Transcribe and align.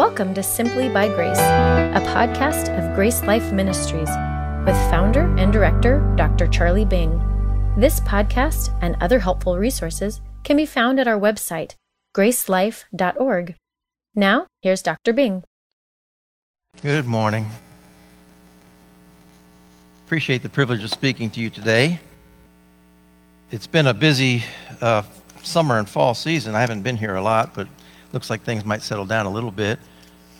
Welcome 0.00 0.32
to 0.32 0.42
Simply 0.42 0.88
by 0.88 1.08
Grace, 1.08 1.38
a 1.38 2.02
podcast 2.06 2.74
of 2.74 2.94
Grace 2.94 3.22
Life 3.22 3.52
Ministries 3.52 4.08
with 4.64 4.74
founder 4.90 5.26
and 5.36 5.52
director 5.52 6.00
Dr. 6.16 6.46
Charlie 6.46 6.86
Bing. 6.86 7.20
This 7.76 8.00
podcast 8.00 8.74
and 8.80 8.96
other 9.02 9.18
helpful 9.18 9.58
resources 9.58 10.22
can 10.42 10.56
be 10.56 10.64
found 10.64 10.98
at 10.98 11.06
our 11.06 11.20
website, 11.20 11.74
gracelife.org. 12.16 13.56
Now, 14.14 14.46
here's 14.62 14.80
Dr. 14.80 15.12
Bing. 15.12 15.44
Good 16.80 17.04
morning. 17.04 17.50
Appreciate 20.06 20.42
the 20.42 20.48
privilege 20.48 20.82
of 20.82 20.88
speaking 20.88 21.28
to 21.28 21.40
you 21.40 21.50
today. 21.50 22.00
It's 23.50 23.66
been 23.66 23.86
a 23.86 23.92
busy 23.92 24.44
uh, 24.80 25.02
summer 25.42 25.78
and 25.78 25.86
fall 25.86 26.14
season. 26.14 26.54
I 26.54 26.62
haven't 26.62 26.84
been 26.84 26.96
here 26.96 27.16
a 27.16 27.22
lot, 27.22 27.52
but 27.52 27.68
looks 28.14 28.30
like 28.30 28.40
things 28.40 28.64
might 28.64 28.80
settle 28.80 29.04
down 29.04 29.26
a 29.26 29.30
little 29.30 29.50
bit. 29.50 29.78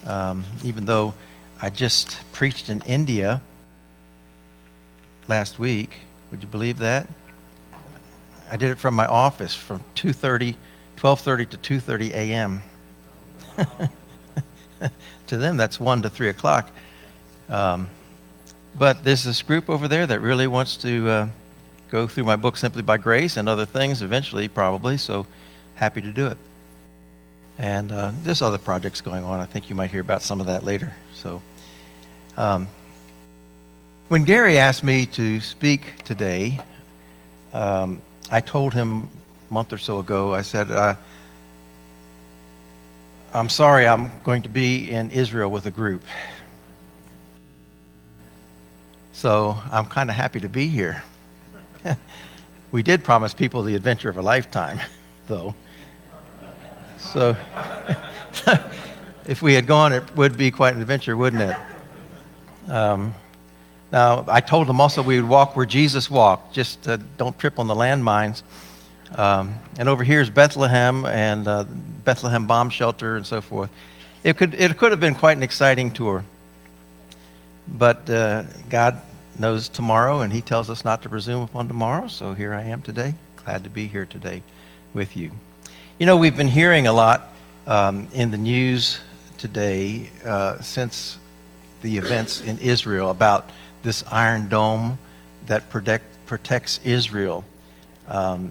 Um, 0.07 0.45
even 0.65 0.87
though 0.87 1.15
I 1.61 1.71
just 1.71 2.19
preached 2.33 2.69
in 2.69 2.81
India 2.83 3.41
last 5.29 5.59
week, 5.59 5.91
would 6.31 6.43
you 6.43 6.49
believe 6.49 6.79
that? 6.79 7.09
I 8.51 8.57
did 8.57 8.71
it 8.71 8.79
from 8.79 8.95
my 8.95 9.07
office 9.07 9.55
from 9.55 9.85
2:30, 9.95 10.57
12:30 10.97 11.51
to 11.51 11.59
2:30 11.59 12.11
a.m. 12.11 12.63
to 15.27 15.37
them, 15.37 15.57
that's 15.57 15.79
one 15.79 16.03
to 16.03 16.11
three 16.11 16.29
o'clock. 16.29 16.71
Um, 17.48 17.89
but 18.79 19.05
there's 19.05 19.25
this 19.25 19.43
group 19.43 19.69
over 19.69 19.89
there 19.89 20.07
that 20.07 20.21
really 20.21 20.47
wants 20.47 20.77
to 20.79 21.09
uh, 21.09 21.29
go 21.91 22.07
through 22.07 22.25
my 22.25 22.37
book 22.37 22.57
simply 22.57 22.83
by 22.83 22.97
grace 22.97 23.37
and 23.37 23.48
other 23.48 23.67
things 23.67 24.03
eventually, 24.03 24.48
probably. 24.48 24.97
So 24.97 25.27
happy 25.75 26.01
to 26.01 26.12
do 26.12 26.27
it. 26.29 26.39
And 27.60 27.92
uh, 27.92 28.12
there's 28.23 28.41
other 28.41 28.56
projects 28.56 29.02
going 29.02 29.23
on. 29.23 29.39
I 29.39 29.44
think 29.44 29.69
you 29.69 29.77
might 29.77 29.91
hear 29.91 30.00
about 30.00 30.22
some 30.22 30.41
of 30.41 30.47
that 30.47 30.64
later. 30.64 30.94
So, 31.12 31.42
um, 32.39 32.67
when 34.08 34.25
Gary 34.25 34.56
asked 34.56 34.83
me 34.83 35.05
to 35.06 35.41
speak 35.41 36.02
today, 36.05 36.58
um, 37.52 38.00
I 38.30 38.41
told 38.41 38.72
him 38.72 39.11
a 39.50 39.52
month 39.52 39.75
or 39.75 39.78
so 39.78 39.98
ago, 39.98 40.33
I 40.33 40.41
said, 40.41 40.70
uh, 40.70 40.94
I'm 43.34 43.50
sorry, 43.50 43.86
I'm 43.86 44.11
going 44.24 44.41
to 44.42 44.48
be 44.48 44.91
in 44.91 45.11
Israel 45.11 45.50
with 45.50 45.67
a 45.67 45.70
group. 45.70 46.02
So 49.12 49.58
I'm 49.70 49.84
kind 49.84 50.08
of 50.08 50.17
happy 50.17 50.41
to 50.41 50.48
be 50.48 50.67
here. 50.67 51.02
we 52.72 52.83
did 52.83 53.05
promise 53.05 53.34
people 53.34 53.62
the 53.62 53.74
adventure 53.74 54.08
of 54.08 54.17
a 54.17 54.22
lifetime, 54.22 54.80
though. 55.27 55.55
So 57.01 57.37
if 59.27 59.43
we 59.43 59.55
had 59.55 59.67
gone, 59.67 59.93
it 59.93 60.17
would 60.17 60.37
be 60.37 60.51
quite 60.51 60.75
an 60.75 60.81
adventure, 60.81 61.17
wouldn't 61.17 61.42
it? 61.42 61.57
Um, 62.70 63.15
now, 63.91 64.25
I 64.29 64.41
told 64.41 64.69
them 64.69 64.81
also 64.81 65.03
we 65.03 65.20
would 65.20 65.29
walk 65.29 65.57
where 65.57 65.67
Jesus 65.67 66.09
walked, 66.09 66.55
just 66.55 66.89
uh, 66.89 66.98
don't 67.17 67.37
trip 67.39 67.59
on 67.59 67.67
the 67.67 67.75
landmines. 67.75 68.42
Um, 69.17 69.55
and 69.79 69.89
over 69.89 70.05
here 70.05 70.20
is 70.20 70.31
Bethlehem 70.31 71.05
and 71.05 71.48
uh, 71.48 71.65
Bethlehem 72.05 72.47
Bomb 72.47 72.70
Shelter 72.70 73.17
and 73.17 73.27
so 73.27 73.41
forth. 73.41 73.70
It 74.23 74.37
could, 74.37 74.55
it 74.55 74.77
could 74.77 74.92
have 74.92 75.01
been 75.01 75.17
quite 75.17 75.37
an 75.37 75.42
exciting 75.42 75.91
tour. 75.91 76.25
But 77.67 78.09
uh, 78.09 78.45
God 78.69 79.01
knows 79.39 79.69
tomorrow, 79.69 80.20
and 80.20 80.33
He 80.33 80.42
tells 80.42 80.70
us 80.70 80.85
not 80.85 81.03
to 81.03 81.09
presume 81.09 81.42
upon 81.42 81.67
tomorrow. 81.67 82.07
So 82.09 82.35
here 82.35 82.55
I 82.55 82.62
am 82.64 82.83
today. 82.83 83.14
Glad 83.45 83.64
to 83.64 83.70
be 83.70 83.87
here 83.87 84.07
today 84.07 84.42
with 84.95 85.17
you. 85.17 85.33
You 86.01 86.06
know, 86.06 86.17
we've 86.17 86.34
been 86.34 86.48
hearing 86.48 86.87
a 86.87 86.95
lot 86.95 87.31
um, 87.67 88.09
in 88.15 88.31
the 88.31 88.39
news 88.39 89.01
today 89.37 90.09
uh, 90.25 90.59
since 90.62 91.19
the 91.83 91.98
events 91.98 92.41
in 92.41 92.57
Israel 92.57 93.11
about 93.11 93.51
this 93.83 94.02
Iron 94.11 94.48
Dome 94.48 94.98
that 95.45 95.69
protect, 95.69 96.05
protects 96.24 96.80
Israel. 96.85 97.45
Um, 98.08 98.51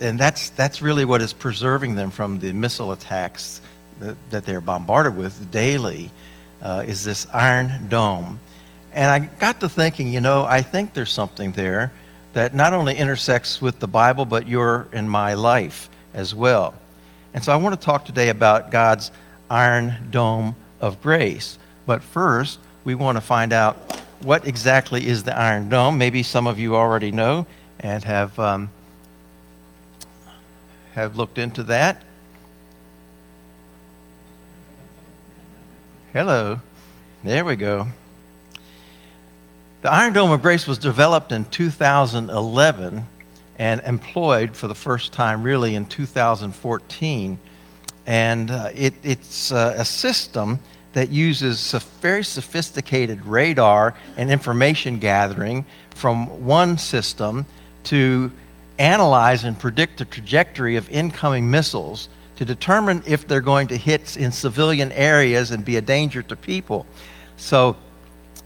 and 0.00 0.16
that's, 0.16 0.50
that's 0.50 0.80
really 0.80 1.04
what 1.04 1.22
is 1.22 1.32
preserving 1.32 1.96
them 1.96 2.12
from 2.12 2.38
the 2.38 2.52
missile 2.52 2.92
attacks 2.92 3.60
that, 3.98 4.14
that 4.30 4.46
they're 4.46 4.60
bombarded 4.60 5.16
with 5.16 5.50
daily, 5.50 6.08
uh, 6.62 6.84
is 6.86 7.02
this 7.02 7.26
Iron 7.32 7.88
Dome. 7.88 8.38
And 8.92 9.10
I 9.10 9.18
got 9.40 9.58
to 9.58 9.68
thinking, 9.68 10.12
you 10.12 10.20
know, 10.20 10.44
I 10.44 10.62
think 10.62 10.94
there's 10.94 11.10
something 11.10 11.50
there 11.50 11.90
that 12.34 12.54
not 12.54 12.74
only 12.74 12.94
intersects 12.94 13.60
with 13.60 13.80
the 13.80 13.88
Bible, 13.88 14.24
but 14.24 14.46
your 14.46 14.86
and 14.92 15.10
my 15.10 15.34
life 15.34 15.88
as 16.14 16.34
well. 16.34 16.74
And 17.34 17.42
so 17.42 17.52
I 17.52 17.56
want 17.56 17.78
to 17.78 17.84
talk 17.84 18.04
today 18.04 18.28
about 18.28 18.70
God's 18.70 19.10
iron 19.50 20.08
dome 20.10 20.56
of 20.80 21.00
grace. 21.02 21.58
But 21.86 22.02
first, 22.02 22.58
we 22.84 22.94
want 22.94 23.16
to 23.16 23.20
find 23.22 23.52
out 23.52 23.76
what 24.20 24.46
exactly 24.46 25.06
is 25.06 25.24
the 25.24 25.36
iron 25.36 25.68
dome. 25.68 25.98
Maybe 25.98 26.22
some 26.22 26.46
of 26.46 26.58
you 26.58 26.76
already 26.76 27.10
know 27.10 27.46
and 27.80 28.04
have, 28.04 28.38
um, 28.38 28.70
have 30.94 31.16
looked 31.16 31.38
into 31.38 31.62
that. 31.64 32.02
Hello. 36.12 36.60
There 37.24 37.44
we 37.44 37.56
go. 37.56 37.88
The 39.82 39.90
Iron 39.90 40.12
Dome 40.12 40.30
of 40.30 40.42
Grace 40.42 40.66
was 40.66 40.78
developed 40.78 41.32
in 41.32 41.44
2011 41.46 43.06
and 43.62 43.80
employed 43.82 44.56
for 44.56 44.66
the 44.66 44.74
first 44.74 45.12
time 45.12 45.44
really 45.44 45.76
in 45.76 45.86
2014. 45.86 47.38
And 48.06 48.50
uh, 48.50 48.70
it, 48.74 48.92
it's 49.04 49.52
uh, 49.52 49.76
a 49.76 49.84
system 49.84 50.58
that 50.94 51.10
uses 51.10 51.70
very 52.00 52.24
sophisticated 52.24 53.24
radar 53.24 53.94
and 54.16 54.32
information 54.32 54.98
gathering 54.98 55.64
from 55.90 56.44
one 56.44 56.76
system 56.76 57.46
to 57.84 58.32
analyze 58.80 59.44
and 59.44 59.56
predict 59.56 59.98
the 59.98 60.06
trajectory 60.06 60.74
of 60.74 60.90
incoming 60.90 61.48
missiles 61.48 62.08
to 62.34 62.44
determine 62.44 63.00
if 63.06 63.28
they're 63.28 63.40
going 63.40 63.68
to 63.68 63.76
hit 63.76 64.16
in 64.16 64.32
civilian 64.32 64.90
areas 64.90 65.52
and 65.52 65.64
be 65.64 65.76
a 65.76 65.80
danger 65.80 66.20
to 66.20 66.34
people. 66.34 66.84
So 67.36 67.76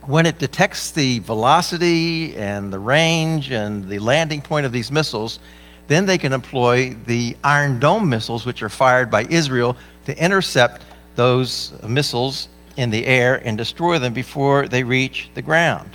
when 0.07 0.25
it 0.25 0.39
detects 0.39 0.93
the 0.93 1.19
velocity 1.21 2.37
and 2.37 2.73
the 2.73 2.79
range 2.79 3.51
and 3.51 3.89
the 3.89 3.99
landing 3.99 4.41
point 4.41 4.65
of 4.65 4.71
these 4.73 4.93
missiles, 4.93 5.41
then 5.89 6.07
they 6.07 6.19
can 6.19 6.33
employ 6.33 6.95
the 7.07 7.37
Iron 7.43 7.81
Dome 7.81 8.09
missiles, 8.09 8.47
which 8.47 8.63
are 8.63 8.69
fired 8.69 9.11
by 9.11 9.25
Israel, 9.25 9.77
to 10.05 10.17
intercept 10.23 10.83
those 11.17 11.73
missiles 11.87 12.47
in 12.77 12.91
the 12.91 13.05
air 13.07 13.41
and 13.45 13.59
destroy 13.59 13.99
them 13.99 14.13
before 14.13 14.69
they 14.69 14.85
reach 14.85 15.31
the 15.35 15.43
ground. 15.43 15.91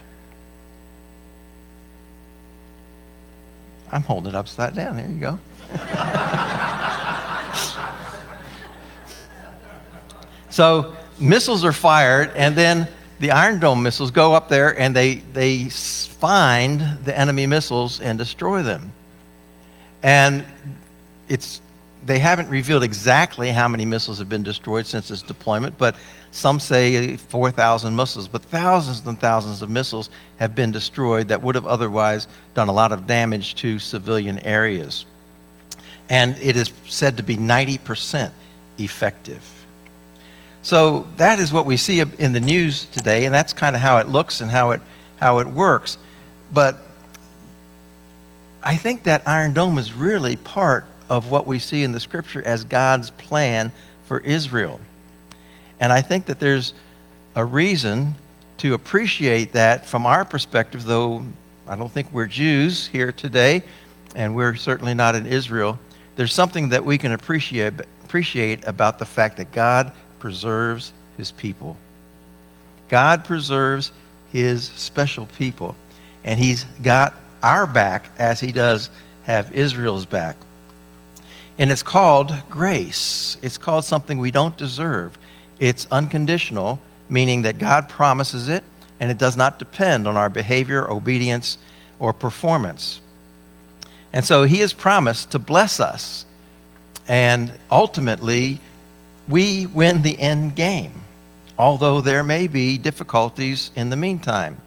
I'm 3.92 4.04
holding 4.04 4.30
it 4.30 4.36
upside 4.36 4.76
down. 4.76 4.96
There 4.96 5.08
you 5.08 5.20
go. 5.20 5.40
so 10.50 10.96
missiles 11.20 11.66
are 11.66 11.74
fired, 11.74 12.32
and 12.36 12.56
then 12.56 12.88
the 13.22 13.32
Iron 13.32 13.60
Dome 13.60 13.84
missiles 13.84 14.10
go 14.10 14.34
up 14.34 14.50
there 14.50 14.78
and 14.78 14.96
they, 14.96 15.16
they 15.34 15.70
find 15.70 16.82
the 17.06 17.18
enemy 17.18 17.46
missiles 17.46 18.02
and 18.02 18.18
destroy 18.18 18.64
them. 18.64 18.92
And 20.02 20.44
it's, 21.30 21.62
they 22.04 22.18
haven't 22.18 22.50
revealed 22.50 22.84
exactly 22.84 23.52
how 23.52 23.68
many 23.68 23.86
missiles 23.86 24.18
have 24.18 24.28
been 24.28 24.42
destroyed 24.42 24.88
since 24.88 25.12
its 25.12 25.22
deployment, 25.22 25.78
but 25.78 25.96
some 26.32 26.60
say 26.60 27.16
4,000 27.16 27.96
missiles. 27.96 28.28
But 28.28 28.42
thousands 28.42 29.06
and 29.06 29.20
thousands 29.20 29.62
of 29.62 29.70
missiles 29.70 30.10
have 30.38 30.56
been 30.56 30.72
destroyed 30.72 31.28
that 31.28 31.44
would 31.44 31.54
have 31.54 31.68
otherwise 31.68 32.28
done 32.56 32.70
a 32.70 32.74
lot 32.74 32.92
of 32.92 33.06
damage 33.06 33.54
to 33.56 33.78
civilian 33.78 34.40
areas. 34.40 35.06
And 36.10 36.36
it 36.42 36.58
is 36.58 36.74
said 36.88 37.18
to 37.18 37.24
be 37.24 37.38
90% 37.38 38.32
effective. 38.80 39.61
So 40.64 41.08
that 41.18 41.40
is 41.40 41.52
what 41.52 41.66
we 41.66 41.78
see 41.78 42.00
in 42.00 42.34
the 42.34 42.40
news 42.40 42.86
today, 42.86 43.26
and 43.26 43.34
that's 43.34 43.54
kind 43.54 43.76
of 43.76 43.82
how 43.82 43.98
it 43.98 44.08
looks 44.08 44.42
and 44.42 44.52
how 44.52 44.72
it, 44.72 44.82
how 45.18 45.40
it 45.40 45.48
works. 45.48 45.98
But 46.54 46.78
I 48.64 48.76
think 48.76 49.04
that 49.04 49.28
Iron 49.28 49.54
Dome 49.54 49.80
is 49.80 49.92
really 49.92 50.36
part 50.36 50.86
of 51.10 51.32
what 51.32 51.48
we 51.48 51.58
see 51.58 51.84
in 51.84 51.92
the 51.92 52.00
scripture 52.00 52.44
as 52.46 52.64
God's 52.64 53.10
plan 53.10 53.72
for 54.06 54.20
Israel. 54.20 54.80
And 55.80 55.92
I 55.92 56.02
think 56.02 56.28
that 56.28 56.40
there's 56.40 56.74
a 57.36 57.44
reason 57.44 58.16
to 58.60 58.76
appreciate 58.76 59.54
that 59.54 59.88
from 59.88 60.06
our 60.06 60.24
perspective, 60.24 60.84
though 60.84 61.26
I 61.68 61.76
don't 61.76 61.92
think 61.92 62.12
we're 62.14 62.28
Jews 62.28 62.86
here 62.86 63.12
today, 63.12 63.64
and 64.16 64.36
we're 64.36 64.56
certainly 64.56 64.94
not 64.94 65.16
in 65.16 65.26
Israel. 65.26 65.80
There's 66.16 66.34
something 66.34 66.70
that 66.70 66.86
we 66.86 67.00
can 67.00 67.14
appreciate, 67.14 67.74
appreciate 68.04 68.68
about 68.68 69.00
the 69.00 69.06
fact 69.06 69.38
that 69.38 69.52
God 69.52 69.92
preserves 70.22 70.94
his 71.18 71.32
people. 71.32 71.76
God 72.88 73.26
preserves 73.26 73.92
his 74.32 74.66
special 74.76 75.26
people. 75.26 75.76
And 76.24 76.40
he's 76.40 76.64
got 76.84 77.16
our 77.42 77.66
back 77.66 78.10
as 78.20 78.40
he 78.40 78.52
does 78.52 78.90
have 79.24 79.52
Israel's 79.52 80.06
back. 80.06 80.38
And 81.58 81.72
it's 81.72 81.84
called 81.84 82.34
grace. 82.50 83.38
It's 83.42 83.58
called 83.58 83.84
something 83.84 84.20
we 84.20 84.32
don't 84.32 84.56
deserve. 84.56 85.18
It's 85.60 85.88
unconditional, 85.92 86.80
meaning 87.10 87.42
that 87.42 87.58
God 87.58 87.90
promises 87.90 88.48
it 88.48 88.64
and 89.00 89.10
it 89.10 89.18
does 89.18 89.36
not 89.36 89.58
depend 89.58 90.08
on 90.08 90.16
our 90.16 90.30
behavior, 90.30 90.90
obedience, 90.90 91.58
or 92.00 92.14
performance. 92.14 93.02
And 94.14 94.24
so 94.24 94.44
he 94.44 94.58
has 94.58 94.74
promised 94.74 95.32
to 95.32 95.40
bless 95.40 95.80
us. 95.80 96.26
And 97.08 97.52
ultimately, 97.72 98.60
we 99.28 99.66
win 99.68 100.02
the 100.02 100.20
end 100.20 100.56
game, 100.56 100.94
although 101.58 102.02
there 102.02 102.24
may 102.24 102.48
be 102.48 102.78
difficulties 102.78 103.72
in 103.76 103.90
the 103.90 103.96
meantime. 103.96 104.58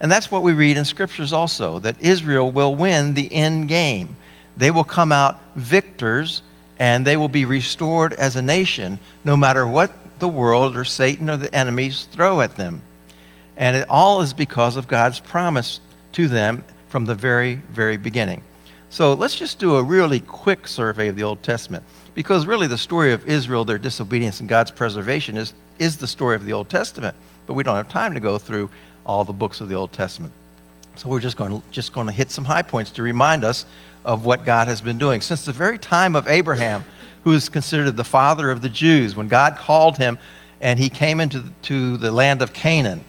And 0.00 0.10
that's 0.10 0.30
what 0.30 0.42
we 0.42 0.52
read 0.52 0.76
in 0.76 0.84
scriptures 0.84 1.32
also 1.32 1.78
that 1.80 2.00
Israel 2.00 2.50
will 2.50 2.74
win 2.74 3.14
the 3.14 3.32
end 3.32 3.68
game. 3.68 4.16
They 4.56 4.70
will 4.70 4.84
come 4.84 5.12
out 5.12 5.40
victors 5.56 6.42
and 6.78 7.06
they 7.06 7.16
will 7.16 7.28
be 7.28 7.44
restored 7.44 8.14
as 8.14 8.36
a 8.36 8.42
nation 8.42 8.98
no 9.24 9.36
matter 9.36 9.66
what 9.66 9.92
the 10.18 10.28
world 10.28 10.76
or 10.76 10.84
Satan 10.84 11.28
or 11.28 11.36
the 11.36 11.54
enemies 11.54 12.08
throw 12.10 12.40
at 12.40 12.56
them. 12.56 12.80
And 13.56 13.76
it 13.76 13.86
all 13.90 14.22
is 14.22 14.32
because 14.32 14.76
of 14.76 14.88
God's 14.88 15.20
promise 15.20 15.80
to 16.12 16.28
them 16.28 16.64
from 16.88 17.04
the 17.04 17.14
very, 17.14 17.56
very 17.70 17.98
beginning. 17.98 18.42
So 18.90 19.14
let's 19.14 19.36
just 19.36 19.60
do 19.60 19.76
a 19.76 19.82
really 19.82 20.18
quick 20.18 20.66
survey 20.66 21.06
of 21.06 21.14
the 21.14 21.22
Old 21.22 21.44
Testament 21.44 21.84
because 22.12 22.44
really 22.44 22.66
the 22.66 22.76
story 22.76 23.12
of 23.12 23.24
Israel, 23.28 23.64
their 23.64 23.78
disobedience, 23.78 24.40
and 24.40 24.48
God's 24.48 24.72
preservation 24.72 25.36
is, 25.36 25.54
is 25.78 25.96
the 25.96 26.08
story 26.08 26.34
of 26.34 26.44
the 26.44 26.52
Old 26.52 26.68
Testament. 26.68 27.16
But 27.46 27.54
we 27.54 27.62
don't 27.62 27.76
have 27.76 27.88
time 27.88 28.14
to 28.14 28.20
go 28.20 28.36
through 28.36 28.68
all 29.06 29.24
the 29.24 29.32
books 29.32 29.60
of 29.60 29.68
the 29.68 29.76
Old 29.76 29.92
Testament. 29.92 30.32
So 30.96 31.08
we're 31.08 31.20
just 31.20 31.36
going 31.36 31.52
to, 31.52 31.62
just 31.70 31.92
going 31.92 32.08
to 32.08 32.12
hit 32.12 32.32
some 32.32 32.44
high 32.44 32.62
points 32.62 32.90
to 32.92 33.02
remind 33.02 33.44
us 33.44 33.64
of 34.04 34.24
what 34.24 34.44
God 34.44 34.66
has 34.66 34.80
been 34.80 34.98
doing. 34.98 35.20
Since 35.20 35.44
the 35.44 35.52
very 35.52 35.78
time 35.78 36.16
of 36.16 36.26
Abraham, 36.26 36.84
who 37.22 37.32
is 37.32 37.48
considered 37.48 37.96
the 37.96 38.02
father 38.02 38.50
of 38.50 38.60
the 38.60 38.68
Jews, 38.68 39.14
when 39.14 39.28
God 39.28 39.56
called 39.56 39.98
him 39.98 40.18
and 40.60 40.80
he 40.80 40.88
came 40.88 41.20
into 41.20 41.38
the, 41.38 41.52
to 41.62 41.96
the 41.96 42.10
land 42.10 42.42
of 42.42 42.52
Canaan, 42.52 43.04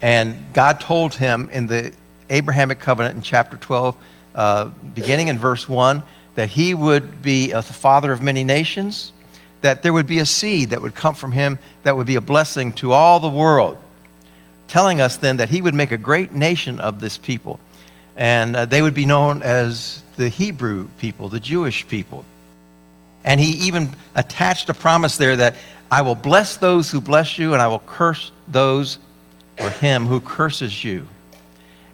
and 0.00 0.52
God 0.52 0.80
told 0.80 1.14
him 1.14 1.48
in 1.52 1.68
the 1.68 1.92
Abrahamic 2.28 2.80
covenant 2.80 3.14
in 3.14 3.22
chapter 3.22 3.56
12, 3.56 3.96
uh, 4.34 4.66
beginning 4.94 5.28
in 5.28 5.38
verse 5.38 5.68
1, 5.68 6.02
that 6.34 6.48
he 6.48 6.74
would 6.74 7.22
be 7.22 7.52
a 7.52 7.62
father 7.62 8.12
of 8.12 8.22
many 8.22 8.44
nations, 8.44 9.12
that 9.60 9.82
there 9.82 9.92
would 9.92 10.06
be 10.06 10.18
a 10.18 10.26
seed 10.26 10.70
that 10.70 10.82
would 10.82 10.94
come 10.94 11.14
from 11.14 11.32
him 11.32 11.58
that 11.82 11.96
would 11.96 12.06
be 12.06 12.16
a 12.16 12.20
blessing 12.20 12.72
to 12.72 12.92
all 12.92 13.20
the 13.20 13.28
world. 13.28 13.78
Telling 14.68 15.00
us 15.00 15.16
then 15.16 15.36
that 15.36 15.50
he 15.50 15.60
would 15.60 15.74
make 15.74 15.92
a 15.92 15.98
great 15.98 16.32
nation 16.32 16.80
of 16.80 17.00
this 17.00 17.18
people. 17.18 17.60
And 18.16 18.56
uh, 18.56 18.64
they 18.64 18.82
would 18.82 18.94
be 18.94 19.06
known 19.06 19.42
as 19.42 20.02
the 20.16 20.28
Hebrew 20.28 20.88
people, 20.98 21.28
the 21.28 21.40
Jewish 21.40 21.86
people. 21.86 22.24
And 23.24 23.40
he 23.40 23.66
even 23.66 23.90
attached 24.14 24.68
a 24.68 24.74
promise 24.74 25.16
there 25.16 25.36
that 25.36 25.56
I 25.90 26.02
will 26.02 26.14
bless 26.14 26.56
those 26.56 26.90
who 26.90 27.00
bless 27.00 27.38
you, 27.38 27.52
and 27.52 27.62
I 27.62 27.68
will 27.68 27.80
curse 27.80 28.32
those 28.48 28.98
or 29.60 29.70
him 29.70 30.06
who 30.06 30.20
curses 30.20 30.82
you. 30.82 31.06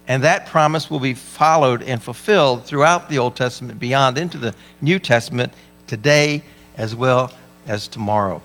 And 0.09 0.23
that 0.23 0.47
promise 0.47 0.89
will 0.89 0.99
be 0.99 1.13
followed 1.13 1.83
and 1.83 2.01
fulfilled 2.01 2.65
throughout 2.65 3.09
the 3.09 3.19
Old 3.19 3.35
Testament, 3.35 3.79
beyond 3.79 4.17
into 4.17 4.39
the 4.39 4.55
New 4.81 4.97
Testament, 4.97 5.53
today 5.85 6.43
as 6.75 6.95
well 6.95 7.31
as 7.67 7.87
tomorrow. 7.87 8.41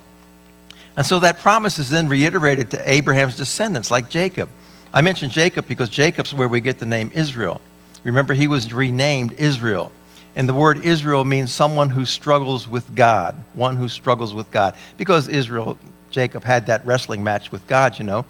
And 0.95 1.07
so 1.07 1.19
that 1.21 1.39
promise 1.39 1.79
is 1.79 1.89
then 1.89 2.07
reiterated 2.07 2.71
to 2.73 2.91
Abraham's 2.91 3.39
descendants, 3.39 3.91
like 3.91 4.11
Jacob. 4.11 4.51
I 4.93 5.01
mentioned 5.01 5.33
Jacob 5.33 5.67
because 5.67 5.89
Jacob's 5.89 6.35
where 6.35 6.49
we 6.49 6.61
get 6.61 6.79
the 6.79 6.87
name 6.87 7.11
Israel. 7.15 7.63
Remember, 8.05 8.35
he 8.35 8.47
was 8.47 8.71
renamed 8.71 9.33
Israel. 9.33 9.91
And 10.37 10.47
the 10.47 10.55
word 10.55 10.85
Israel 10.85 11.25
means 11.25 11.51
someone 11.51 11.89
who 11.89 12.05
struggles 12.05 12.69
with 12.69 12.95
God, 12.95 13.43
one 13.55 13.77
who 13.77 13.89
struggles 13.89 14.35
with 14.35 14.51
God. 14.51 14.75
Because 14.99 15.29
Israel, 15.29 15.79
Jacob 16.11 16.45
had 16.45 16.67
that 16.67 16.85
wrestling 16.85 17.25
match 17.25 17.51
with 17.51 17.67
God, 17.67 17.99
you 17.99 18.05
know. 18.05 18.27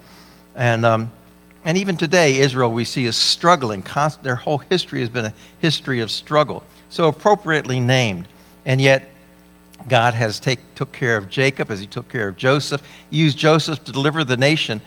And, 0.55 0.85
um, 0.85 1.11
and 1.65 1.79
even 1.79 1.97
today, 1.97 2.37
Israel, 2.37 2.71
we 2.71 2.85
see, 2.85 3.05
is 3.05 3.17
struggling. 3.17 3.83
Their 4.21 4.35
whole 4.35 4.59
history 4.59 4.99
has 4.99 5.09
been 5.09 5.25
a 5.25 5.33
history 5.59 5.99
of 5.99 6.11
struggle. 6.11 6.63
So 6.89 7.07
appropriately 7.07 7.79
named. 7.79 8.27
And 8.65 8.79
yet, 8.79 9.09
God 9.89 10.13
has 10.13 10.39
take, 10.39 10.59
took 10.75 10.91
care 10.91 11.17
of 11.17 11.27
Jacob 11.27 11.71
as 11.71 11.79
he 11.79 11.87
took 11.87 12.07
care 12.07 12.27
of 12.27 12.37
Joseph. 12.37 12.83
He 13.09 13.17
used 13.17 13.37
Joseph 13.37 13.83
to 13.83 13.91
deliver 13.91 14.23
the 14.23 14.37
nation 14.37 14.79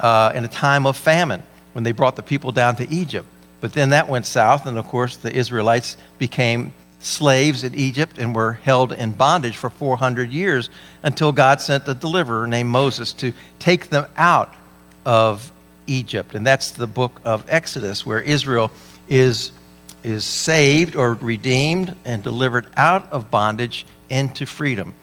uh, 0.00 0.32
in 0.34 0.44
a 0.44 0.48
time 0.48 0.86
of 0.86 0.96
famine 0.96 1.42
when 1.72 1.84
they 1.84 1.92
brought 1.92 2.16
the 2.16 2.22
people 2.22 2.50
down 2.50 2.74
to 2.76 2.90
Egypt. 2.90 3.28
But 3.60 3.72
then 3.72 3.90
that 3.90 4.08
went 4.08 4.26
south, 4.26 4.66
and 4.66 4.76
of 4.76 4.86
course, 4.88 5.16
the 5.16 5.32
Israelites 5.32 5.96
became 6.18 6.74
slaves 6.98 7.62
in 7.62 7.74
Egypt 7.76 8.18
and 8.18 8.34
were 8.34 8.54
held 8.54 8.92
in 8.92 9.12
bondage 9.12 9.56
for 9.56 9.70
400 9.70 10.30
years 10.30 10.68
until 11.04 11.30
God 11.30 11.60
sent 11.60 11.86
a 11.86 11.94
deliverer 11.94 12.46
named 12.46 12.70
Moses 12.70 13.12
to 13.14 13.32
take 13.60 13.90
them 13.90 14.06
out 14.16 14.52
of 15.06 15.52
Egypt. 15.86 16.34
And 16.34 16.46
that's 16.46 16.72
the 16.72 16.86
book 16.86 17.20
of 17.24 17.44
Exodus, 17.48 18.04
where 18.04 18.20
Israel 18.20 18.70
is, 19.08 19.52
is 20.02 20.24
saved 20.24 20.96
or 20.96 21.14
redeemed 21.14 21.96
and 22.04 22.22
delivered 22.22 22.66
out 22.76 23.10
of 23.12 23.30
bondage 23.30 23.86
into 24.08 24.46
freedom. 24.46 24.94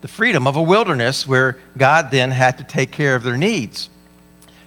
The 0.00 0.08
freedom 0.08 0.46
of 0.46 0.56
a 0.56 0.62
wilderness 0.62 1.26
where 1.26 1.58
God 1.76 2.10
then 2.10 2.30
had 2.30 2.58
to 2.58 2.64
take 2.64 2.90
care 2.90 3.14
of 3.14 3.22
their 3.22 3.36
needs 3.36 3.88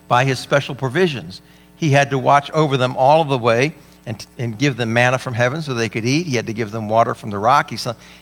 by 0.08 0.26
his 0.26 0.40
special 0.40 0.74
provisions. 0.74 1.42
He 1.76 1.92
had 1.92 2.10
to 2.10 2.18
watch 2.18 2.50
over 2.52 2.76
them 2.78 2.96
all 2.98 3.22
of 3.22 3.28
the 3.28 3.38
way 3.38 3.76
and, 4.08 4.26
and 4.38 4.58
give 4.58 4.78
them 4.78 4.94
manna 4.94 5.20
from 5.20 5.34
heaven 5.34 5.62
so 5.62 5.74
they 5.74 5.90
could 5.90 6.06
eat. 6.06 6.26
He 6.26 6.38
had 6.38 6.48
to 6.48 6.54
give 6.54 6.72
them 6.72 6.88
water 6.90 7.14
from 7.14 7.30
the 7.30 7.38
rock. 7.38 7.70
He, 7.70 7.78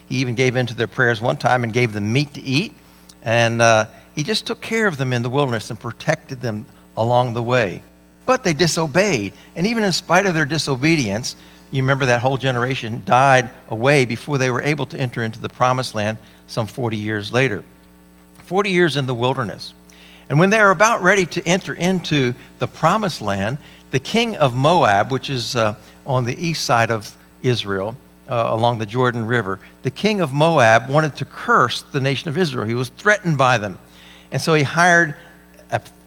he 0.09 0.17
even 0.17 0.35
gave 0.35 0.55
in 0.55 0.65
to 0.65 0.73
their 0.73 0.87
prayers 0.87 1.21
one 1.21 1.37
time 1.37 1.63
and 1.63 1.71
gave 1.71 1.93
them 1.93 2.11
meat 2.11 2.33
to 2.33 2.41
eat. 2.41 2.73
And 3.21 3.61
uh, 3.61 3.85
he 4.15 4.23
just 4.23 4.47
took 4.47 4.61
care 4.61 4.87
of 4.87 4.97
them 4.97 5.13
in 5.13 5.21
the 5.21 5.29
wilderness 5.29 5.69
and 5.69 5.79
protected 5.79 6.41
them 6.41 6.65
along 6.97 7.33
the 7.33 7.43
way. 7.43 7.81
But 8.25 8.43
they 8.43 8.53
disobeyed. 8.53 9.33
And 9.55 9.67
even 9.67 9.83
in 9.83 9.91
spite 9.91 10.25
of 10.25 10.33
their 10.33 10.45
disobedience, 10.45 11.35
you 11.71 11.83
remember 11.83 12.07
that 12.07 12.21
whole 12.21 12.37
generation 12.37 13.01
died 13.05 13.49
away 13.69 14.05
before 14.05 14.37
they 14.37 14.49
were 14.49 14.61
able 14.61 14.85
to 14.87 14.97
enter 14.97 15.23
into 15.23 15.39
the 15.39 15.49
promised 15.49 15.95
land 15.95 16.17
some 16.47 16.67
40 16.67 16.97
years 16.97 17.33
later. 17.33 17.63
40 18.45 18.69
years 18.69 18.97
in 18.97 19.05
the 19.05 19.15
wilderness. 19.15 19.73
And 20.29 20.39
when 20.39 20.49
they 20.49 20.59
are 20.59 20.71
about 20.71 21.03
ready 21.03 21.25
to 21.27 21.47
enter 21.47 21.73
into 21.73 22.33
the 22.59 22.67
promised 22.67 23.21
land, 23.21 23.57
the 23.91 23.99
king 23.99 24.35
of 24.37 24.55
Moab, 24.55 25.11
which 25.11 25.29
is 25.29 25.55
uh, 25.55 25.75
on 26.05 26.25
the 26.25 26.35
east 26.43 26.65
side 26.65 26.91
of 26.91 27.15
Israel, 27.43 27.95
uh, 28.27 28.47
along 28.49 28.79
the 28.79 28.85
Jordan 28.85 29.25
River, 29.25 29.59
the 29.83 29.91
king 29.91 30.21
of 30.21 30.33
Moab 30.33 30.89
wanted 30.89 31.15
to 31.17 31.25
curse 31.25 31.83
the 31.83 31.99
nation 31.99 32.29
of 32.29 32.37
Israel. 32.37 32.65
He 32.65 32.73
was 32.73 32.89
threatened 32.89 33.37
by 33.37 33.57
them. 33.57 33.77
And 34.31 34.41
so 34.41 34.53
he 34.53 34.63
hired 34.63 35.15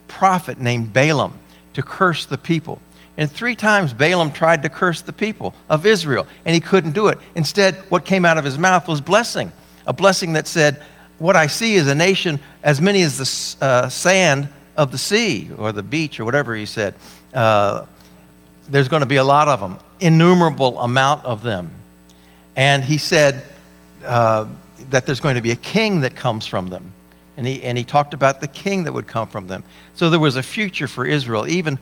prophet 0.09 0.59
named 0.59 0.93
Balaam 0.93 1.38
to 1.75 1.83
curse 1.83 2.27
the 2.27 2.38
people. 2.38 2.81
And 3.17 3.31
three 3.31 3.55
times 3.55 3.93
Balaam 3.93 4.33
tried 4.33 4.62
to 4.62 4.69
curse 4.69 5.03
the 5.03 5.12
people 5.12 5.55
of 5.69 5.87
Israel, 5.87 6.27
and 6.45 6.55
he 6.55 6.61
couldn't 6.61 6.93
do 6.93 7.09
it. 7.09 7.19
Instead, 7.35 7.75
what 7.88 8.05
came 8.05 8.25
out 8.25 8.38
of 8.38 8.45
his 8.45 8.59
mouth 8.59 8.88
was 8.88 9.00
blessing 9.00 9.53
a 9.88 9.93
blessing 9.93 10.35
that 10.35 10.47
said, 10.47 10.81
what 11.19 11.35
I 11.35 11.49
see 11.49 11.75
is 11.75 11.88
a 11.88 11.95
nation 11.95 12.38
as 12.62 12.81
many 12.81 13.03
as 13.03 13.57
the 13.59 13.65
uh, 13.65 13.88
sand 13.88 14.49
of 14.77 14.93
the 14.93 14.99
sea 14.99 15.50
or 15.57 15.73
the 15.73 15.83
beach 15.83 16.21
or 16.21 16.25
whatever 16.25 16.55
he 16.55 16.67
said. 16.67 16.95
Uh, 17.35 17.87
there's 18.69 18.87
going 18.87 19.00
to 19.00 19.07
be 19.07 19.17
a 19.17 19.25
lot 19.25 19.49
of 19.49 19.61
them, 19.61 19.79
innumerable 19.99 20.79
amount 20.79 21.25
of 21.25 21.43
them. 21.43 21.71
And 22.55 22.85
he 22.85 22.99
said 22.99 23.43
uh, 24.05 24.47
that 24.91 25.07
there's 25.07 25.21
going 25.21 25.37
to 25.37 25.43
be 25.43 25.53
a 25.53 25.57
king 25.57 26.03
that 26.03 26.15
comes 26.15 26.47
from 26.47 26.69
them. 26.69 26.93
And 27.38 27.47
he, 27.47 27.62
and 27.62 27.78
he 27.78 27.85
talked 27.85 28.14
about 28.14 28.40
the 28.40 28.49
king 28.49 28.83
that 28.83 28.92
would 28.92 29.07
come 29.07 29.28
from 29.28 29.47
them. 29.47 29.62
So 29.95 30.11
there 30.11 30.18
was 30.18 30.35
a 30.35 30.42
future 30.42 30.88
for 30.88 31.07
Israel. 31.07 31.47
Even, 31.47 31.78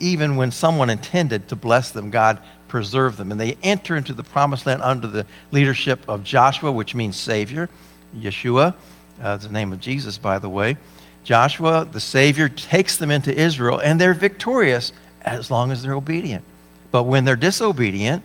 even 0.00 0.36
when 0.36 0.50
someone 0.50 0.88
intended 0.88 1.48
to 1.48 1.56
bless 1.56 1.90
them, 1.90 2.10
God 2.10 2.38
preserved 2.66 3.18
them. 3.18 3.30
And 3.30 3.38
they 3.38 3.58
enter 3.62 3.94
into 3.94 4.14
the 4.14 4.22
promised 4.24 4.64
land 4.64 4.80
under 4.80 5.06
the 5.06 5.26
leadership 5.50 6.00
of 6.08 6.24
Joshua, 6.24 6.72
which 6.72 6.94
means 6.94 7.18
Savior. 7.18 7.68
Yeshua, 8.16 8.74
uh, 9.20 9.36
the 9.36 9.50
name 9.50 9.70
of 9.70 9.80
Jesus, 9.80 10.16
by 10.16 10.38
the 10.38 10.48
way. 10.48 10.78
Joshua, 11.24 11.86
the 11.92 12.00
Savior, 12.00 12.48
takes 12.48 12.96
them 12.96 13.10
into 13.10 13.38
Israel, 13.38 13.80
and 13.80 14.00
they're 14.00 14.14
victorious 14.14 14.94
as 15.20 15.50
long 15.50 15.70
as 15.70 15.82
they're 15.82 15.92
obedient. 15.92 16.42
But 16.90 17.02
when 17.02 17.26
they're 17.26 17.36
disobedient, 17.36 18.22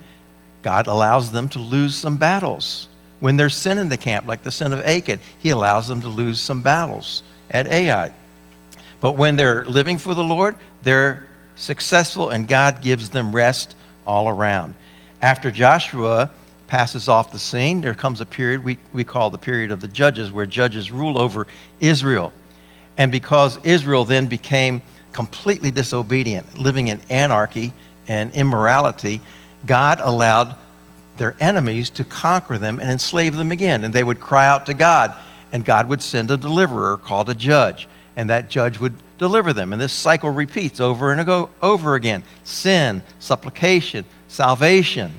God 0.62 0.88
allows 0.88 1.34
them 1.34 1.50
to 1.50 1.60
lose 1.60 1.96
some 1.96 2.16
battles. 2.16 2.88
When 3.20 3.38
there's 3.38 3.56
sin 3.56 3.78
in 3.78 3.90
the 3.90 3.98
camp, 3.98 4.28
like 4.28 4.44
the 4.44 4.52
sin 4.52 4.74
of 4.74 4.86
Achan, 4.86 5.20
he 5.40 5.50
allows 5.50 5.88
them 5.88 6.02
to 6.02 6.08
lose 6.08 6.40
some 6.40 6.62
battles 6.62 7.24
at 7.50 7.68
Ai. 7.68 8.12
But 9.00 9.14
when 9.14 9.36
they're 9.36 9.66
living 9.66 9.98
for 9.98 10.14
the 10.14 10.24
Lord, 10.24 10.56
they're 10.84 11.28
successful, 11.56 12.30
and 12.30 12.48
God 12.48 12.82
gives 12.82 13.10
them 13.10 13.36
rest 13.36 13.76
all 14.06 14.30
around. 14.30 14.76
After 15.22 15.52
Joshua 15.52 16.30
passes 16.68 17.08
off 17.08 17.32
the 17.32 17.40
scene, 17.40 17.82
there 17.82 17.94
comes 17.94 18.22
a 18.22 18.26
period 18.26 18.64
we, 18.64 18.78
we 18.94 19.04
call 19.04 19.30
the 19.30 19.38
period 19.38 19.72
of 19.72 19.82
the 19.82 19.88
judges, 19.88 20.32
where 20.32 20.46
judges 20.46 20.92
rule 20.92 21.20
over 21.20 21.48
Israel. 21.80 22.34
And 22.98 23.12
because 23.12 23.60
Israel 23.64 24.06
then 24.06 24.28
became 24.28 24.82
completely 25.12 25.72
disobedient, 25.72 26.60
living 26.60 26.90
in 26.90 27.00
anarchy 27.10 27.74
and 28.08 28.32
immorality, 28.34 29.22
God 29.66 30.00
allowed 30.02 30.56
their 31.18 31.36
enemies 31.40 31.90
to 31.92 32.04
conquer 32.04 32.58
them 32.58 32.80
and 32.80 32.90
enslave 32.90 33.36
them 33.36 33.52
again. 33.52 33.84
And 33.84 33.94
they 33.94 34.04
would 34.04 34.20
cry 34.20 34.48
out 34.48 34.66
to 34.68 34.74
God. 34.74 35.16
and 35.52 35.64
God 35.64 35.88
would 35.90 36.02
send 36.02 36.30
a 36.30 36.38
deliverer 36.38 36.98
called 36.98 37.30
a 37.30 37.34
judge, 37.36 37.88
and 38.16 38.30
that 38.30 38.50
judge 38.50 38.80
would 38.80 38.94
deliver 39.18 39.54
them. 39.54 39.74
And 39.74 39.82
this 39.82 39.94
cycle 39.94 40.30
repeats 40.30 40.80
over 40.80 41.12
and 41.12 41.48
over 41.62 41.96
again 41.96 42.24
sin, 42.44 43.02
supplication, 43.20 44.06
salvation, 44.28 45.14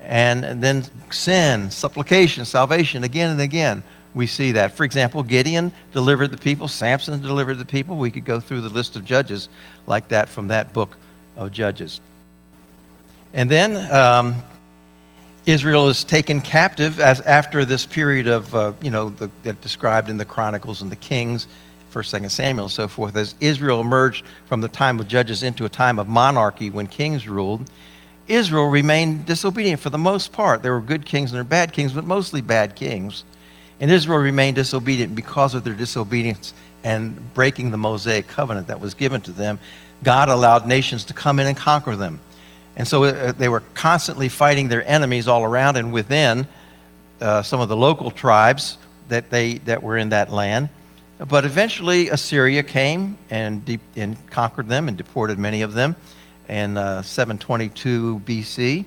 and 0.00 0.62
then 0.62 0.84
sin, 1.10 1.70
supplication, 1.70 2.44
salvation 2.44 3.04
again 3.04 3.30
and 3.30 3.40
again. 3.40 3.82
We 4.14 4.26
see 4.26 4.52
that. 4.52 4.72
For 4.72 4.84
example, 4.84 5.22
Gideon 5.22 5.72
delivered 5.92 6.32
the 6.32 6.36
people, 6.36 6.68
Samson 6.68 7.22
delivered 7.22 7.54
the 7.54 7.64
people. 7.64 7.96
We 7.96 8.10
could 8.10 8.24
go 8.24 8.40
through 8.40 8.60
the 8.60 8.68
list 8.68 8.96
of 8.96 9.04
judges 9.04 9.48
like 9.86 10.08
that 10.08 10.28
from 10.28 10.48
that 10.48 10.72
book 10.72 10.96
of 11.36 11.50
Judges. 11.50 12.00
And 13.32 13.50
then 13.50 13.90
um, 13.90 14.34
Israel 15.44 15.88
is 15.88 16.04
taken 16.04 16.40
captive 16.40 17.00
as 17.00 17.20
after 17.22 17.64
this 17.64 17.84
period 17.84 18.28
of, 18.28 18.54
uh, 18.54 18.72
you 18.80 18.90
know, 18.90 19.10
the, 19.10 19.28
described 19.54 20.08
in 20.08 20.16
the 20.16 20.24
Chronicles 20.24 20.82
and 20.82 20.90
the 20.90 20.96
Kings, 20.96 21.48
First, 21.90 22.10
Second 22.10 22.30
Samuel, 22.30 22.66
and 22.66 22.72
so 22.72 22.86
forth. 22.86 23.16
As 23.16 23.34
Israel 23.40 23.80
emerged 23.80 24.24
from 24.46 24.60
the 24.60 24.68
time 24.68 25.00
of 25.00 25.08
judges 25.08 25.42
into 25.42 25.64
a 25.64 25.68
time 25.68 25.98
of 25.98 26.08
monarchy 26.08 26.70
when 26.70 26.86
kings 26.86 27.28
ruled, 27.28 27.68
Israel 28.28 28.68
remained 28.68 29.26
disobedient 29.26 29.80
for 29.80 29.90
the 29.90 29.98
most 29.98 30.32
part. 30.32 30.62
There 30.62 30.72
were 30.72 30.80
good 30.80 31.04
kings 31.04 31.32
and 31.32 31.36
there 31.36 31.44
were 31.44 31.48
bad 31.48 31.72
kings, 31.72 31.92
but 31.92 32.04
mostly 32.04 32.40
bad 32.40 32.76
kings. 32.76 33.24
And 33.80 33.90
Israel 33.90 34.20
remained 34.20 34.56
disobedient 34.56 35.14
because 35.14 35.54
of 35.54 35.64
their 35.64 35.74
disobedience 35.74 36.54
and 36.84 37.34
breaking 37.34 37.72
the 37.72 37.76
Mosaic 37.76 38.28
covenant 38.28 38.68
that 38.68 38.80
was 38.80 38.94
given 38.94 39.20
to 39.22 39.32
them. 39.32 39.58
God 40.04 40.28
allowed 40.28 40.66
nations 40.66 41.04
to 41.06 41.14
come 41.14 41.40
in 41.40 41.46
and 41.48 41.56
conquer 41.56 41.96
them. 41.96 42.20
And 42.76 42.88
so 42.88 43.04
uh, 43.04 43.32
they 43.32 43.48
were 43.48 43.60
constantly 43.74 44.28
fighting 44.28 44.68
their 44.68 44.86
enemies 44.86 45.28
all 45.28 45.44
around 45.44 45.76
and 45.76 45.92
within 45.92 46.46
uh, 47.20 47.42
some 47.42 47.60
of 47.60 47.68
the 47.68 47.76
local 47.76 48.10
tribes 48.10 48.78
that, 49.08 49.30
they, 49.30 49.54
that 49.58 49.82
were 49.82 49.96
in 49.96 50.10
that 50.10 50.30
land. 50.32 50.68
But 51.18 51.44
eventually, 51.44 52.08
Assyria 52.08 52.62
came 52.62 53.16
and, 53.30 53.64
de- 53.64 53.78
and 53.94 54.16
conquered 54.30 54.68
them 54.68 54.88
and 54.88 54.96
deported 54.96 55.38
many 55.38 55.62
of 55.62 55.72
them 55.72 55.94
in 56.48 56.76
uh, 56.76 57.02
722 57.02 58.22
BC. 58.24 58.84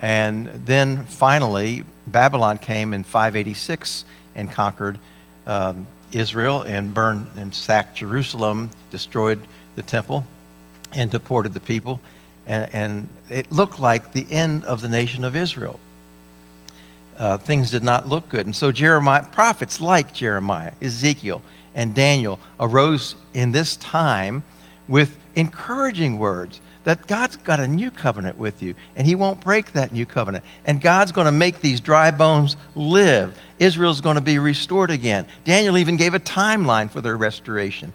And 0.00 0.46
then 0.66 1.04
finally, 1.06 1.84
Babylon 2.06 2.58
came 2.58 2.92
in 2.94 3.02
586 3.02 4.04
and 4.34 4.50
conquered 4.50 4.98
um, 5.46 5.86
Israel 6.12 6.62
and 6.62 6.92
burned 6.94 7.26
and 7.36 7.54
sacked 7.54 7.96
Jerusalem, 7.96 8.70
destroyed 8.90 9.40
the 9.74 9.82
temple, 9.82 10.24
and 10.92 11.10
deported 11.10 11.54
the 11.54 11.60
people. 11.60 12.00
And, 12.46 12.74
and 12.74 13.08
it 13.30 13.50
looked 13.52 13.78
like 13.78 14.12
the 14.12 14.26
end 14.30 14.64
of 14.64 14.80
the 14.80 14.88
nation 14.88 15.24
of 15.24 15.36
Israel. 15.36 15.78
Uh, 17.16 17.38
things 17.38 17.70
did 17.70 17.82
not 17.82 18.08
look 18.08 18.28
good. 18.28 18.46
And 18.46 18.56
so 18.56 18.72
Jeremiah, 18.72 19.24
prophets 19.24 19.80
like 19.80 20.12
Jeremiah, 20.12 20.72
Ezekiel, 20.80 21.42
and 21.74 21.94
Daniel 21.94 22.38
arose 22.58 23.14
in 23.34 23.52
this 23.52 23.76
time 23.76 24.42
with 24.88 25.16
encouraging 25.36 26.18
words 26.18 26.60
that 26.84 27.06
God's 27.06 27.36
got 27.36 27.60
a 27.60 27.68
new 27.68 27.90
covenant 27.90 28.38
with 28.38 28.62
you, 28.62 28.74
and 28.96 29.06
He 29.06 29.14
won't 29.14 29.40
break 29.40 29.72
that 29.72 29.92
new 29.92 30.04
covenant. 30.04 30.44
And 30.64 30.80
God's 30.80 31.12
going 31.12 31.26
to 31.26 31.32
make 31.32 31.60
these 31.60 31.80
dry 31.80 32.10
bones 32.10 32.56
live. 32.74 33.38
Israel's 33.58 34.00
going 34.00 34.16
to 34.16 34.22
be 34.22 34.38
restored 34.38 34.90
again. 34.90 35.26
Daniel 35.44 35.78
even 35.78 35.96
gave 35.96 36.14
a 36.14 36.20
timeline 36.20 36.90
for 36.90 37.00
their 37.00 37.16
restoration. 37.16 37.92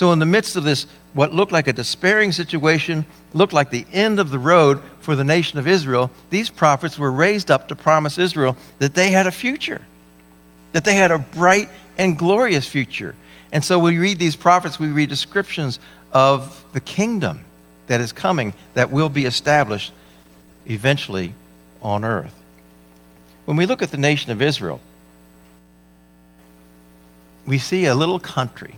So, 0.00 0.12
in 0.12 0.18
the 0.18 0.24
midst 0.24 0.56
of 0.56 0.64
this, 0.64 0.86
what 1.12 1.34
looked 1.34 1.52
like 1.52 1.68
a 1.68 1.74
despairing 1.74 2.32
situation, 2.32 3.04
looked 3.34 3.52
like 3.52 3.68
the 3.68 3.84
end 3.92 4.18
of 4.18 4.30
the 4.30 4.38
road 4.38 4.80
for 5.00 5.14
the 5.14 5.24
nation 5.24 5.58
of 5.58 5.68
Israel, 5.68 6.10
these 6.30 6.48
prophets 6.48 6.98
were 6.98 7.12
raised 7.12 7.50
up 7.50 7.68
to 7.68 7.76
promise 7.76 8.16
Israel 8.16 8.56
that 8.78 8.94
they 8.94 9.10
had 9.10 9.26
a 9.26 9.30
future, 9.30 9.82
that 10.72 10.86
they 10.86 10.94
had 10.94 11.10
a 11.10 11.18
bright 11.18 11.68
and 11.98 12.16
glorious 12.16 12.66
future. 12.66 13.14
And 13.52 13.62
so, 13.62 13.78
we 13.78 13.98
read 13.98 14.18
these 14.18 14.36
prophets, 14.36 14.80
we 14.80 14.88
read 14.88 15.10
descriptions 15.10 15.78
of 16.14 16.64
the 16.72 16.80
kingdom 16.80 17.44
that 17.86 18.00
is 18.00 18.10
coming 18.10 18.54
that 18.72 18.90
will 18.90 19.10
be 19.10 19.26
established 19.26 19.92
eventually 20.64 21.34
on 21.82 22.06
earth. 22.06 22.34
When 23.44 23.58
we 23.58 23.66
look 23.66 23.82
at 23.82 23.90
the 23.90 23.98
nation 23.98 24.32
of 24.32 24.40
Israel, 24.40 24.80
we 27.46 27.58
see 27.58 27.84
a 27.84 27.94
little 27.94 28.18
country. 28.18 28.76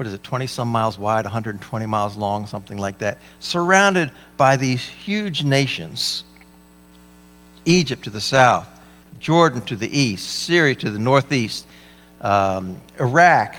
What 0.00 0.06
is 0.06 0.14
it, 0.14 0.22
20 0.22 0.46
some 0.46 0.68
miles 0.68 0.98
wide, 0.98 1.26
120 1.26 1.84
miles 1.84 2.16
long, 2.16 2.46
something 2.46 2.78
like 2.78 2.96
that, 3.00 3.18
surrounded 3.38 4.10
by 4.38 4.56
these 4.56 4.82
huge 4.82 5.44
nations 5.44 6.24
Egypt 7.66 8.04
to 8.04 8.08
the 8.08 8.18
south, 8.18 8.66
Jordan 9.18 9.60
to 9.66 9.76
the 9.76 9.94
east, 9.94 10.26
Syria 10.26 10.74
to 10.76 10.90
the 10.90 10.98
northeast, 10.98 11.66
um, 12.22 12.80
Iraq 12.98 13.56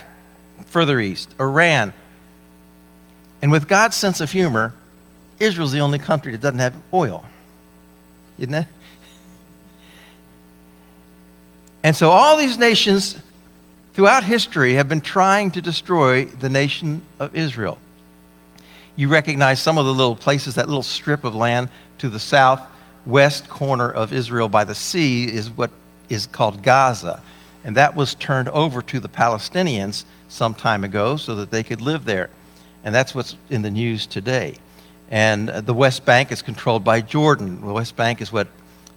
further 0.66 1.00
east, 1.00 1.32
Iran, 1.40 1.94
and 3.44 3.52
with 3.52 3.68
God's 3.68 3.96
sense 3.96 4.20
of 4.20 4.32
humor, 4.32 4.74
Israel's 5.40 5.72
the 5.72 5.82
only 5.82 6.00
country 6.00 6.32
that 6.32 6.42
doesn't 6.42 6.58
have 6.58 6.74
oil. 6.92 7.24
Isn't 8.40 8.56
it? 8.56 8.68
And 11.84 11.96
so 11.96 12.10
all 12.10 12.36
these 12.36 12.58
nations 12.58 13.16
throughout 13.94 14.24
history 14.24 14.74
have 14.74 14.90
been 14.90 15.02
trying 15.02 15.52
to 15.52 15.62
destroy 15.62 16.26
the 16.26 16.50
nation 16.50 17.02
of 17.20 17.36
Israel. 17.36 17.78
You 18.96 19.08
recognize 19.08 19.62
some 19.62 19.78
of 19.78 19.86
the 19.86 19.94
little 19.94 20.16
places, 20.16 20.56
that 20.56 20.68
little 20.68 20.84
strip 20.84 21.24
of 21.24 21.36
land 21.36 21.70
to 22.00 22.10
the 22.10 22.20
southwest 22.20 23.50
corner 23.50 23.90
of 23.90 24.14
Israel 24.14 24.50
by 24.50 24.64
the 24.64 24.76
sea 24.76 25.26
is 25.26 25.50
what 25.50 25.72
is 26.10 26.28
called 26.28 26.62
Gaza. 26.62 27.22
And 27.64 27.78
that 27.78 27.96
was 27.96 28.16
turned 28.16 28.50
over 28.50 28.82
to 28.82 29.00
the 29.00 29.10
Palestinians 29.10 30.04
some 30.28 30.54
time 30.54 30.84
ago 30.84 31.16
so 31.16 31.36
that 31.36 31.52
they 31.52 31.64
could 31.64 31.82
live 31.82 32.06
there. 32.06 32.30
And 32.84 32.94
that's 32.94 33.14
what's 33.14 33.36
in 33.50 33.62
the 33.62 33.72
news 33.72 34.08
today. 34.08 34.56
And 35.10 35.50
the 35.50 35.74
West 35.74 36.06
Bank 36.06 36.32
is 36.32 36.42
controlled 36.42 36.84
by 36.84 37.02
Jordan. 37.02 37.62
The 37.62 37.74
West 37.74 37.96
Bank 37.96 38.22
is 38.22 38.32
what 38.32 38.48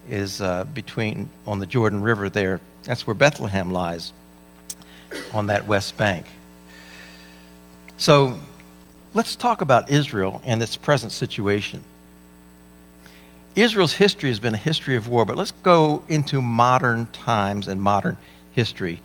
is 0.09 0.41
uh, 0.41 0.65
between, 0.73 1.29
on 1.47 1.59
the 1.59 1.67
Jordan 1.67 2.03
River 2.03 2.29
there. 2.29 2.61
That's 2.85 3.07
where 3.07 3.15
Bethlehem 3.15 3.73
lies, 3.73 4.13
on 5.33 5.47
that 5.49 5.67
West 5.67 5.97
Bank. 5.97 6.27
So 7.97 8.39
let's 9.13 9.37
talk 9.37 9.61
about 9.61 9.91
Israel 9.91 10.43
and 10.45 10.63
its 10.63 10.77
present 10.77 11.13
situation. 11.13 11.83
Israel's 13.55 13.93
history 13.93 14.31
has 14.31 14.41
been 14.41 14.55
a 14.55 14.59
history 14.59 14.97
of 14.97 15.09
war, 15.09 15.25
but 15.25 15.37
let's 15.37 15.53
go 15.63 16.03
into 16.09 16.43
modern 16.43 17.07
times 17.13 17.69
and 17.69 17.81
modern 17.81 18.17
history 18.53 19.01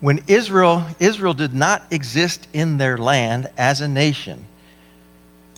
when 0.00 0.22
Israel, 0.26 0.86
Israel 0.98 1.34
did 1.34 1.54
not 1.54 1.84
exist 1.90 2.48
in 2.52 2.78
their 2.78 2.96
land 2.96 3.50
as 3.56 3.80
a 3.80 3.88
nation. 3.88 4.46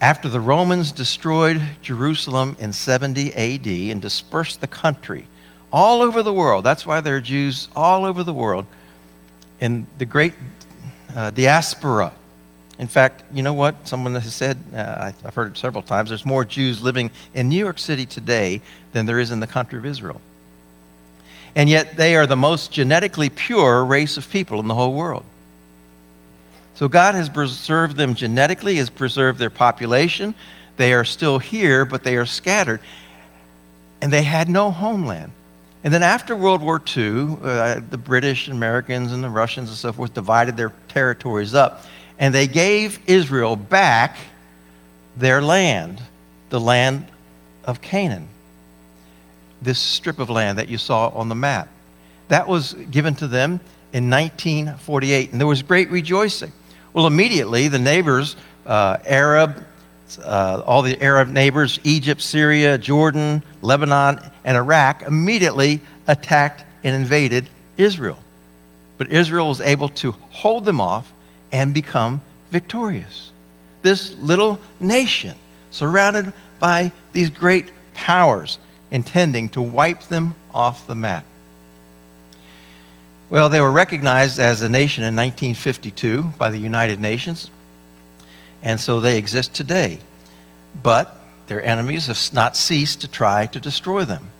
After 0.00 0.28
the 0.28 0.40
Romans 0.40 0.90
destroyed 0.90 1.62
Jerusalem 1.80 2.56
in 2.58 2.72
70 2.72 3.32
AD 3.34 3.66
and 3.92 4.02
dispersed 4.02 4.60
the 4.60 4.66
country 4.66 5.26
all 5.72 6.02
over 6.02 6.22
the 6.22 6.32
world, 6.32 6.64
that's 6.64 6.84
why 6.84 7.00
there 7.00 7.16
are 7.16 7.20
Jews 7.20 7.68
all 7.74 8.04
over 8.04 8.22
the 8.22 8.32
world 8.32 8.66
in 9.60 9.86
the 9.98 10.04
great 10.04 10.34
uh, 11.14 11.30
diaspora. 11.30 12.12
In 12.78 12.88
fact, 12.88 13.22
you 13.32 13.42
know 13.42 13.54
what? 13.54 13.86
Someone 13.86 14.14
has 14.14 14.34
said, 14.34 14.58
uh, 14.74 15.12
I've 15.24 15.34
heard 15.34 15.52
it 15.52 15.58
several 15.58 15.82
times, 15.82 16.08
there's 16.08 16.26
more 16.26 16.44
Jews 16.44 16.82
living 16.82 17.10
in 17.34 17.48
New 17.48 17.58
York 17.58 17.78
City 17.78 18.06
today 18.06 18.60
than 18.92 19.06
there 19.06 19.20
is 19.20 19.30
in 19.30 19.40
the 19.40 19.46
country 19.46 19.78
of 19.78 19.86
Israel 19.86 20.20
and 21.54 21.68
yet 21.68 21.96
they 21.96 22.16
are 22.16 22.26
the 22.26 22.36
most 22.36 22.72
genetically 22.72 23.28
pure 23.28 23.84
race 23.84 24.16
of 24.16 24.28
people 24.30 24.60
in 24.60 24.68
the 24.68 24.74
whole 24.74 24.94
world. 24.94 25.24
So 26.74 26.88
God 26.88 27.14
has 27.14 27.28
preserved 27.28 27.96
them 27.96 28.14
genetically, 28.14 28.76
has 28.76 28.88
preserved 28.88 29.38
their 29.38 29.50
population. 29.50 30.34
They 30.78 30.94
are 30.94 31.04
still 31.04 31.38
here, 31.38 31.84
but 31.84 32.02
they 32.02 32.16
are 32.16 32.26
scattered. 32.26 32.80
And 34.00 34.12
they 34.12 34.22
had 34.22 34.48
no 34.48 34.70
homeland. 34.70 35.32
And 35.84 35.92
then 35.92 36.02
after 36.02 36.36
World 36.36 36.62
War 36.62 36.80
II, 36.96 37.36
uh, 37.42 37.80
the 37.90 37.98
British, 37.98 38.48
Americans, 38.48 39.12
and 39.12 39.22
the 39.22 39.30
Russians 39.30 39.68
and 39.68 39.78
so 39.78 39.92
forth 39.92 40.14
divided 40.14 40.56
their 40.56 40.72
territories 40.88 41.54
up. 41.54 41.84
And 42.18 42.32
they 42.32 42.46
gave 42.46 43.00
Israel 43.06 43.56
back 43.56 44.16
their 45.16 45.42
land, 45.42 46.00
the 46.50 46.60
land 46.60 47.06
of 47.64 47.80
Canaan 47.80 48.28
this 49.62 49.78
strip 49.78 50.18
of 50.18 50.28
land 50.28 50.58
that 50.58 50.68
you 50.68 50.78
saw 50.78 51.08
on 51.08 51.28
the 51.28 51.34
map. 51.34 51.68
That 52.28 52.48
was 52.48 52.74
given 52.90 53.14
to 53.16 53.28
them 53.28 53.60
in 53.92 54.10
1948, 54.10 55.32
and 55.32 55.40
there 55.40 55.46
was 55.46 55.62
great 55.62 55.90
rejoicing. 55.90 56.52
Well, 56.92 57.06
immediately, 57.06 57.68
the 57.68 57.78
neighbors, 57.78 58.36
uh, 58.66 58.98
Arab, 59.06 59.64
uh, 60.18 60.62
all 60.66 60.82
the 60.82 61.00
Arab 61.02 61.28
neighbors, 61.28 61.78
Egypt, 61.84 62.20
Syria, 62.20 62.78
Jordan, 62.78 63.42
Lebanon, 63.60 64.20
and 64.44 64.56
Iraq, 64.56 65.02
immediately 65.02 65.80
attacked 66.06 66.64
and 66.84 66.94
invaded 66.94 67.48
Israel. 67.76 68.18
But 68.98 69.10
Israel 69.10 69.48
was 69.48 69.60
able 69.60 69.88
to 69.90 70.12
hold 70.30 70.64
them 70.64 70.80
off 70.80 71.12
and 71.50 71.74
become 71.74 72.20
victorious. 72.50 73.30
This 73.82 74.14
little 74.18 74.60
nation, 74.80 75.36
surrounded 75.70 76.32
by 76.58 76.92
these 77.12 77.30
great 77.30 77.70
powers, 77.94 78.58
intending 78.90 79.48
to 79.50 79.62
wipe 79.62 80.02
them 80.04 80.34
off 80.54 80.86
the 80.86 80.94
map. 80.94 81.24
Well, 83.30 83.48
they 83.48 83.60
were 83.60 83.72
recognized 83.72 84.38
as 84.38 84.60
a 84.60 84.68
nation 84.68 85.04
in 85.04 85.16
1952 85.16 86.22
by 86.38 86.50
the 86.50 86.58
United 86.58 87.00
Nations, 87.00 87.50
and 88.62 88.80
so 88.80 89.00
they 89.00 89.18
exist 89.18 89.54
today. 89.54 89.98
But 90.82 91.16
their 91.46 91.64
enemies 91.64 92.06
have 92.06 92.18
not 92.32 92.56
ceased 92.56 93.02
to 93.02 93.08
try 93.08 93.46
to 93.46 93.60
destroy 93.60 94.04
them. 94.04 94.30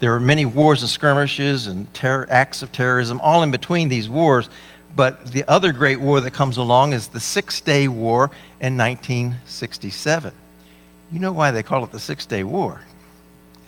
There 0.00 0.14
are 0.14 0.20
many 0.20 0.44
wars 0.44 0.82
and 0.82 0.90
skirmishes 0.90 1.66
and 1.66 1.92
terror, 1.94 2.26
acts 2.30 2.62
of 2.62 2.72
terrorism 2.72 3.20
all 3.20 3.42
in 3.42 3.50
between 3.50 3.88
these 3.88 4.08
wars. 4.08 4.48
But 4.96 5.26
the 5.32 5.44
other 5.48 5.72
great 5.72 6.00
war 6.00 6.20
that 6.20 6.32
comes 6.32 6.56
along 6.56 6.92
is 6.92 7.08
the 7.08 7.20
Six 7.20 7.60
Day 7.60 7.88
War 7.88 8.30
in 8.60 8.76
1967. 8.76 10.32
You 11.12 11.18
know 11.18 11.32
why 11.32 11.50
they 11.50 11.62
call 11.62 11.84
it 11.84 11.90
the 11.90 11.98
Six 11.98 12.26
Day 12.26 12.44
War? 12.44 12.80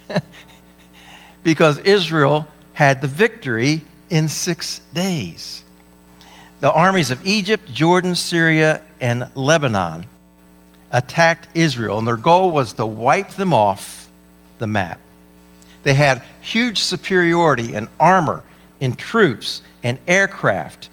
because 1.43 1.79
Israel 1.79 2.47
had 2.75 3.01
the 3.01 3.09
victory 3.09 3.83
in 4.11 4.29
six 4.29 4.81
days. 4.93 5.65
The 6.61 6.73
armies 6.73 7.11
of 7.11 7.27
Egypt, 7.27 7.73
Jordan, 7.73 8.15
Syria, 8.15 8.81
and 9.01 9.29
Lebanon 9.35 10.07
attacked 10.91 11.49
Israel, 11.55 11.99
and 11.99 12.07
their 12.07 12.17
goal 12.17 12.51
was 12.51 12.73
to 12.75 12.87
wipe 12.87 13.31
them 13.31 13.53
off 13.53 14.09
the 14.59 14.67
map. 14.67 14.99
They 15.83 15.95
had 15.95 16.23
huge 16.41 16.81
superiority 16.81 17.75
in 17.75 17.89
armor, 18.01 18.43
in 18.81 18.95
troops, 18.95 19.63
and 19.83 19.99
aircraft. 20.09 20.89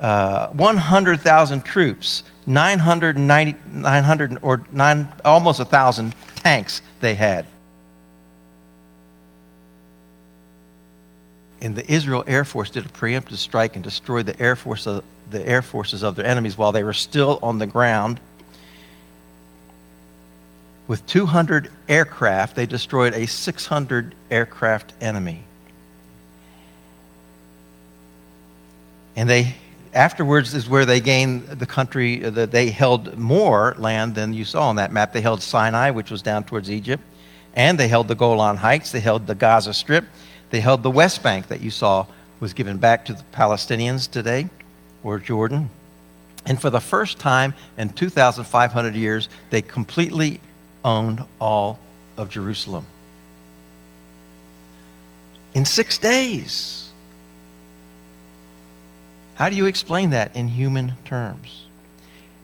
Uh, 0.00 0.48
100,000 0.48 1.64
troops, 1.64 2.22
990, 2.46 3.56
900 3.72 4.38
or 4.42 4.64
nine, 4.70 5.08
almost 5.24 5.58
1,000 5.58 6.14
tanks 6.36 6.82
they 7.00 7.14
had. 7.14 7.46
And 11.60 11.74
the 11.74 11.90
Israel 11.92 12.24
Air 12.26 12.44
Force 12.44 12.70
did 12.70 12.86
a 12.86 12.88
preemptive 12.88 13.36
strike 13.36 13.74
and 13.74 13.82
destroyed 13.82 14.26
the 14.26 14.40
air, 14.40 14.56
force 14.56 14.86
of, 14.86 15.04
the 15.30 15.46
air 15.46 15.62
forces 15.62 16.02
of 16.02 16.14
their 16.14 16.26
enemies 16.26 16.56
while 16.56 16.72
they 16.72 16.84
were 16.84 16.92
still 16.92 17.38
on 17.42 17.58
the 17.58 17.66
ground 17.66 18.20
with 20.88 21.06
200 21.06 21.70
aircraft, 21.86 22.56
they 22.56 22.64
destroyed 22.66 23.12
a 23.12 23.26
600 23.26 24.14
aircraft 24.30 24.94
enemy. 25.00 25.44
And 29.14 29.28
they 29.28 29.54
afterwards 29.92 30.54
is 30.54 30.68
where 30.68 30.86
they 30.86 31.00
gained 31.00 31.46
the 31.46 31.66
country 31.66 32.24
uh, 32.24 32.30
that 32.30 32.50
they 32.50 32.70
held 32.70 33.18
more 33.18 33.74
land 33.78 34.14
than 34.14 34.32
you 34.32 34.44
saw 34.44 34.68
on 34.68 34.76
that 34.76 34.92
map. 34.92 35.12
They 35.12 35.20
held 35.20 35.42
Sinai, 35.42 35.90
which 35.90 36.10
was 36.10 36.22
down 36.22 36.44
towards 36.44 36.70
Egypt, 36.70 37.02
and 37.54 37.78
they 37.78 37.88
held 37.88 38.08
the 38.08 38.14
Golan 38.14 38.56
Heights, 38.56 38.92
they 38.92 39.00
held 39.00 39.26
the 39.26 39.34
Gaza 39.34 39.74
Strip, 39.74 40.04
they 40.50 40.60
held 40.60 40.82
the 40.82 40.90
West 40.90 41.22
Bank 41.22 41.48
that 41.48 41.60
you 41.60 41.70
saw 41.70 42.06
was 42.40 42.52
given 42.52 42.78
back 42.78 43.04
to 43.06 43.14
the 43.14 43.22
Palestinians 43.32 44.10
today, 44.10 44.48
or 45.02 45.18
Jordan. 45.18 45.70
And 46.46 46.60
for 46.60 46.70
the 46.70 46.80
first 46.80 47.18
time 47.18 47.54
in 47.76 47.90
2,500 47.90 48.94
years, 48.94 49.28
they 49.50 49.60
completely 49.60 50.40
owned 50.84 51.24
all 51.40 51.78
of 52.16 52.30
Jerusalem. 52.30 52.86
In 55.54 55.64
six 55.64 55.98
days. 55.98 56.90
How 59.34 59.48
do 59.48 59.56
you 59.56 59.66
explain 59.66 60.10
that 60.10 60.34
in 60.34 60.48
human 60.48 60.94
terms? 61.04 61.64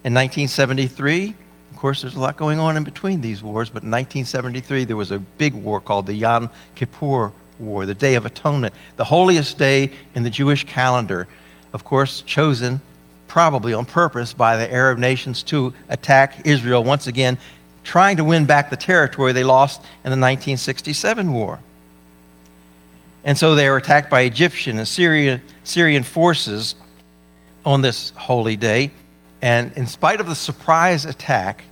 In 0.05 0.15
1973, 0.15 1.35
of 1.73 1.77
course, 1.77 2.03
there's 2.03 2.15
a 2.15 2.21
lot 2.21 2.37
going 2.37 2.61
on 2.61 2.77
in 2.77 2.85
between 2.85 3.21
these 3.21 3.43
wars, 3.43 3.69
but 3.69 3.83
in 3.83 3.91
1973, 3.91 4.85
there 4.85 4.97
was 4.97 5.11
a 5.11 5.19
big 5.19 5.55
war 5.55 5.81
called 5.81 6.07
the 6.07 6.15
Yom 6.15 6.51
Kippur 6.77 7.33
War, 7.59 7.87
the 7.87 7.95
Day 7.95 8.15
of 8.15 8.27
Atonement, 8.27 8.75
the 8.97 9.05
holiest 9.05 9.59
day 9.59 9.91
in 10.15 10.23
the 10.23 10.31
Jewish 10.31 10.65
calendar, 10.65 11.29
of 11.73 11.85
course, 11.85 12.23
chosen 12.23 12.81
probably 13.29 13.75
on 13.75 13.85
purpose 13.85 14.33
by 14.33 14.57
the 14.57 14.73
Arab 14.73 14.99
nations 14.99 15.43
to 15.43 15.73
attack 15.89 16.47
Israel 16.47 16.85
once 16.85 17.07
again 17.07 17.39
trying 17.85 18.17
to 18.17 18.25
win 18.25 18.47
back 18.47 18.71
the 18.71 18.77
territory 18.77 19.33
they 19.33 19.45
lost 19.45 19.81
in 19.81 20.11
the 20.11 20.17
1967 20.17 21.33
war. 21.33 21.61
And 23.23 23.39
so 23.39 23.55
they 23.55 23.69
were 23.69 23.77
attacked 23.77 24.11
by 24.11 24.23
Egyptian 24.23 24.79
and 24.79 24.89
Syrian, 24.89 25.41
Syrian 25.63 26.03
forces 26.03 26.75
on 27.65 27.83
this 27.83 28.11
holy 28.17 28.57
day. 28.57 28.91
And 29.41 29.73
in 29.77 29.87
spite 29.87 30.21
of 30.21 30.27
the 30.27 30.35
surprise 30.35 31.05
attack 31.05 31.65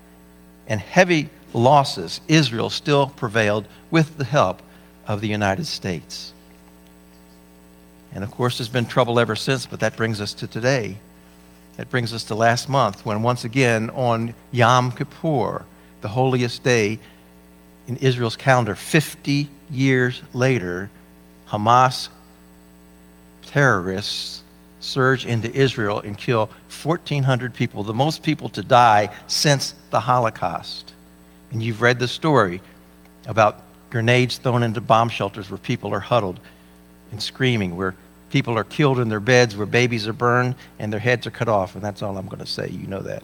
and 0.67 0.81
heavy 0.81 1.29
losses, 1.53 2.21
Israel 2.29 2.71
still 2.71 3.09
prevailed 3.09 3.67
with 3.91 4.17
the 4.17 4.25
help 4.25 4.63
of 5.07 5.21
the 5.21 5.29
United 5.29 5.67
States. 5.67 6.33
And 8.15 8.23
of 8.23 8.31
course, 8.31 8.59
there's 8.59 8.69
been 8.69 8.87
trouble 8.87 9.19
ever 9.19 9.37
since, 9.37 9.67
but 9.67 9.81
that 9.81 9.97
brings 9.97 10.21
us 10.21 10.35
to 10.35 10.47
today. 10.47 10.97
That 11.77 11.89
brings 11.91 12.13
us 12.13 12.25
to 12.25 12.35
last 12.35 12.69
month 12.69 13.07
when, 13.07 13.23
once 13.23 13.45
again, 13.45 13.91
on 13.91 14.35
Yom 14.51 14.93
Kippur, 14.93 15.65
the 16.03 16.09
holiest 16.09 16.63
day 16.63 16.99
in 17.89 17.97
Israel's 17.97 18.37
calendar. 18.37 18.75
50 18.75 19.49
years 19.71 20.23
later, 20.35 20.91
Hamas 21.49 22.09
terrorists 23.47 24.43
surge 24.81 25.25
into 25.25 25.51
Israel 25.55 26.01
and 26.01 26.19
kill 26.19 26.51
1,400 26.83 27.55
people, 27.55 27.83
the 27.83 27.95
most 27.95 28.23
people 28.23 28.49
to 28.51 28.63
die 28.63 29.09
since 29.27 29.75
the 29.91 30.01
Holocaust. 30.01 30.93
And 31.51 31.63
you've 31.63 31.81
read 31.81 31.99
the 31.99 32.09
story 32.09 32.61
about 33.27 33.63
grenades 33.93 34.39
thrown 34.39 34.63
into 34.63 34.81
bomb 34.81 35.11
shelters 35.11 35.51
where 35.51 35.59
people 35.59 35.93
are 35.93 36.01
huddled 36.01 36.41
and 37.13 37.23
screaming, 37.23 37.77
where 37.77 37.95
people 38.31 38.57
are 38.59 38.65
killed 38.65 38.99
in 38.99 39.11
their 39.11 39.21
beds, 39.21 39.55
where 39.55 39.67
babies 39.67 40.09
are 40.09 40.15
burned 40.15 40.55
and 40.79 40.91
their 40.91 40.99
heads 40.99 41.27
are 41.27 41.31
cut 41.31 41.47
off. 41.47 41.75
And 41.75 41.85
that's 41.85 42.03
all 42.03 42.17
I'm 42.17 42.27
going 42.27 42.39
to 42.39 42.47
say. 42.47 42.71
You 42.71 42.87
know 42.87 43.03
that 43.03 43.23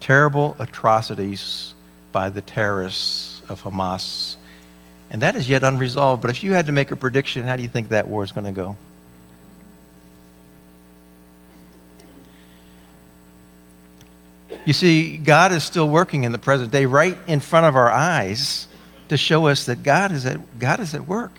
terrible 0.00 0.54
atrocities 0.58 1.74
by 2.12 2.28
the 2.28 2.42
terrorists 2.42 3.40
of 3.48 3.62
Hamas. 3.62 4.36
And 5.10 5.22
that 5.22 5.34
is 5.34 5.48
yet 5.48 5.64
unresolved. 5.64 6.20
But 6.20 6.30
if 6.30 6.44
you 6.44 6.52
had 6.52 6.66
to 6.66 6.72
make 6.72 6.90
a 6.90 6.96
prediction, 6.96 7.44
how 7.44 7.56
do 7.56 7.62
you 7.62 7.68
think 7.68 7.88
that 7.88 8.06
war 8.06 8.22
is 8.22 8.32
going 8.32 8.44
to 8.44 8.52
go? 8.52 8.76
You 14.66 14.74
see, 14.74 15.16
God 15.16 15.52
is 15.52 15.64
still 15.64 15.88
working 15.88 16.24
in 16.24 16.32
the 16.32 16.38
present 16.38 16.70
day 16.70 16.84
right 16.84 17.16
in 17.26 17.40
front 17.40 17.64
of 17.64 17.76
our 17.76 17.90
eyes 17.90 18.68
to 19.08 19.16
show 19.16 19.46
us 19.46 19.66
that 19.66 19.82
God 19.82 20.12
is 20.12 20.26
at, 20.26 20.58
God 20.58 20.80
is 20.80 20.94
at 20.94 21.06
work 21.06 21.32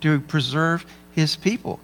to 0.00 0.20
preserve 0.20 0.86
his 1.14 1.36
people 1.36 1.80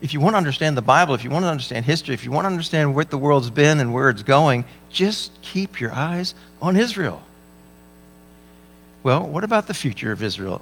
if 0.00 0.12
you 0.12 0.20
want 0.20 0.34
to 0.34 0.38
understand 0.38 0.76
the 0.76 0.82
Bible, 0.82 1.14
if 1.14 1.24
you 1.24 1.30
want 1.30 1.44
to 1.44 1.48
understand 1.48 1.84
history, 1.84 2.14
if 2.14 2.24
you 2.24 2.30
want 2.30 2.44
to 2.44 2.50
understand 2.50 2.94
what 2.94 3.10
the 3.10 3.18
world's 3.18 3.50
been 3.50 3.80
and 3.80 3.92
where 3.94 4.10
it's 4.10 4.22
going, 4.22 4.64
just 4.90 5.40
keep 5.42 5.80
your 5.80 5.92
eyes 5.92 6.34
on 6.60 6.76
Israel. 6.76 7.22
Well, 9.02 9.26
what 9.26 9.44
about 9.44 9.66
the 9.66 9.74
future 9.74 10.12
of 10.12 10.22
Israel? 10.22 10.60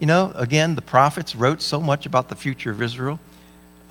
You 0.00 0.06
know, 0.06 0.32
again, 0.34 0.74
the 0.74 0.82
prophets 0.82 1.34
wrote 1.34 1.62
so 1.62 1.80
much 1.80 2.04
about 2.04 2.28
the 2.28 2.36
future 2.36 2.70
of 2.70 2.82
Israel. 2.82 3.18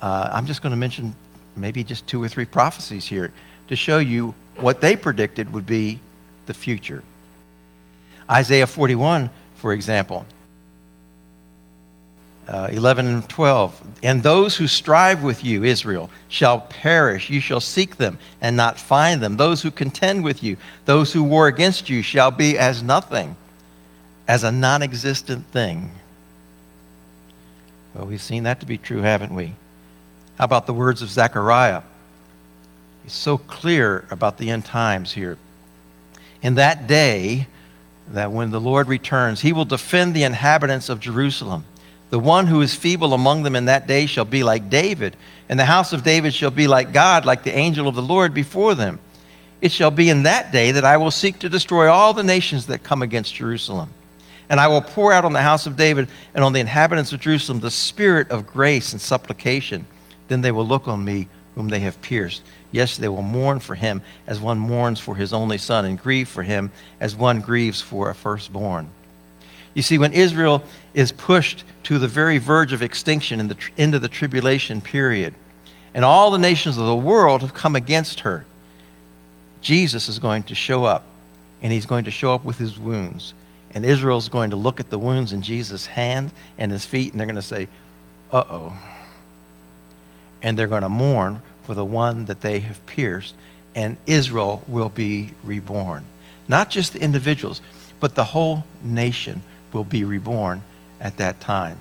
Uh, 0.00 0.30
I'm 0.32 0.46
just 0.46 0.62
going 0.62 0.70
to 0.70 0.76
mention 0.76 1.14
maybe 1.56 1.82
just 1.82 2.06
two 2.06 2.22
or 2.22 2.28
three 2.28 2.44
prophecies 2.44 3.06
here 3.06 3.32
to 3.68 3.74
show 3.74 3.98
you 3.98 4.34
what 4.56 4.80
they 4.80 4.94
predicted 4.94 5.52
would 5.52 5.66
be 5.66 5.98
the 6.46 6.54
future. 6.54 7.02
Isaiah 8.30 8.66
41, 8.66 9.30
for 9.54 9.72
example, 9.72 10.26
uh, 12.48 12.68
11 12.70 13.06
and 13.06 13.28
12. 13.28 13.82
And 14.02 14.22
those 14.22 14.56
who 14.56 14.66
strive 14.66 15.22
with 15.22 15.44
you, 15.44 15.64
Israel, 15.64 16.10
shall 16.28 16.60
perish. 16.60 17.30
You 17.30 17.40
shall 17.40 17.60
seek 17.60 17.96
them 17.96 18.18
and 18.40 18.56
not 18.56 18.78
find 18.78 19.20
them. 19.20 19.36
Those 19.36 19.62
who 19.62 19.70
contend 19.70 20.22
with 20.22 20.42
you, 20.42 20.56
those 20.84 21.12
who 21.12 21.22
war 21.22 21.46
against 21.46 21.88
you, 21.88 22.02
shall 22.02 22.30
be 22.30 22.58
as 22.58 22.82
nothing, 22.82 23.36
as 24.28 24.44
a 24.44 24.52
non 24.52 24.82
existent 24.82 25.46
thing. 25.46 25.90
Well, 27.94 28.06
we've 28.06 28.22
seen 28.22 28.42
that 28.44 28.60
to 28.60 28.66
be 28.66 28.78
true, 28.78 29.00
haven't 29.00 29.34
we? 29.34 29.54
How 30.38 30.44
about 30.44 30.66
the 30.66 30.74
words 30.74 31.00
of 31.00 31.08
Zechariah? 31.08 31.82
He's 33.02 33.14
so 33.14 33.38
clear 33.38 34.06
about 34.10 34.36
the 34.36 34.50
end 34.50 34.64
times 34.64 35.12
here. 35.12 35.38
In 36.42 36.56
that 36.56 36.86
day, 36.86 37.46
that 38.08 38.32
when 38.32 38.50
the 38.50 38.60
Lord 38.60 38.88
returns, 38.88 39.40
he 39.40 39.52
will 39.52 39.64
defend 39.64 40.14
the 40.14 40.24
inhabitants 40.24 40.88
of 40.88 41.00
Jerusalem 41.00 41.64
the 42.10 42.18
one 42.18 42.46
who 42.46 42.60
is 42.60 42.74
feeble 42.74 43.14
among 43.14 43.42
them 43.42 43.56
in 43.56 43.64
that 43.64 43.86
day 43.86 44.06
shall 44.06 44.24
be 44.24 44.44
like 44.44 44.70
David, 44.70 45.16
and 45.48 45.58
the 45.58 45.64
house 45.64 45.92
of 45.92 46.04
David 46.04 46.32
shall 46.34 46.50
be 46.50 46.68
like 46.68 46.92
God, 46.92 47.24
like 47.24 47.42
the 47.42 47.56
angel 47.56 47.88
of 47.88 47.94
the 47.94 48.02
Lord 48.02 48.32
before 48.32 48.74
them. 48.74 49.00
It 49.60 49.72
shall 49.72 49.90
be 49.90 50.08
in 50.08 50.22
that 50.22 50.52
day 50.52 50.72
that 50.72 50.84
I 50.84 50.98
will 50.98 51.10
seek 51.10 51.40
to 51.40 51.48
destroy 51.48 51.90
all 51.90 52.12
the 52.12 52.22
nations 52.22 52.66
that 52.66 52.84
come 52.84 53.02
against 53.02 53.34
Jerusalem. 53.34 53.90
And 54.48 54.60
I 54.60 54.68
will 54.68 54.82
pour 54.82 55.12
out 55.12 55.24
on 55.24 55.32
the 55.32 55.42
house 55.42 55.66
of 55.66 55.76
David 55.76 56.08
and 56.32 56.44
on 56.44 56.52
the 56.52 56.60
inhabitants 56.60 57.12
of 57.12 57.20
Jerusalem 57.20 57.58
the 57.58 57.70
spirit 57.70 58.30
of 58.30 58.46
grace 58.46 58.92
and 58.92 59.00
supplication. 59.00 59.84
Then 60.28 60.42
they 60.42 60.52
will 60.52 60.66
look 60.66 60.86
on 60.86 61.04
me, 61.04 61.28
whom 61.56 61.68
they 61.68 61.80
have 61.80 62.00
pierced. 62.02 62.42
Yes, 62.70 62.96
they 62.96 63.08
will 63.08 63.22
mourn 63.22 63.58
for 63.58 63.74
him 63.74 64.02
as 64.28 64.38
one 64.38 64.58
mourns 64.58 65.00
for 65.00 65.16
his 65.16 65.32
only 65.32 65.58
son, 65.58 65.84
and 65.84 65.98
grieve 65.98 66.28
for 66.28 66.44
him 66.44 66.70
as 67.00 67.16
one 67.16 67.40
grieves 67.40 67.80
for 67.80 68.10
a 68.10 68.14
firstborn. 68.14 68.88
You 69.74 69.82
see, 69.82 69.98
when 69.98 70.12
Israel 70.12 70.62
is 70.94 71.10
pushed 71.10 71.64
to 71.84 71.98
the 71.98 72.08
very 72.08 72.38
verge 72.38 72.72
of 72.72 72.82
extinction 72.82 73.40
in 73.40 73.48
the 73.48 73.56
end 73.76 73.94
of 73.94 74.02
the 74.02 74.08
tribulation 74.08 74.80
period, 74.80 75.34
and 75.94 76.04
all 76.04 76.30
the 76.30 76.38
nations 76.38 76.76
of 76.76 76.86
the 76.86 76.94
world 76.94 77.40
have 77.40 77.54
come 77.54 77.74
against 77.74 78.20
her, 78.20 78.44
Jesus 79.62 80.08
is 80.08 80.18
going 80.18 80.44
to 80.44 80.54
show 80.54 80.84
up, 80.84 81.04
and 81.62 81.72
he's 81.72 81.86
going 81.86 82.04
to 82.04 82.10
show 82.10 82.34
up 82.34 82.44
with 82.44 82.58
his 82.58 82.78
wounds. 82.78 83.34
And 83.74 83.84
Israel's 83.84 84.28
going 84.28 84.50
to 84.50 84.56
look 84.56 84.78
at 84.78 84.90
the 84.90 84.98
wounds 84.98 85.32
in 85.32 85.42
Jesus' 85.42 85.86
hand 85.86 86.30
and 86.58 86.70
his 86.70 86.84
feet, 86.84 87.12
and 87.12 87.20
they're 87.20 87.26
going 87.26 87.36
to 87.36 87.42
say, 87.42 87.68
uh 88.30 88.44
oh. 88.48 88.78
And 90.42 90.58
they're 90.58 90.66
going 90.66 90.82
to 90.82 90.88
mourn 90.88 91.42
for 91.64 91.74
the 91.74 91.84
one 91.84 92.26
that 92.26 92.40
they 92.40 92.60
have 92.60 92.84
pierced, 92.86 93.34
and 93.74 93.96
Israel 94.06 94.62
will 94.68 94.88
be 94.88 95.30
reborn. 95.42 96.04
Not 96.48 96.70
just 96.70 96.92
the 96.92 97.00
individuals, 97.00 97.60
but 97.98 98.14
the 98.14 98.24
whole 98.24 98.64
nation 98.82 99.42
will 99.72 99.84
be 99.84 100.04
reborn 100.04 100.62
at 101.00 101.16
that 101.16 101.40
time. 101.40 101.78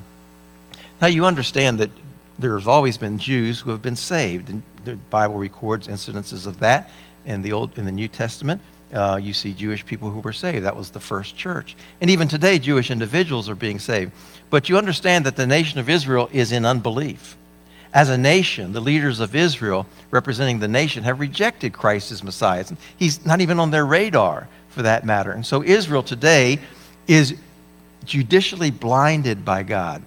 Now, 1.02 1.08
you 1.08 1.26
understand 1.26 1.80
that 1.80 1.92
there's 2.40 2.68
always 2.68 2.98
been 2.98 3.18
Jews 3.18 3.60
who 3.60 3.72
have 3.72 3.82
been 3.82 3.96
saved, 3.96 4.50
and 4.50 4.64
the 4.84 4.96
Bible 4.96 5.36
records 5.36 5.88
incidences 5.88 6.48
of 6.48 6.60
that 6.60 6.90
in 7.26 7.42
the 7.42 7.52
Old 7.52 7.78
in 7.78 7.86
the 7.86 7.92
New 7.92 8.08
Testament. 8.08 8.62
Uh, 8.94 9.20
you 9.22 9.34
see 9.34 9.54
Jewish 9.54 9.86
people 9.86 10.10
who 10.10 10.20
were 10.20 10.34
saved. 10.34 10.66
That 10.66 10.76
was 10.76 10.92
the 10.92 11.00
first 11.00 11.36
church. 11.36 11.76
And 12.02 12.10
even 12.10 12.28
today, 12.28 12.60
Jewish 12.60 12.92
individuals 12.92 13.50
are 13.50 13.56
being 13.56 13.80
saved. 13.80 14.12
But 14.50 14.70
you 14.70 14.78
understand 14.78 15.26
that 15.26 15.36
the 15.36 15.48
nation 15.48 15.80
of 15.80 15.90
Israel 15.90 16.30
is 16.32 16.52
in 16.52 16.66
unbelief. 16.66 17.36
As 17.96 18.10
a 18.10 18.18
nation, 18.18 18.74
the 18.74 18.82
leaders 18.82 19.22
of 19.22 19.34
Israel, 19.34 19.88
representing 20.12 20.60
the 20.60 20.68
nation, 20.68 21.06
have 21.06 21.22
rejected 21.22 21.72
Christ 21.72 22.12
as 22.12 22.26
Messiah. 22.26 22.66
He's 22.98 23.26
not 23.26 23.40
even 23.40 23.58
on 23.58 23.72
their 23.72 23.86
radar, 23.86 24.50
for 24.68 24.82
that 24.82 25.06
matter. 25.06 25.32
And 25.32 25.46
so 25.46 25.64
Israel 25.64 26.04
today 26.04 26.60
is 27.08 27.36
judicially 28.04 28.70
blinded 28.70 29.46
by 29.46 29.64
God. 29.64 30.04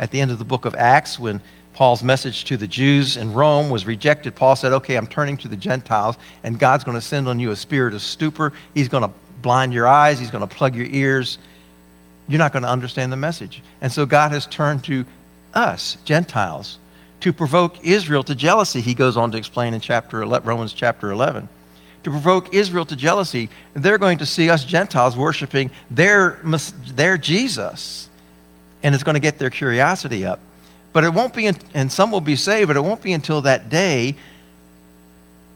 At 0.00 0.10
the 0.10 0.20
end 0.20 0.32
of 0.32 0.40
the 0.40 0.44
book 0.44 0.64
of 0.64 0.74
Acts, 0.74 1.16
when 1.16 1.40
Paul's 1.74 2.02
message 2.02 2.44
to 2.46 2.56
the 2.56 2.66
Jews 2.66 3.16
in 3.16 3.32
Rome 3.32 3.70
was 3.70 3.86
rejected, 3.86 4.34
Paul 4.34 4.56
said, 4.56 4.72
Okay, 4.72 4.96
I'm 4.96 5.06
turning 5.06 5.36
to 5.38 5.48
the 5.48 5.56
Gentiles, 5.56 6.16
and 6.42 6.58
God's 6.58 6.82
going 6.82 6.96
to 6.96 7.00
send 7.00 7.28
on 7.28 7.38
you 7.38 7.52
a 7.52 7.56
spirit 7.56 7.94
of 7.94 8.02
stupor. 8.02 8.52
He's 8.74 8.88
going 8.88 9.04
to 9.04 9.10
blind 9.42 9.72
your 9.72 9.86
eyes, 9.86 10.18
He's 10.18 10.32
going 10.32 10.46
to 10.46 10.52
plug 10.52 10.74
your 10.74 10.86
ears. 10.86 11.38
You're 12.26 12.40
not 12.40 12.52
going 12.52 12.64
to 12.64 12.68
understand 12.68 13.12
the 13.12 13.16
message. 13.16 13.62
And 13.80 13.92
so 13.92 14.04
God 14.04 14.32
has 14.32 14.46
turned 14.46 14.82
to 14.84 15.04
us, 15.54 15.96
Gentiles, 16.04 16.80
to 17.20 17.32
provoke 17.32 17.84
Israel 17.84 18.22
to 18.24 18.34
jealousy, 18.34 18.80
he 18.80 18.94
goes 18.94 19.16
on 19.16 19.32
to 19.32 19.38
explain 19.38 19.74
in 19.74 19.80
chapter 19.80 20.22
11, 20.22 20.46
Romans 20.46 20.72
chapter 20.72 21.10
11 21.10 21.48
to 22.06 22.10
provoke 22.12 22.54
Israel 22.54 22.84
to 22.84 22.94
jealousy. 22.94 23.50
They're 23.74 23.98
going 23.98 24.18
to 24.18 24.26
see 24.26 24.48
us 24.48 24.64
Gentiles 24.64 25.16
worshiping 25.16 25.72
their, 25.90 26.38
their 26.94 27.18
Jesus, 27.18 28.08
and 28.84 28.94
it's 28.94 29.02
going 29.02 29.14
to 29.14 29.20
get 29.20 29.40
their 29.40 29.50
curiosity 29.50 30.24
up. 30.24 30.38
But 30.92 31.02
it 31.02 31.12
won't 31.12 31.34
be, 31.34 31.50
and 31.74 31.90
some 31.90 32.12
will 32.12 32.20
be 32.20 32.36
saved, 32.36 32.68
but 32.68 32.76
it 32.76 32.80
won't 32.80 33.02
be 33.02 33.12
until 33.12 33.40
that 33.40 33.68
day 33.68 34.14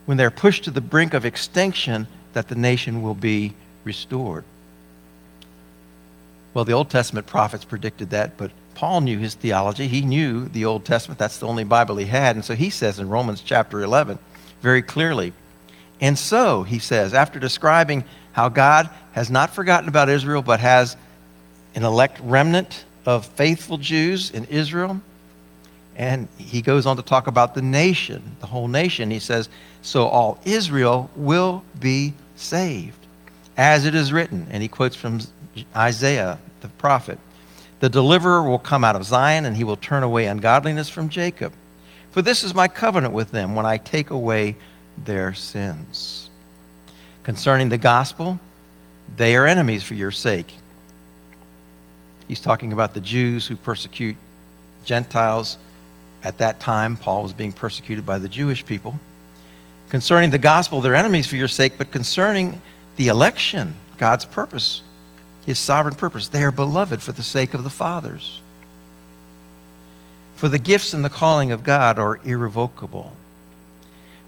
when 0.06 0.16
they're 0.16 0.32
pushed 0.32 0.64
to 0.64 0.72
the 0.72 0.80
brink 0.80 1.14
of 1.14 1.24
extinction 1.24 2.08
that 2.32 2.48
the 2.48 2.56
nation 2.56 3.00
will 3.00 3.14
be 3.14 3.54
restored. 3.84 4.42
Well, 6.52 6.64
the 6.64 6.72
Old 6.72 6.90
Testament 6.90 7.28
prophets 7.28 7.64
predicted 7.64 8.10
that, 8.10 8.36
but 8.36 8.50
Paul 8.74 9.02
knew 9.02 9.18
his 9.18 9.34
theology. 9.34 9.88
He 9.88 10.02
knew 10.02 10.48
the 10.48 10.64
Old 10.64 10.84
Testament. 10.84 11.18
That's 11.18 11.38
the 11.38 11.46
only 11.46 11.64
Bible 11.64 11.96
he 11.96 12.06
had. 12.06 12.36
And 12.36 12.44
so 12.44 12.54
he 12.54 12.70
says 12.70 12.98
in 12.98 13.08
Romans 13.08 13.42
chapter 13.42 13.82
11 13.82 14.18
very 14.62 14.82
clearly 14.82 15.32
and 16.00 16.18
so, 16.18 16.62
he 16.62 16.78
says, 16.78 17.12
after 17.12 17.38
describing 17.38 18.04
how 18.32 18.48
God 18.48 18.88
has 19.12 19.30
not 19.30 19.54
forgotten 19.54 19.88
about 19.88 20.08
Israel, 20.08 20.40
but 20.40 20.60
has 20.60 20.96
an 21.74 21.84
elect 21.84 22.18
remnant 22.22 22.84
of 23.04 23.26
faithful 23.26 23.76
Jews 23.76 24.30
in 24.30 24.44
Israel, 24.46 25.00
and 25.96 26.28
he 26.38 26.62
goes 26.62 26.86
on 26.86 26.96
to 26.96 27.02
talk 27.02 27.26
about 27.26 27.54
the 27.54 27.60
nation, 27.60 28.36
the 28.40 28.46
whole 28.46 28.68
nation. 28.68 29.10
He 29.10 29.18
says, 29.18 29.50
So 29.82 30.06
all 30.06 30.40
Israel 30.44 31.10
will 31.14 31.62
be 31.78 32.14
saved, 32.36 33.06
as 33.56 33.84
it 33.84 33.94
is 33.94 34.12
written. 34.12 34.46
And 34.50 34.62
he 34.62 34.68
quotes 34.68 34.96
from 34.96 35.20
Isaiah, 35.76 36.38
the 36.62 36.68
prophet 36.68 37.18
The 37.80 37.88
deliverer 37.88 38.42
will 38.42 38.58
come 38.58 38.84
out 38.84 38.94
of 38.94 39.04
Zion, 39.04 39.46
and 39.46 39.56
he 39.56 39.64
will 39.64 39.76
turn 39.76 40.02
away 40.02 40.26
ungodliness 40.26 40.88
from 40.88 41.08
Jacob. 41.08 41.52
For 42.12 42.22
this 42.22 42.44
is 42.44 42.54
my 42.54 42.68
covenant 42.68 43.14
with 43.14 43.30
them 43.30 43.54
when 43.54 43.66
I 43.66 43.78
take 43.78 44.10
away 44.10 44.56
their 45.04 45.32
sins. 45.32 46.28
Concerning 47.22 47.68
the 47.68 47.78
gospel, 47.78 48.38
they 49.16 49.34
are 49.36 49.46
enemies 49.46 49.82
for 49.82 49.94
your 49.94 50.10
sake. 50.10 50.52
He's 52.28 52.40
talking 52.40 52.72
about 52.72 52.94
the 52.94 53.00
Jews 53.00 53.46
who 53.46 53.56
persecute 53.56 54.16
Gentiles. 54.84 55.58
At 56.22 56.38
that 56.38 56.60
time, 56.60 56.96
Paul 56.96 57.22
was 57.22 57.32
being 57.32 57.52
persecuted 57.52 58.04
by 58.04 58.18
the 58.18 58.28
Jewish 58.28 58.64
people. 58.64 59.00
Concerning 59.88 60.30
the 60.30 60.38
gospel, 60.38 60.80
they're 60.80 60.94
enemies 60.94 61.26
for 61.26 61.36
your 61.36 61.48
sake, 61.48 61.74
but 61.78 61.90
concerning 61.90 62.60
the 62.96 63.08
election, 63.08 63.74
God's 63.96 64.24
purpose, 64.24 64.82
his 65.46 65.58
sovereign 65.58 65.94
purpose, 65.94 66.28
they 66.28 66.42
are 66.42 66.52
beloved 66.52 67.02
for 67.02 67.12
the 67.12 67.22
sake 67.22 67.54
of 67.54 67.64
the 67.64 67.70
fathers. 67.70 68.40
For 70.36 70.48
the 70.48 70.58
gifts 70.58 70.94
and 70.94 71.04
the 71.04 71.10
calling 71.10 71.52
of 71.52 71.64
God 71.64 71.98
are 71.98 72.20
irrevocable 72.24 73.12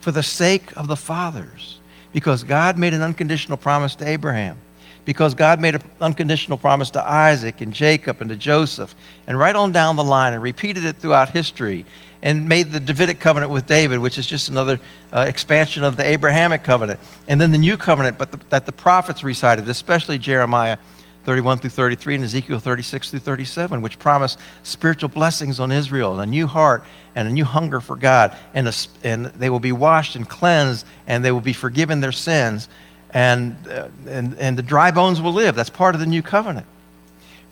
for 0.03 0.11
the 0.11 0.23
sake 0.23 0.77
of 0.77 0.89
the 0.89 0.97
fathers. 0.97 1.79
Because 2.13 2.45
God 2.45 2.77
made 2.77 2.93
an 2.93 3.01
unconditional 3.01 3.57
promise 3.57 3.95
to 3.97 4.07
Abraham. 4.07 4.59
Because 5.05 5.35
God 5.35 5.61
made 5.61 5.75
an 5.75 5.83
unconditional 6.01 6.59
promise 6.59 6.91
to 6.91 7.03
Isaac 7.03 7.61
and 7.61 7.73
Jacob 7.73 8.21
and 8.21 8.29
to 8.29 8.37
Joseph. 8.37 8.95
And 9.27 9.39
right 9.39 9.57
on 9.57 9.73
down 9.73 9.97
the 9.97 10.05
line 10.05 10.35
and 10.35 10.43
repeated 10.43 10.85
it 10.85 10.97
throughout 10.97 11.31
history. 11.31 11.87
And 12.21 12.49
made 12.49 12.71
the 12.71 12.81
Davidic 12.81 13.19
covenant 13.19 13.51
with 13.51 13.67
David, 13.67 13.99
which 14.01 14.19
is 14.19 14.27
just 14.27 14.49
another 14.49 14.79
uh, 15.13 15.25
expansion 15.27 15.83
of 15.83 15.97
the 15.97 16.05
Abrahamic 16.05 16.63
covenant. 16.63 17.01
And 17.27 17.41
then 17.41 17.51
the 17.51 17.59
new 17.59 17.77
covenant 17.77 18.19
but 18.19 18.31
the, 18.31 18.41
that 18.51 18.67
the 18.67 18.73
prophets 18.73 19.25
recited, 19.25 19.69
especially 19.69 20.19
Jeremiah 20.19 20.79
31 21.25 21.59
through 21.59 21.71
33 21.71 22.17
and 22.17 22.25
Ezekiel 22.25 22.59
36 22.59 23.11
through 23.11 23.21
37, 23.21 23.81
which 23.81 23.99
promise 23.99 24.37
spiritual 24.63 25.09
blessings 25.09 25.61
on 25.61 25.71
Israel, 25.71 26.13
and 26.13 26.23
a 26.23 26.27
new 26.27 26.47
heart 26.47 26.85
and 27.15 27.29
a 27.29 27.31
new 27.31 27.45
hunger 27.45 27.81
for 27.81 27.97
God. 27.97 28.37
And, 28.55 28.69
a, 28.69 28.73
and 29.05 29.27
they 29.27 29.51
will 29.51 29.61
be 29.61 29.73
washed 29.73 30.17
and 30.17 30.29
cleansed, 30.29 30.85
and 31.07 31.25
they 31.25 31.31
will 31.31 31.41
be 31.41 31.53
forgiven 31.53 32.01
their 32.01 32.13
sins. 32.13 32.69
And, 33.11 33.57
uh, 33.69 33.89
and, 34.09 34.35
and 34.39 34.59
the 34.59 34.63
dry 34.63 34.91
bones 34.91 35.21
will 35.21 35.33
live. 35.33 35.55
That's 35.55 35.71
part 35.71 35.95
of 35.95 36.01
the 36.01 36.07
new 36.07 36.23
covenant. 36.23 36.67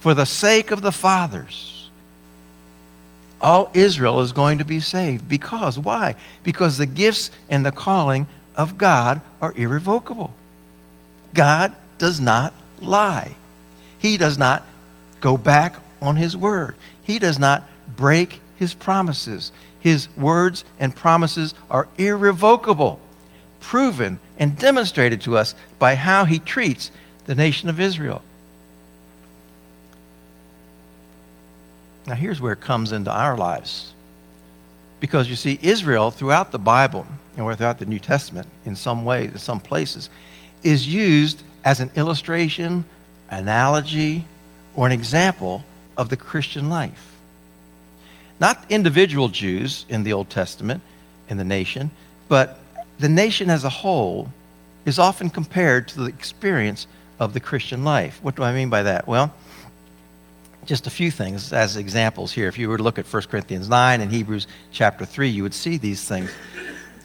For 0.00 0.14
the 0.14 0.24
sake 0.24 0.70
of 0.70 0.80
the 0.82 0.92
fathers, 0.92 1.90
all 3.40 3.70
Israel 3.74 4.20
is 4.20 4.32
going 4.32 4.58
to 4.58 4.64
be 4.64 4.80
saved. 4.80 5.28
Because, 5.28 5.78
why? 5.78 6.16
Because 6.42 6.78
the 6.78 6.86
gifts 6.86 7.30
and 7.48 7.64
the 7.64 7.72
calling 7.72 8.26
of 8.56 8.78
God 8.78 9.20
are 9.40 9.52
irrevocable. 9.56 10.34
God 11.34 11.74
does 11.98 12.18
not 12.18 12.52
lie. 12.80 13.36
He 14.00 14.16
does 14.16 14.38
not 14.38 14.64
go 15.20 15.36
back 15.36 15.76
on 16.00 16.16
his 16.16 16.36
word. 16.36 16.74
He 17.02 17.18
does 17.18 17.38
not 17.38 17.68
break 17.96 18.40
his 18.56 18.74
promises. 18.74 19.52
His 19.78 20.08
words 20.16 20.64
and 20.78 20.96
promises 20.96 21.54
are 21.70 21.86
irrevocable, 21.98 22.98
proven 23.60 24.18
and 24.38 24.58
demonstrated 24.58 25.20
to 25.22 25.36
us 25.36 25.54
by 25.78 25.94
how 25.94 26.24
he 26.24 26.38
treats 26.38 26.90
the 27.26 27.34
nation 27.34 27.68
of 27.68 27.78
Israel. 27.78 28.22
Now, 32.06 32.14
here's 32.14 32.40
where 32.40 32.54
it 32.54 32.60
comes 32.60 32.92
into 32.92 33.12
our 33.12 33.36
lives. 33.36 33.92
Because 34.98 35.28
you 35.28 35.36
see, 35.36 35.58
Israel, 35.62 36.10
throughout 36.10 36.52
the 36.52 36.58
Bible, 36.58 37.06
and 37.36 37.56
throughout 37.56 37.78
the 37.78 37.86
New 37.86 37.98
Testament, 37.98 38.48
in 38.64 38.74
some 38.74 39.04
ways, 39.04 39.32
in 39.32 39.38
some 39.38 39.60
places, 39.60 40.10
is 40.62 40.86
used 40.86 41.42
as 41.64 41.80
an 41.80 41.90
illustration 41.96 42.84
analogy, 43.30 44.24
or 44.74 44.86
an 44.86 44.92
example 44.92 45.64
of 45.96 46.08
the 46.08 46.16
Christian 46.16 46.68
life. 46.68 47.16
Not 48.40 48.64
individual 48.68 49.28
Jews 49.28 49.84
in 49.88 50.02
the 50.02 50.12
Old 50.12 50.30
Testament, 50.30 50.82
in 51.28 51.36
the 51.36 51.44
nation, 51.44 51.90
but 52.28 52.58
the 52.98 53.08
nation 53.08 53.50
as 53.50 53.64
a 53.64 53.68
whole 53.68 54.28
is 54.84 54.98
often 54.98 55.30
compared 55.30 55.88
to 55.88 56.00
the 56.00 56.06
experience 56.06 56.86
of 57.18 57.34
the 57.34 57.40
Christian 57.40 57.84
life. 57.84 58.18
What 58.22 58.34
do 58.34 58.42
I 58.42 58.52
mean 58.52 58.70
by 58.70 58.84
that? 58.84 59.06
Well, 59.06 59.32
just 60.64 60.86
a 60.86 60.90
few 60.90 61.10
things 61.10 61.52
as 61.52 61.76
examples 61.76 62.32
here. 62.32 62.48
If 62.48 62.58
you 62.58 62.68
were 62.68 62.76
to 62.76 62.82
look 62.82 62.98
at 62.98 63.06
1 63.06 63.22
Corinthians 63.24 63.68
9 63.68 64.00
and 64.00 64.10
Hebrews 64.10 64.46
chapter 64.72 65.04
3, 65.04 65.28
you 65.28 65.42
would 65.42 65.54
see 65.54 65.76
these 65.76 66.04
things. 66.04 66.30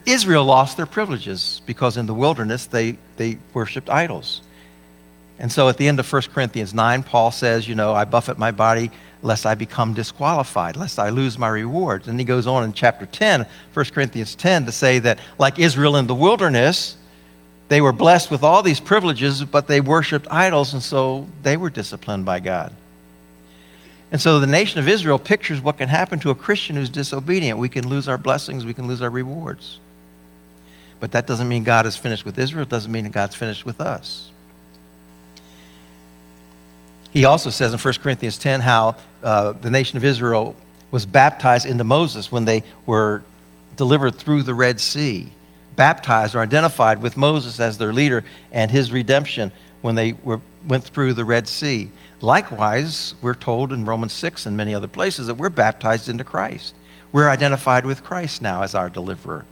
Israel 0.06 0.46
lost 0.46 0.78
their 0.78 0.86
privileges 0.86 1.62
because 1.66 1.98
in 1.98 2.06
the 2.06 2.14
wilderness 2.14 2.68
they, 2.68 2.98
they 3.18 3.38
worshiped 3.54 3.90
idols. 3.90 4.42
And 5.38 5.52
so 5.52 5.68
at 5.68 5.78
the 5.78 5.88
end 5.88 6.00
of 6.00 6.12
1 6.12 6.22
Corinthians 6.34 6.74
9, 6.74 7.04
Paul 7.04 7.32
says, 7.32 7.68
You 7.68 7.76
know, 7.76 7.94
I 7.94 8.06
buffet 8.06 8.38
my 8.38 8.52
body 8.52 8.92
lest 9.22 9.46
I 9.46 9.56
become 9.56 9.94
disqualified, 9.94 10.76
lest 10.78 11.00
I 11.00 11.10
lose 11.10 11.38
my 11.38 11.50
rewards. 11.50 12.08
And 12.08 12.20
he 12.20 12.26
goes 12.26 12.48
on 12.48 12.64
in 12.64 12.74
chapter 12.74 13.06
10, 13.06 13.46
1 13.74 13.86
Corinthians 13.88 14.36
10, 14.36 14.66
to 14.68 14.72
say 14.72 15.00
that, 15.00 15.20
like 15.38 15.60
Israel 15.60 15.98
in 15.98 16.08
the 16.08 16.16
wilderness, 16.16 16.98
They 17.68 17.82
were 17.82 17.92
blessed 17.92 18.30
with 18.30 18.44
all 18.44 18.62
these 18.62 18.80
privileges, 18.80 19.44
but 19.44 19.68
they 19.68 19.82
worshiped 19.82 20.28
idols, 20.30 20.74
and 20.74 20.84
so 20.84 21.28
they 21.42 21.58
were 21.58 21.72
disciplined 21.72 22.24
by 22.24 22.40
God. 22.40 22.72
And 24.12 24.22
so 24.22 24.40
the 24.40 24.48
nation 24.48 24.80
of 24.80 24.88
Israel 24.88 25.18
pictures 25.18 25.60
what 25.60 25.80
can 25.80 25.90
happen 25.90 26.20
to 26.20 26.30
a 26.30 26.36
Christian 26.36 26.76
who's 26.76 26.90
disobedient. 26.90 27.58
We 27.58 27.70
can 27.70 27.88
lose 27.88 28.08
our 28.08 28.20
blessings, 28.20 28.66
we 28.66 28.76
can 28.76 28.88
lose 28.88 29.02
our 29.02 29.10
rewards. 29.10 29.80
But 31.00 31.12
that 31.14 31.26
doesn't 31.26 31.48
mean 31.48 31.64
God 31.64 31.88
is 31.88 31.98
finished 31.98 32.24
with 32.24 32.38
Israel, 32.38 32.64
it 32.64 32.70
doesn't 32.70 32.92
mean 32.92 33.06
that 33.06 33.12
God's 33.12 33.36
finished 33.36 33.66
with 33.66 33.82
us. 33.82 34.30
He 37.16 37.24
also 37.24 37.50
says 37.50 37.72
in 37.72 37.80
1 37.80 37.94
Corinthians 38.04 38.38
10 38.38 38.60
how 38.60 38.98
uh, 39.24 39.54
the 39.54 39.70
nation 39.70 39.96
of 39.96 40.04
Israel 40.04 40.54
was 40.92 41.06
baptized 41.06 41.66
into 41.66 41.86
Moses 41.86 42.30
when 42.30 42.44
they 42.44 42.62
were 42.86 43.24
delivered 43.78 44.16
through 44.16 44.44
the 44.44 44.54
Red 44.54 44.82
Sea, 44.82 45.32
baptized 45.78 46.36
or 46.36 46.42
identified 46.42 47.02
with 47.02 47.16
Moses 47.16 47.62
as 47.62 47.78
their 47.78 47.94
leader 47.94 48.26
and 48.52 48.70
his 48.70 48.92
redemption 48.92 49.54
when 49.82 49.96
they 49.96 50.12
were, 50.12 50.42
went 50.68 50.84
through 50.84 51.14
the 51.14 51.24
Red 51.24 51.48
Sea. 51.48 51.90
Likewise, 52.20 53.16
we're 53.22 53.34
told 53.34 53.72
in 53.72 53.86
Romans 53.86 54.12
6 54.12 54.46
and 54.46 54.58
many 54.58 54.76
other 54.76 54.90
places 54.90 55.28
that 55.28 55.36
we're 55.36 55.50
baptized 55.50 56.10
into 56.10 56.26
Christ. 56.26 56.76
We're 57.14 57.30
identified 57.30 57.86
with 57.86 58.04
Christ 58.04 58.42
now 58.42 58.62
as 58.62 58.76
our 58.76 58.90
deliverer. 58.90 59.46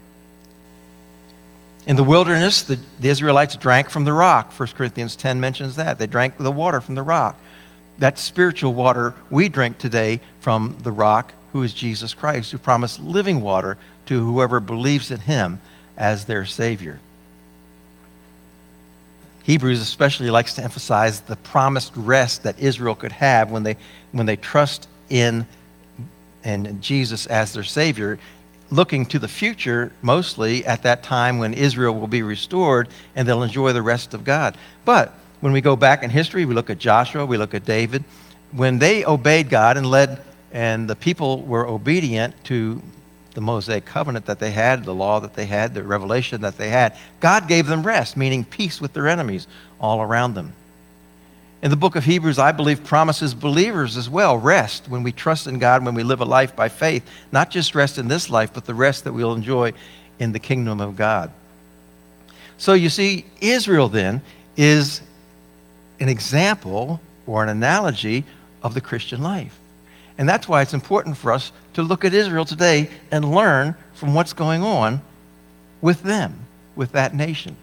In 1.87 1.95
the 1.95 2.03
wilderness, 2.03 2.63
the, 2.63 2.77
the, 2.99 3.07
Israelites 3.07 3.55
drank 3.55 3.89
from 3.89 4.03
the 4.03 4.13
rock. 4.13 4.51
1 4.51 4.69
Corinthians 4.69 5.15
10 5.15 5.39
mentions 5.39 5.77
that. 5.77 5.97
They 5.97 6.07
drank 6.07 6.37
the 6.37 6.51
water 6.51 6.81
from 6.81 6.95
the 6.95 7.01
rock. 7.01 7.37
That 7.99 8.17
spiritual 8.17 8.73
water 8.73 9.13
we 9.29 9.49
drink 9.49 9.77
today 9.77 10.19
from 10.39 10.77
the 10.81 10.91
rock, 10.91 11.33
who 11.51 11.63
is 11.63 11.73
Jesus 11.73 12.13
Christ, 12.13 12.51
who 12.51 12.57
promised 12.57 12.99
living 12.99 13.41
water 13.41 13.77
to 14.07 14.25
whoever 14.25 14.59
believes 14.59 15.11
in 15.11 15.19
him 15.19 15.61
as 15.97 16.25
their 16.25 16.45
Savior. 16.45 16.99
Hebrews 19.43 19.81
especially 19.81 20.29
likes 20.29 20.53
to 20.55 20.63
emphasize 20.63 21.21
the 21.21 21.35
promised 21.35 21.91
rest 21.95 22.43
that 22.43 22.59
Israel 22.59 22.95
could 22.95 23.11
have 23.11 23.51
when 23.51 23.63
they, 23.63 23.75
when 24.11 24.25
they 24.25 24.37
trust 24.37 24.87
in, 25.09 25.45
in 26.43 26.81
Jesus 26.81 27.25
as 27.27 27.53
their 27.53 27.63
Savior, 27.63 28.17
looking 28.71 29.05
to 29.05 29.19
the 29.19 29.27
future 29.27 29.91
mostly 30.01 30.65
at 30.65 30.83
that 30.83 31.03
time 31.03 31.37
when 31.37 31.53
Israel 31.53 31.93
will 31.93 32.07
be 32.07 32.23
restored 32.23 32.87
and 33.15 33.27
they'll 33.27 33.43
enjoy 33.43 33.73
the 33.73 33.81
rest 33.81 34.13
of 34.13 34.23
God. 34.23 34.57
But 34.85 35.13
when 35.43 35.51
we 35.51 35.59
go 35.59 35.75
back 35.75 36.03
in 36.03 36.09
history, 36.09 36.45
we 36.45 36.53
look 36.53 36.69
at 36.69 36.77
Joshua, 36.77 37.25
we 37.25 37.35
look 37.35 37.53
at 37.53 37.65
David, 37.65 38.05
when 38.53 38.79
they 38.79 39.03
obeyed 39.03 39.49
God 39.49 39.75
and 39.75 39.85
led, 39.85 40.21
and 40.53 40.89
the 40.89 40.95
people 40.95 41.41
were 41.41 41.67
obedient 41.67 42.41
to 42.45 42.81
the 43.33 43.41
Mosaic 43.41 43.83
covenant 43.83 44.27
that 44.27 44.39
they 44.39 44.51
had, 44.51 44.85
the 44.85 44.95
law 44.95 45.19
that 45.19 45.33
they 45.33 45.45
had, 45.45 45.73
the 45.73 45.83
revelation 45.83 46.39
that 46.43 46.57
they 46.57 46.69
had, 46.69 46.95
God 47.19 47.49
gave 47.49 47.67
them 47.67 47.85
rest, 47.85 48.15
meaning 48.15 48.45
peace 48.45 48.79
with 48.79 48.93
their 48.93 49.09
enemies 49.09 49.45
all 49.81 50.01
around 50.01 50.33
them. 50.33 50.53
In 51.61 51.69
the 51.69 51.75
book 51.75 51.97
of 51.97 52.05
Hebrews, 52.05 52.39
I 52.39 52.53
believe, 52.53 52.81
promises 52.85 53.33
believers 53.33 53.97
as 53.97 54.09
well 54.09 54.37
rest 54.37 54.87
when 54.87 55.03
we 55.03 55.11
trust 55.11 55.45
in 55.45 55.59
God, 55.59 55.83
when 55.83 55.93
we 55.93 56.03
live 56.03 56.21
a 56.21 56.25
life 56.25 56.55
by 56.55 56.69
faith, 56.69 57.05
not 57.33 57.49
just 57.49 57.75
rest 57.75 57.97
in 57.97 58.07
this 58.07 58.29
life, 58.29 58.53
but 58.53 58.63
the 58.63 58.73
rest 58.73 59.03
that 59.03 59.11
we'll 59.11 59.33
enjoy 59.33 59.73
in 60.19 60.31
the 60.31 60.39
kingdom 60.39 60.79
of 60.79 60.95
God. 60.95 61.31
So 62.57 62.71
you 62.71 62.87
see, 62.87 63.25
Israel 63.41 63.89
then 63.89 64.21
is 64.55 65.01
an 66.03 66.09
example 66.09 66.99
or 67.25 67.43
an 67.43 67.49
analogy 67.49 68.25
of 68.61 68.73
the 68.73 68.81
Christian 68.81 69.23
life. 69.23 69.57
And 70.17 70.27
that's 70.27 70.47
why 70.47 70.61
it's 70.61 70.73
important 70.73 71.17
for 71.17 71.31
us 71.31 71.51
to 71.73 71.81
look 71.81 72.05
at 72.05 72.13
Israel 72.13 72.45
today 72.45 72.89
and 73.09 73.33
learn 73.33 73.75
from 73.93 74.13
what's 74.13 74.33
going 74.33 74.61
on 74.63 75.01
with 75.81 76.03
them, 76.03 76.45
with 76.75 76.91
that 76.91 77.15
nation. 77.15 77.55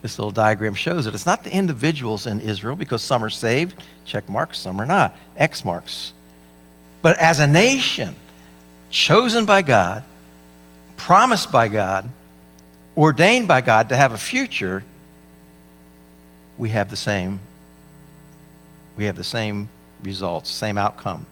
This 0.00 0.18
little 0.18 0.30
diagram 0.30 0.74
shows 0.74 1.06
it. 1.06 1.14
It's 1.14 1.26
not 1.26 1.44
the 1.44 1.52
individuals 1.52 2.26
in 2.26 2.40
Israel 2.40 2.76
because 2.76 3.02
some 3.02 3.24
are 3.24 3.30
saved, 3.30 3.82
check 4.04 4.28
marks, 4.28 4.58
some 4.58 4.80
are 4.80 4.86
not, 4.86 5.16
X 5.36 5.64
marks. 5.64 6.12
But 7.02 7.18
as 7.18 7.40
a 7.40 7.46
nation, 7.46 8.14
chosen 8.90 9.44
by 9.44 9.62
God, 9.62 10.04
promised 10.96 11.50
by 11.50 11.68
God, 11.68 12.08
ordained 12.96 13.48
by 13.48 13.60
God 13.60 13.88
to 13.88 13.96
have 13.96 14.12
a 14.12 14.18
future, 14.18 14.84
we 16.58 16.68
have 16.70 16.90
the 16.90 16.96
same 16.96 17.40
we 18.96 19.06
have 19.06 19.16
the 19.16 19.24
same 19.24 19.68
results, 20.02 20.50
same 20.50 20.78
outcome, 20.78 21.26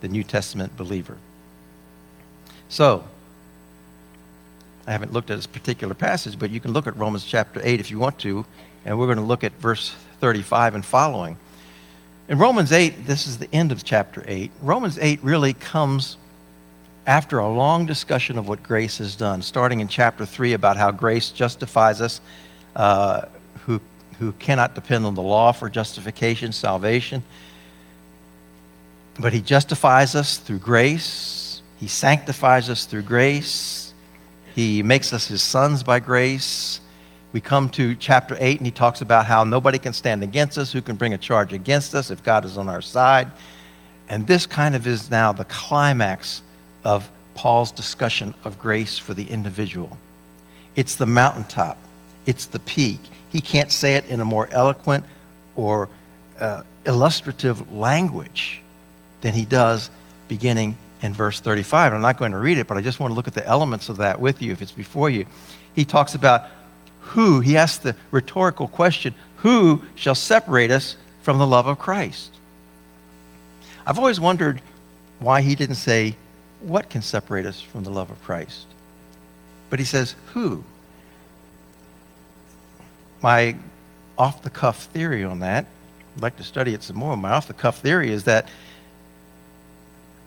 the 0.00 0.08
New 0.08 0.22
Testament 0.22 0.76
believer. 0.76 1.16
So, 2.68 3.04
I 4.86 4.92
haven't 4.92 5.12
looked 5.12 5.30
at 5.30 5.36
this 5.36 5.46
particular 5.46 5.94
passage, 5.94 6.38
but 6.38 6.50
you 6.50 6.60
can 6.60 6.72
look 6.72 6.86
at 6.86 6.96
Romans 6.96 7.24
chapter 7.24 7.60
8 7.62 7.80
if 7.80 7.90
you 7.90 7.98
want 7.98 8.18
to, 8.20 8.44
and 8.84 8.98
we're 8.98 9.06
going 9.06 9.18
to 9.18 9.24
look 9.24 9.44
at 9.44 9.52
verse 9.54 9.94
35 10.20 10.76
and 10.76 10.84
following. 10.84 11.36
In 12.28 12.38
Romans 12.38 12.72
8, 12.72 13.06
this 13.06 13.26
is 13.26 13.38
the 13.38 13.52
end 13.52 13.72
of 13.72 13.84
chapter 13.84 14.24
8. 14.26 14.50
Romans 14.60 14.98
8 15.00 15.22
really 15.22 15.54
comes 15.54 16.16
after 17.06 17.38
a 17.38 17.48
long 17.48 17.84
discussion 17.84 18.38
of 18.38 18.48
what 18.48 18.62
grace 18.62 18.98
has 18.98 19.16
done, 19.16 19.42
starting 19.42 19.80
in 19.80 19.88
chapter 19.88 20.24
3 20.24 20.52
about 20.52 20.76
how 20.76 20.90
grace 20.92 21.30
justifies 21.30 22.00
us 22.00 22.20
uh, 22.76 23.22
who, 24.22 24.32
cannot 24.32 24.76
depend 24.76 25.04
on 25.04 25.14
the 25.14 25.22
law 25.22 25.50
for 25.50 25.68
justification, 25.68 26.52
salvation. 26.52 27.24
But 29.18 29.32
he 29.32 29.40
justifies 29.40 30.14
us 30.14 30.38
through 30.38 30.60
grace. 30.60 31.60
He 31.78 31.88
sanctifies 31.88 32.70
us 32.70 32.84
through 32.86 33.02
grace. 33.02 33.92
He 34.54 34.82
makes 34.82 35.12
us 35.12 35.26
his 35.26 35.42
sons 35.42 35.82
by 35.82 35.98
grace. 35.98 36.80
We 37.32 37.40
come 37.40 37.68
to 37.70 37.96
chapter 37.96 38.36
8, 38.38 38.58
and 38.58 38.66
he 38.66 38.70
talks 38.70 39.00
about 39.00 39.26
how 39.26 39.42
nobody 39.42 39.78
can 39.78 39.92
stand 39.92 40.22
against 40.22 40.56
us, 40.56 40.70
who 40.70 40.82
can 40.82 40.94
bring 40.94 41.14
a 41.14 41.18
charge 41.18 41.52
against 41.52 41.94
us 41.94 42.10
if 42.10 42.22
God 42.22 42.44
is 42.44 42.56
on 42.56 42.68
our 42.68 42.82
side. 42.82 43.28
And 44.08 44.26
this 44.26 44.46
kind 44.46 44.76
of 44.76 44.86
is 44.86 45.10
now 45.10 45.32
the 45.32 45.46
climax 45.46 46.42
of 46.84 47.10
Paul's 47.34 47.72
discussion 47.72 48.34
of 48.44 48.58
grace 48.58 48.98
for 48.98 49.14
the 49.14 49.24
individual. 49.24 49.96
It's 50.76 50.94
the 50.94 51.06
mountaintop, 51.06 51.76
it's 52.24 52.46
the 52.46 52.60
peak. 52.60 53.00
He 53.32 53.40
can't 53.40 53.72
say 53.72 53.94
it 53.94 54.04
in 54.06 54.20
a 54.20 54.24
more 54.26 54.46
eloquent 54.52 55.06
or 55.56 55.88
uh, 56.38 56.62
illustrative 56.84 57.72
language 57.72 58.60
than 59.22 59.32
he 59.32 59.46
does 59.46 59.90
beginning 60.28 60.76
in 61.00 61.14
verse 61.14 61.40
35. 61.40 61.94
I'm 61.94 62.02
not 62.02 62.18
going 62.18 62.32
to 62.32 62.38
read 62.38 62.58
it, 62.58 62.66
but 62.66 62.76
I 62.76 62.82
just 62.82 63.00
want 63.00 63.10
to 63.10 63.14
look 63.14 63.26
at 63.26 63.34
the 63.34 63.46
elements 63.46 63.88
of 63.88 63.96
that 63.96 64.20
with 64.20 64.42
you 64.42 64.52
if 64.52 64.60
it's 64.60 64.72
before 64.72 65.08
you. 65.08 65.24
He 65.74 65.86
talks 65.86 66.14
about 66.14 66.44
who, 67.00 67.40
he 67.40 67.56
asks 67.56 67.78
the 67.78 67.96
rhetorical 68.10 68.68
question, 68.68 69.14
who 69.36 69.82
shall 69.94 70.14
separate 70.14 70.70
us 70.70 70.96
from 71.22 71.38
the 71.38 71.46
love 71.46 71.66
of 71.66 71.78
Christ? 71.78 72.32
I've 73.86 73.98
always 73.98 74.20
wondered 74.20 74.60
why 75.20 75.40
he 75.40 75.54
didn't 75.54 75.76
say, 75.76 76.16
what 76.60 76.90
can 76.90 77.00
separate 77.00 77.46
us 77.46 77.60
from 77.60 77.82
the 77.82 77.90
love 77.90 78.10
of 78.10 78.22
Christ? 78.22 78.66
But 79.70 79.78
he 79.78 79.84
says, 79.84 80.14
who? 80.34 80.62
My 83.22 83.56
off 84.18 84.42
the 84.42 84.50
cuff 84.50 84.84
theory 84.86 85.24
on 85.24 85.40
that, 85.40 85.66
I'd 86.16 86.22
like 86.22 86.36
to 86.36 86.44
study 86.44 86.74
it 86.74 86.82
some 86.82 86.96
more. 86.96 87.16
My 87.16 87.30
off 87.30 87.46
the 87.46 87.54
cuff 87.54 87.78
theory 87.78 88.10
is 88.10 88.24
that 88.24 88.48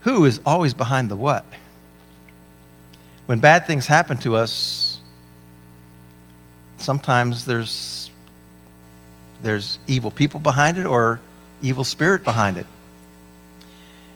who 0.01 0.25
is 0.25 0.39
always 0.45 0.73
behind 0.73 1.10
the 1.10 1.15
what? 1.15 1.45
When 3.25 3.39
bad 3.39 3.67
things 3.67 3.88
happen 3.88 4.17
to 4.19 4.36
us, 4.36 4.99
sometimes 6.77 7.45
there's 7.45 8.10
there's 9.41 9.79
evil 9.88 10.12
people 10.12 10.39
behind 10.39 10.77
it 10.77 10.86
or 10.86 11.19
evil 11.62 11.84
spirit 11.84 12.23
behind 12.23 12.58
it. 12.58 12.65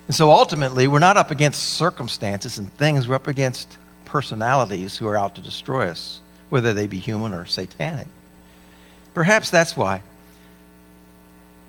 And 0.08 0.16
so 0.16 0.32
ultimately, 0.32 0.88
we're 0.88 1.00
not 1.00 1.18
up 1.18 1.30
against 1.30 1.62
circumstances 1.74 2.58
and 2.58 2.74
things, 2.78 3.08
we're 3.08 3.16
up 3.16 3.28
against 3.28 3.78
personalities 4.06 4.98
who 4.98 5.08
are 5.08 5.18
out 5.18 5.36
to 5.36 5.42
destroy 5.42 5.88
us, 5.88 6.20
whether 6.50 6.74
they 6.74 6.88
be 6.88 6.98
human 6.98 7.34
or 7.34 7.46
satanic. 7.46 8.08
Perhaps 9.20 9.50
that's 9.50 9.76
why. 9.76 10.02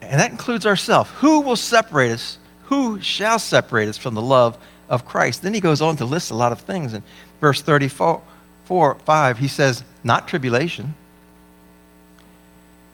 And 0.01 0.21
that 0.21 0.31
includes 0.31 0.67
ourselves. 0.67 1.11
Who 1.17 1.41
will 1.41 1.57
separate 1.57 2.13
us 2.13 2.39
who 2.67 3.01
shall 3.01 3.41
separate 3.41 3.89
us 3.89 3.99
from 3.99 4.15
the 4.15 4.23
love 4.23 4.57
of 4.89 5.05
Christ? 5.05 5.43
Then 5.43 5.53
he 5.53 5.59
goes 5.59 5.83
on 5.83 5.97
to 5.97 6.05
list 6.05 6.31
a 6.31 6.37
lot 6.37 6.53
of 6.53 6.61
things. 6.61 6.95
In 6.95 7.03
verse 7.41 7.61
34, 7.61 8.23
4, 8.67 8.95
5, 8.95 9.39
he 9.39 9.49
says, 9.49 9.83
Not 10.05 10.29
tribulation. 10.29 10.95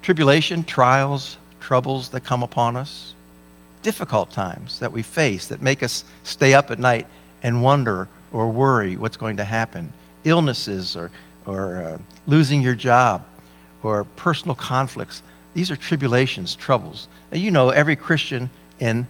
Tribulation, 0.01 0.64
trials, 0.64 1.37
troubles 1.61 2.09
that 2.09 2.25
come 2.25 2.42
upon 2.42 2.79
us, 2.79 3.12
difficult 3.83 4.31
times 4.31 4.79
that 4.79 4.90
we 4.90 5.03
face 5.03 5.49
that 5.49 5.61
make 5.61 5.83
us 5.83 6.03
stay 6.23 6.55
up 6.55 6.71
at 6.71 6.79
night 6.79 7.07
and 7.42 7.62
wonder 7.62 8.09
or 8.33 8.49
worry 8.49 8.97
what's 8.97 9.19
going 9.19 9.37
to 9.37 9.45
happen, 9.45 9.92
illnesses 10.25 10.97
or, 10.97 11.11
or 11.45 11.77
uh, 11.83 11.99
losing 12.27 12.62
your 12.62 12.75
job 12.75 13.23
or 13.87 14.05
personal 14.16 14.55
conflicts. 14.55 15.22
These 15.55 15.70
are 15.70 15.77
tribulations, 15.77 16.55
troubles. 16.55 17.09
And 17.31 17.40
you 17.40 17.51
know, 17.51 17.70
every 17.70 17.96
Christian 17.96 18.51
in 18.79 19.07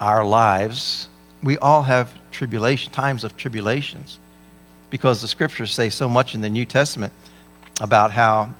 our 0.00 0.24
lives, 0.24 1.08
we 1.42 1.58
all 1.58 1.82
have 1.82 2.12
tribulation, 2.30 2.92
times 2.92 3.24
of 3.24 3.36
tribulations, 3.36 4.18
because 4.90 5.20
the 5.20 5.28
scriptures 5.28 5.72
say 5.72 5.90
so 5.90 6.08
much 6.08 6.34
in 6.34 6.40
the 6.40 6.48
New 6.48 6.64
Testament 6.64 7.12
about 7.80 8.12
how 8.12 8.50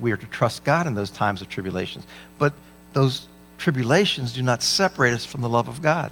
we 0.00 0.12
are 0.12 0.16
to 0.16 0.26
trust 0.26 0.64
God 0.64 0.86
in 0.86 0.94
those 0.94 1.10
times 1.10 1.42
of 1.42 1.48
tribulations. 1.48 2.06
But 2.38 2.52
those 2.92 3.26
tribulations 3.58 4.32
do 4.32 4.42
not 4.42 4.62
separate 4.62 5.12
us 5.12 5.24
from 5.24 5.42
the 5.42 5.48
love 5.48 5.68
of 5.68 5.82
God. 5.82 6.10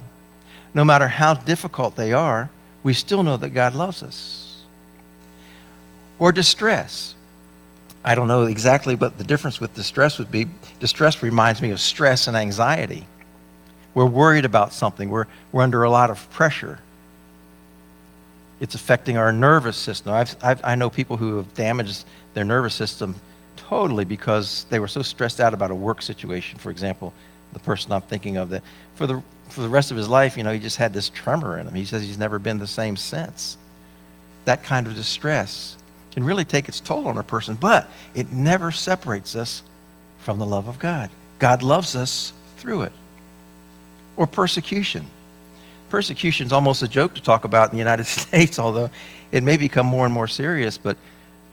No 0.73 0.85
matter 0.85 1.07
how 1.07 1.33
difficult 1.33 1.95
they 1.95 2.13
are, 2.13 2.49
we 2.83 2.93
still 2.93 3.23
know 3.23 3.37
that 3.37 3.49
God 3.49 3.73
loves 3.73 4.03
us. 4.03 4.61
Or 6.19 6.31
distress. 6.31 7.15
I 8.07 8.15
don't 8.15 8.29
know 8.29 8.43
exactly 8.43 8.95
what 8.95 9.17
the 9.17 9.25
difference 9.25 9.59
with 9.59 9.73
distress 9.73 10.17
would 10.17 10.31
be. 10.31 10.47
Distress 10.79 11.21
reminds 11.21 11.61
me 11.61 11.71
of 11.71 11.81
stress 11.81 12.27
and 12.27 12.37
anxiety. 12.37 13.05
We're 13.93 14.05
worried 14.05 14.45
about 14.45 14.71
something, 14.71 15.09
we're, 15.09 15.25
we're 15.51 15.61
under 15.61 15.83
a 15.83 15.89
lot 15.89 16.09
of 16.09 16.29
pressure. 16.29 16.79
It's 18.61 18.75
affecting 18.75 19.17
our 19.17 19.33
nervous 19.33 19.75
system. 19.75 20.13
I've, 20.13 20.37
I've, 20.41 20.61
i 20.63 20.73
know 20.75 20.89
people 20.89 21.17
who 21.17 21.35
have 21.35 21.53
damaged 21.53 22.05
their 22.33 22.45
nervous 22.45 22.73
system 22.73 23.13
totally 23.57 24.05
because 24.05 24.65
they 24.69 24.79
were 24.79 24.87
so 24.87 25.01
stressed 25.01 25.41
out 25.41 25.53
about 25.53 25.71
a 25.71 25.75
work 25.75 26.01
situation, 26.01 26.59
for 26.59 26.71
example, 26.71 27.13
the 27.51 27.59
person 27.59 27.91
I'm 27.91 28.03
thinking 28.03 28.37
of, 28.37 28.51
that 28.51 28.63
for 28.95 29.05
the, 29.05 29.21
for 29.49 29.59
the 29.59 29.69
rest 29.69 29.91
of 29.91 29.97
his 29.97 30.07
life, 30.07 30.37
you 30.37 30.43
know, 30.43 30.53
he 30.53 30.59
just 30.59 30.77
had 30.77 30.93
this 30.93 31.09
tremor 31.09 31.59
in 31.59 31.67
him. 31.67 31.73
He 31.73 31.83
says 31.83 32.03
he's 32.03 32.17
never 32.17 32.39
been 32.39 32.57
the 32.57 32.67
same 32.67 32.95
since. 32.95 33.57
That 34.45 34.63
kind 34.63 34.87
of 34.87 34.95
distress 34.95 35.76
can 36.17 36.23
really 36.23 36.45
take 36.45 36.67
its 36.67 36.79
toll 36.79 37.07
on 37.07 37.19
a 37.19 37.21
person, 37.21 37.53
but 37.53 37.87
it 38.15 38.31
never 38.31 38.71
separates 38.71 39.35
us 39.35 39.61
from 40.17 40.39
the 40.39 40.45
love 40.47 40.67
of 40.67 40.79
God. 40.79 41.11
God 41.37 41.61
loves 41.61 41.95
us 41.95 42.33
through 42.57 42.81
it. 42.81 42.91
Or 44.15 44.25
persecution. 44.25 45.05
Persecution 45.89 46.47
is 46.47 46.51
almost 46.51 46.81
a 46.81 46.87
joke 46.87 47.13
to 47.13 47.21
talk 47.21 47.45
about 47.45 47.69
in 47.69 47.73
the 47.73 47.77
United 47.77 48.05
States, 48.07 48.57
although 48.57 48.89
it 49.31 49.43
may 49.43 49.57
become 49.57 49.85
more 49.85 50.05
and 50.05 50.13
more 50.13 50.27
serious, 50.27 50.75
but 50.75 50.97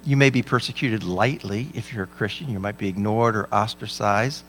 you 0.03 0.16
may 0.16 0.31
be 0.31 0.40
persecuted 0.40 1.05
lightly 1.05 1.68
if 1.74 1.92
you're 1.92 2.05
a 2.05 2.07
Christian. 2.07 2.48
You 2.48 2.59
might 2.59 2.79
be 2.79 2.88
ignored 2.88 3.37
or 3.37 3.48
ostracized 3.53 4.44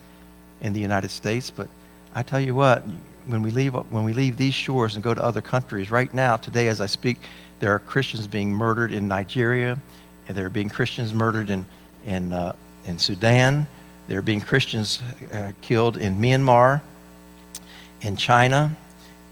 in 0.61 0.71
the 0.71 0.79
United 0.79 1.11
States, 1.11 1.51
but 1.51 1.67
I 2.13 2.23
tell 2.23 2.39
you 2.39 2.55
what, 2.55 2.85
when 3.27 3.41
we 3.41 3.51
leave 3.51 3.73
when 3.73 4.05
we 4.05 4.13
leave 4.13 4.37
these 4.37 4.53
shores 4.53 4.95
and 4.95 5.03
go 5.03 5.13
to 5.13 5.21
other 5.21 5.41
countries, 5.41 5.91
right 5.91 6.13
now, 6.13 6.37
today 6.37 6.69
as 6.69 6.79
I 6.79 6.85
speak, 6.85 7.17
there 7.59 7.73
are 7.73 7.79
Christians 7.79 8.27
being 8.27 8.49
murdered 8.49 8.93
in 8.93 9.09
Nigeria, 9.09 9.77
and 10.27 10.35
there 10.35 10.45
are 10.45 10.49
being 10.51 10.69
Christians 10.69 11.13
murdered 11.13 11.49
in 11.49 11.65
in 12.05 12.33
uh, 12.33 12.55
in 12.85 12.99
Sudan. 12.99 13.67
There 14.07 14.19
are 14.19 14.23
being 14.23 14.41
Christians 14.41 15.01
uh, 15.33 15.51
killed 15.61 15.97
in 15.97 16.19
Myanmar, 16.19 16.81
in 18.01 18.15
China, 18.15 18.75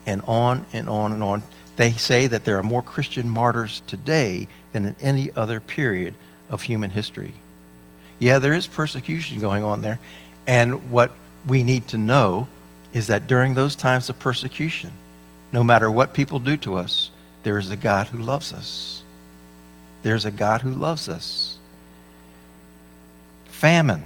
and 0.06 0.21
on 0.27 0.65
and 0.73 0.89
on 0.89 1.12
and 1.13 1.23
on. 1.23 1.43
They 1.75 1.91
say 1.91 2.27
that 2.27 2.45
there 2.45 2.58
are 2.58 2.63
more 2.63 2.82
Christian 2.82 3.29
martyrs 3.29 3.82
today 3.88 4.47
than 4.71 4.86
in 4.86 4.95
any 5.01 5.32
other 5.36 5.60
period 5.60 6.15
of 6.49 6.62
human 6.62 6.89
history. 6.89 7.34
Yeah, 8.19 8.39
there 8.39 8.53
is 8.53 8.67
persecution 8.67 9.39
going 9.39 9.63
on 9.63 9.82
there. 9.82 9.99
And 10.47 10.91
what 10.91 11.12
we 11.47 11.63
need 11.63 11.88
to 11.89 11.97
know 11.97 12.47
is 12.93 13.08
that 13.08 13.27
during 13.27 13.53
those 13.53 13.75
times 13.75 14.10
of 14.10 14.19
persecution, 14.19 14.91
no 15.51 15.63
matter 15.63 15.89
what 15.89 16.13
people 16.13 16.39
do 16.39 16.58
to 16.58 16.75
us, 16.75 17.12
there 17.43 17.58
is 17.58 17.69
a 17.69 17.75
God 17.75 18.08
who 18.08 18.19
loves 18.19 18.53
us. 18.53 19.03
There's 20.04 20.26
a 20.26 20.32
God 20.32 20.62
who 20.62 20.72
loves 20.72 21.10
us. 21.10 21.58
Famine. 23.46 24.04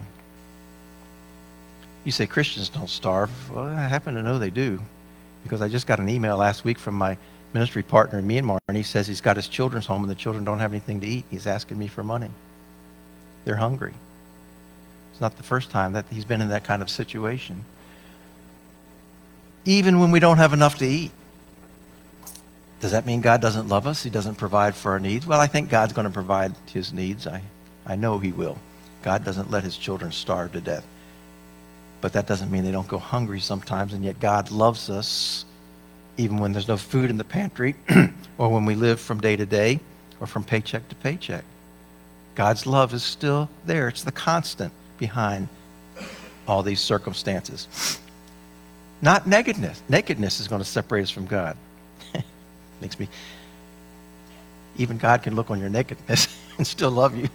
You 2.06 2.12
say 2.12 2.28
Christians 2.28 2.70
don't 2.70 2.90
starve. 2.90 3.32
Well, 3.52 3.66
I 3.66 3.88
happen 3.88 4.16
to 4.16 4.24
know 4.24 4.40
they 4.40 4.52
do 4.52 4.80
because 5.44 5.62
I 5.62 5.68
just 5.68 5.88
got 5.88 6.00
an 6.00 6.08
email 6.08 6.38
last 6.38 6.64
week 6.64 6.78
from 6.78 6.96
my 6.96 7.18
ministry 7.54 7.84
partner 7.84 8.20
in 8.20 8.28
Myanmar, 8.28 8.60
and 8.68 8.78
he 8.78 8.84
says 8.84 9.08
he's 9.08 9.22
got 9.22 9.36
his 9.36 9.48
children's 9.48 9.86
home 9.86 10.04
and 10.04 10.12
the 10.12 10.16
children 10.16 10.46
don't 10.46 10.60
have 10.60 10.72
anything 10.72 11.02
to 11.02 11.08
eat. 11.08 11.26
He's 11.32 11.48
asking 11.48 11.80
me 11.80 11.88
for 11.88 12.04
money. 12.04 12.30
They're 13.46 13.56
hungry. 13.56 13.94
It's 15.12 15.22
not 15.22 15.36
the 15.36 15.44
first 15.44 15.72
time 15.72 15.94
that 15.94 16.06
he's 16.12 16.26
been 16.26 16.42
in 16.42 16.50
that 16.50 16.64
kind 16.64 16.82
of 16.82 16.90
situation. 16.90 17.66
Even 19.66 20.00
when 20.00 20.12
we 20.12 20.20
don't 20.20 20.38
have 20.38 20.54
enough 20.54 20.78
to 20.78 20.86
eat. 20.86 21.12
Does 22.80 22.92
that 22.92 23.06
mean 23.06 23.22
God 23.22 23.42
doesn't 23.42 23.68
love 23.68 23.88
us? 23.88 24.04
He 24.04 24.10
doesn't 24.10 24.36
provide 24.36 24.76
for 24.76 24.92
our 24.92 25.00
needs? 25.00 25.26
Well, 25.26 25.40
I 25.40 25.48
think 25.48 25.70
God's 25.70 25.94
going 25.94 26.06
to 26.08 26.14
provide 26.14 26.54
his 26.72 26.94
needs. 26.94 27.26
I, 27.26 27.42
I 27.86 27.96
know 27.96 28.20
he 28.20 28.32
will. 28.32 28.58
God 29.02 29.26
doesn't 29.26 29.50
let 29.50 29.64
his 29.64 29.78
children 29.78 30.12
starve 30.12 30.52
to 30.54 30.62
death. 30.62 30.86
But 32.02 32.14
that 32.14 32.28
doesn't 32.28 32.52
mean 32.52 32.64
they 32.64 32.72
don't 32.72 32.88
go 32.88 33.00
hungry 33.00 33.40
sometimes, 33.40 33.94
and 33.94 34.04
yet 34.04 34.20
God 34.20 34.52
loves 34.52 34.90
us 34.90 35.46
even 36.18 36.38
when 36.38 36.52
there's 36.52 36.68
no 36.68 36.78
food 36.78 37.10
in 37.10 37.18
the 37.18 37.24
pantry 37.24 37.76
or 38.38 38.50
when 38.50 38.66
we 38.66 38.76
live 38.76 39.00
from 39.00 39.20
day 39.20 39.36
to 39.36 39.46
day 39.46 39.80
or 40.20 40.28
from 40.28 40.44
paycheck 40.44 40.88
to 40.90 40.96
paycheck. 40.96 41.44
God's 42.36 42.66
love 42.66 42.94
is 42.94 43.04
still 43.04 43.50
there. 43.66 43.88
It's 43.88 44.04
the 44.04 44.12
constant 44.12 44.72
behind 44.98 45.48
all 46.48 46.64
these 46.64 46.80
circumstances. 46.80 48.00
Not 49.02 49.28
nakedness. 49.28 49.82
Nakedness 49.90 50.40
is 50.40 50.48
going 50.48 50.62
to 50.62 50.68
separate 50.68 51.04
us 51.04 51.10
from 51.10 51.26
God. 51.26 51.58
Makes 52.82 53.00
me. 53.00 53.08
Even 54.78 54.98
God 54.98 55.24
can 55.24 55.36
look 55.36 55.50
on 55.50 55.60
your 55.60 55.70
nakedness 55.70 56.28
and 56.58 56.66
still 56.66 56.92
love 56.92 57.16
you. 57.16 57.30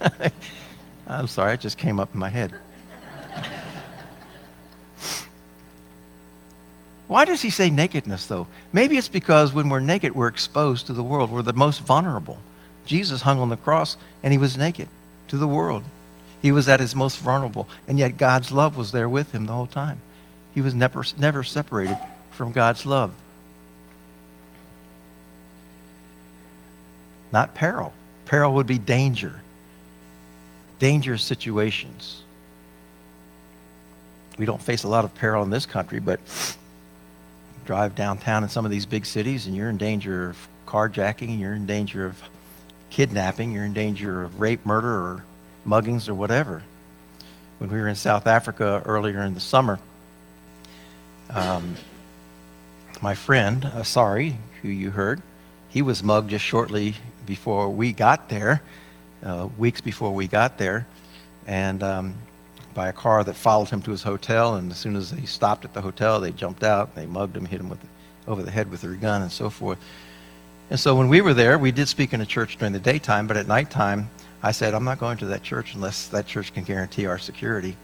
I'm 1.06 1.26
sorry, 1.26 1.54
it 1.54 1.60
just 1.60 1.78
came 1.78 1.98
up 1.98 2.12
in 2.14 2.20
my 2.20 2.28
head. 2.28 2.52
Why 7.08 7.24
does 7.24 7.40
he 7.40 7.48
say 7.48 7.70
nakedness, 7.70 8.26
though? 8.26 8.46
Maybe 8.72 8.98
it's 8.98 9.08
because 9.08 9.54
when 9.54 9.70
we're 9.70 9.80
naked, 9.80 10.14
we're 10.14 10.28
exposed 10.28 10.86
to 10.86 10.92
the 10.92 11.02
world. 11.02 11.30
We're 11.30 11.40
the 11.40 11.54
most 11.54 11.80
vulnerable. 11.80 12.38
Jesus 12.84 13.22
hung 13.22 13.38
on 13.38 13.48
the 13.48 13.56
cross 13.56 13.96
and 14.22 14.32
he 14.32 14.38
was 14.38 14.58
naked 14.58 14.88
to 15.28 15.38
the 15.38 15.48
world. 15.48 15.84
He 16.42 16.52
was 16.52 16.68
at 16.68 16.80
his 16.80 16.94
most 16.94 17.18
vulnerable, 17.18 17.68
and 17.88 17.98
yet 17.98 18.16
God's 18.16 18.52
love 18.52 18.76
was 18.76 18.92
there 18.92 19.08
with 19.08 19.32
him 19.32 19.46
the 19.46 19.52
whole 19.52 19.66
time. 19.66 20.00
He 20.54 20.60
was 20.60 20.74
never, 20.74 21.02
never 21.16 21.42
separated 21.42 21.98
from 22.30 22.52
God's 22.52 22.86
love. 22.86 23.12
Not 27.32 27.54
peril. 27.54 27.92
Peril 28.26 28.54
would 28.54 28.66
be 28.66 28.78
danger, 28.78 29.40
dangerous 30.78 31.22
situations. 31.22 32.22
We 34.38 34.46
don't 34.46 34.62
face 34.62 34.84
a 34.84 34.88
lot 34.88 35.04
of 35.04 35.14
peril 35.14 35.42
in 35.42 35.50
this 35.50 35.66
country, 35.66 35.98
but 35.98 36.20
drive 37.64 37.94
downtown 37.94 38.44
in 38.44 38.48
some 38.48 38.64
of 38.64 38.70
these 38.70 38.86
big 38.86 39.04
cities 39.04 39.46
and 39.46 39.54
you're 39.54 39.68
in 39.68 39.76
danger 39.76 40.30
of 40.30 40.48
carjacking, 40.66 41.38
you're 41.38 41.54
in 41.54 41.66
danger 41.66 42.06
of 42.06 42.22
kidnapping, 42.90 43.52
you're 43.52 43.64
in 43.64 43.72
danger 43.72 44.22
of 44.22 44.40
rape, 44.40 44.64
murder, 44.64 44.88
or 44.88 45.24
muggings, 45.66 46.08
or 46.08 46.14
whatever. 46.14 46.62
When 47.58 47.70
we 47.70 47.78
were 47.78 47.88
in 47.88 47.96
South 47.96 48.26
Africa 48.26 48.82
earlier 48.86 49.20
in 49.22 49.34
the 49.34 49.40
summer, 49.40 49.78
um, 51.30 51.76
my 53.02 53.14
friend, 53.14 53.64
uh, 53.64 53.82
sorry, 53.82 54.38
who 54.62 54.68
you 54.68 54.90
heard, 54.90 55.20
he 55.68 55.82
was 55.82 56.02
mugged 56.02 56.30
just 56.30 56.44
shortly 56.44 56.94
before 57.28 57.68
we 57.68 57.92
got 57.92 58.28
there, 58.28 58.60
uh, 59.22 59.48
weeks 59.56 59.80
before 59.80 60.12
we 60.12 60.26
got 60.26 60.58
there. 60.58 60.84
And 61.46 61.82
um, 61.84 62.14
by 62.74 62.88
a 62.88 62.92
car 62.92 63.24
that 63.24 63.34
followed 63.34 63.68
him 63.68 63.82
to 63.82 63.90
his 63.90 64.02
hotel. 64.02 64.54
And 64.54 64.70
as 64.70 64.78
soon 64.78 64.96
as 64.96 65.10
he 65.10 65.26
stopped 65.26 65.64
at 65.64 65.74
the 65.74 65.80
hotel, 65.80 66.20
they 66.20 66.32
jumped 66.32 66.62
out, 66.62 66.94
they 66.94 67.06
mugged 67.06 67.36
him, 67.36 67.44
hit 67.44 67.60
him 67.60 67.68
with, 67.68 67.80
over 68.26 68.42
the 68.42 68.50
head 68.50 68.70
with 68.70 68.80
their 68.80 68.94
gun, 68.94 69.22
and 69.22 69.30
so 69.30 69.50
forth. 69.50 69.78
And 70.70 70.78
so 70.78 70.94
when 70.94 71.08
we 71.08 71.20
were 71.20 71.34
there, 71.34 71.58
we 71.58 71.72
did 71.72 71.88
speak 71.88 72.12
in 72.12 72.20
a 72.20 72.26
church 72.26 72.56
during 72.56 72.72
the 72.72 72.78
daytime, 72.78 73.26
but 73.26 73.36
at 73.36 73.46
nighttime, 73.46 74.08
I 74.42 74.52
said, 74.52 74.74
I'm 74.74 74.84
not 74.84 75.00
going 75.00 75.18
to 75.18 75.26
that 75.26 75.42
church 75.42 75.74
unless 75.74 76.08
that 76.08 76.26
church 76.26 76.54
can 76.54 76.62
guarantee 76.64 77.06
our 77.06 77.18
security. 77.18 77.76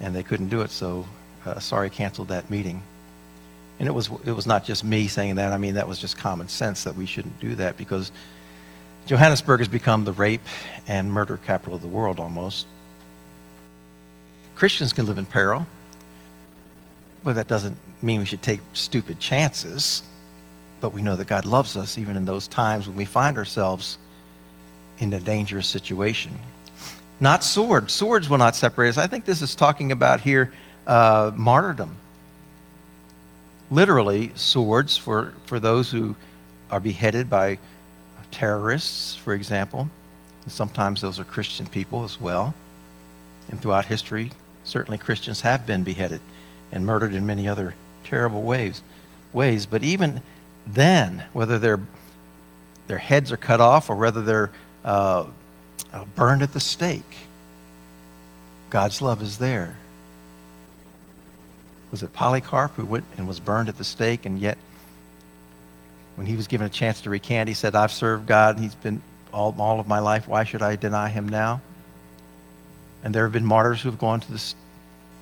And 0.00 0.14
they 0.14 0.22
couldn't 0.22 0.48
do 0.48 0.60
it, 0.60 0.70
so 0.70 1.06
uh, 1.44 1.58
sorry, 1.58 1.90
canceled 1.90 2.28
that 2.28 2.48
meeting. 2.48 2.82
And 3.78 3.88
it 3.88 3.92
was, 3.92 4.10
it 4.24 4.32
was 4.32 4.46
not 4.46 4.64
just 4.64 4.84
me 4.84 5.08
saying 5.08 5.34
that. 5.36 5.52
I 5.52 5.58
mean, 5.58 5.74
that 5.74 5.88
was 5.88 5.98
just 5.98 6.16
common 6.16 6.48
sense 6.48 6.84
that 6.84 6.94
we 6.94 7.06
shouldn't 7.06 7.40
do 7.40 7.54
that 7.56 7.76
because 7.76 8.12
Johannesburg 9.06 9.60
has 9.60 9.68
become 9.68 10.04
the 10.04 10.12
rape 10.12 10.42
and 10.88 11.12
murder 11.12 11.36
capital 11.36 11.76
of 11.76 11.82
the 11.82 11.88
world 11.88 12.18
almost. 12.18 12.66
Christians 14.56 14.92
can 14.92 15.06
live 15.06 15.18
in 15.18 15.26
peril, 15.26 15.64
but 17.22 17.36
that 17.36 17.46
doesn't 17.46 17.76
mean 18.02 18.18
we 18.18 18.26
should 18.26 18.42
take 18.42 18.60
stupid 18.72 19.20
chances. 19.20 20.02
But 20.80 20.92
we 20.92 21.02
know 21.02 21.14
that 21.14 21.28
God 21.28 21.46
loves 21.46 21.76
us 21.76 21.98
even 21.98 22.16
in 22.16 22.24
those 22.24 22.48
times 22.48 22.88
when 22.88 22.96
we 22.96 23.04
find 23.04 23.38
ourselves 23.38 23.96
in 24.98 25.12
a 25.12 25.20
dangerous 25.20 25.68
situation. 25.68 26.32
Not 27.20 27.44
swords. 27.44 27.92
Swords 27.92 28.28
will 28.28 28.38
not 28.38 28.56
separate 28.56 28.90
us. 28.90 28.98
I 28.98 29.06
think 29.06 29.24
this 29.24 29.40
is 29.40 29.54
talking 29.54 29.92
about 29.92 30.20
here 30.20 30.52
uh, 30.86 31.30
martyrdom. 31.34 31.96
Literally, 33.70 34.32
swords 34.34 34.96
for, 34.96 35.32
for 35.46 35.60
those 35.60 35.90
who 35.90 36.16
are 36.70 36.80
beheaded 36.80 37.30
by 37.30 37.58
terrorists, 38.36 39.14
for 39.16 39.34
example. 39.34 39.88
And 40.44 40.52
sometimes 40.52 41.00
those 41.00 41.18
are 41.18 41.24
Christian 41.24 41.66
people 41.66 42.04
as 42.04 42.20
well. 42.20 42.54
And 43.50 43.60
throughout 43.60 43.86
history, 43.86 44.30
Certainly, 44.66 44.98
Christians 44.98 45.42
have 45.42 45.64
been 45.64 45.84
beheaded 45.84 46.20
and 46.72 46.84
murdered 46.84 47.14
in 47.14 47.24
many 47.24 47.48
other 47.48 47.74
terrible 48.04 48.42
ways. 48.42 48.82
Ways, 49.32 49.64
but 49.64 49.84
even 49.84 50.22
then, 50.66 51.24
whether 51.32 51.58
their 51.58 51.80
their 52.88 52.98
heads 52.98 53.30
are 53.32 53.36
cut 53.36 53.60
off 53.60 53.88
or 53.88 53.96
whether 53.96 54.22
they're 54.22 54.50
uh, 54.84 55.26
uh, 55.92 56.04
burned 56.16 56.42
at 56.42 56.52
the 56.52 56.60
stake, 56.60 57.16
God's 58.70 59.00
love 59.00 59.22
is 59.22 59.38
there. 59.38 59.76
Was 61.92 62.02
it 62.02 62.12
Polycarp 62.12 62.72
who 62.74 62.84
went 62.84 63.04
and 63.16 63.28
was 63.28 63.38
burned 63.38 63.68
at 63.68 63.78
the 63.78 63.84
stake, 63.84 64.26
and 64.26 64.38
yet 64.38 64.58
when 66.16 66.26
he 66.26 66.34
was 66.34 66.46
given 66.46 66.66
a 66.66 66.70
chance 66.70 67.02
to 67.02 67.10
recant, 67.10 67.48
he 67.48 67.54
said, 67.54 67.74
I've 67.74 67.92
served 67.92 68.26
God. 68.26 68.58
He's 68.58 68.74
been 68.74 69.02
all, 69.32 69.54
all 69.58 69.78
of 69.78 69.86
my 69.86 69.98
life. 69.98 70.26
Why 70.26 70.44
should 70.44 70.62
I 70.62 70.76
deny 70.76 71.08
him 71.08 71.28
now? 71.28 71.60
And 73.04 73.14
there 73.14 73.22
have 73.24 73.32
been 73.32 73.44
martyrs 73.44 73.82
who 73.82 73.90
have 73.90 73.98
gone 73.98 74.20
to, 74.20 74.32
this, 74.32 74.54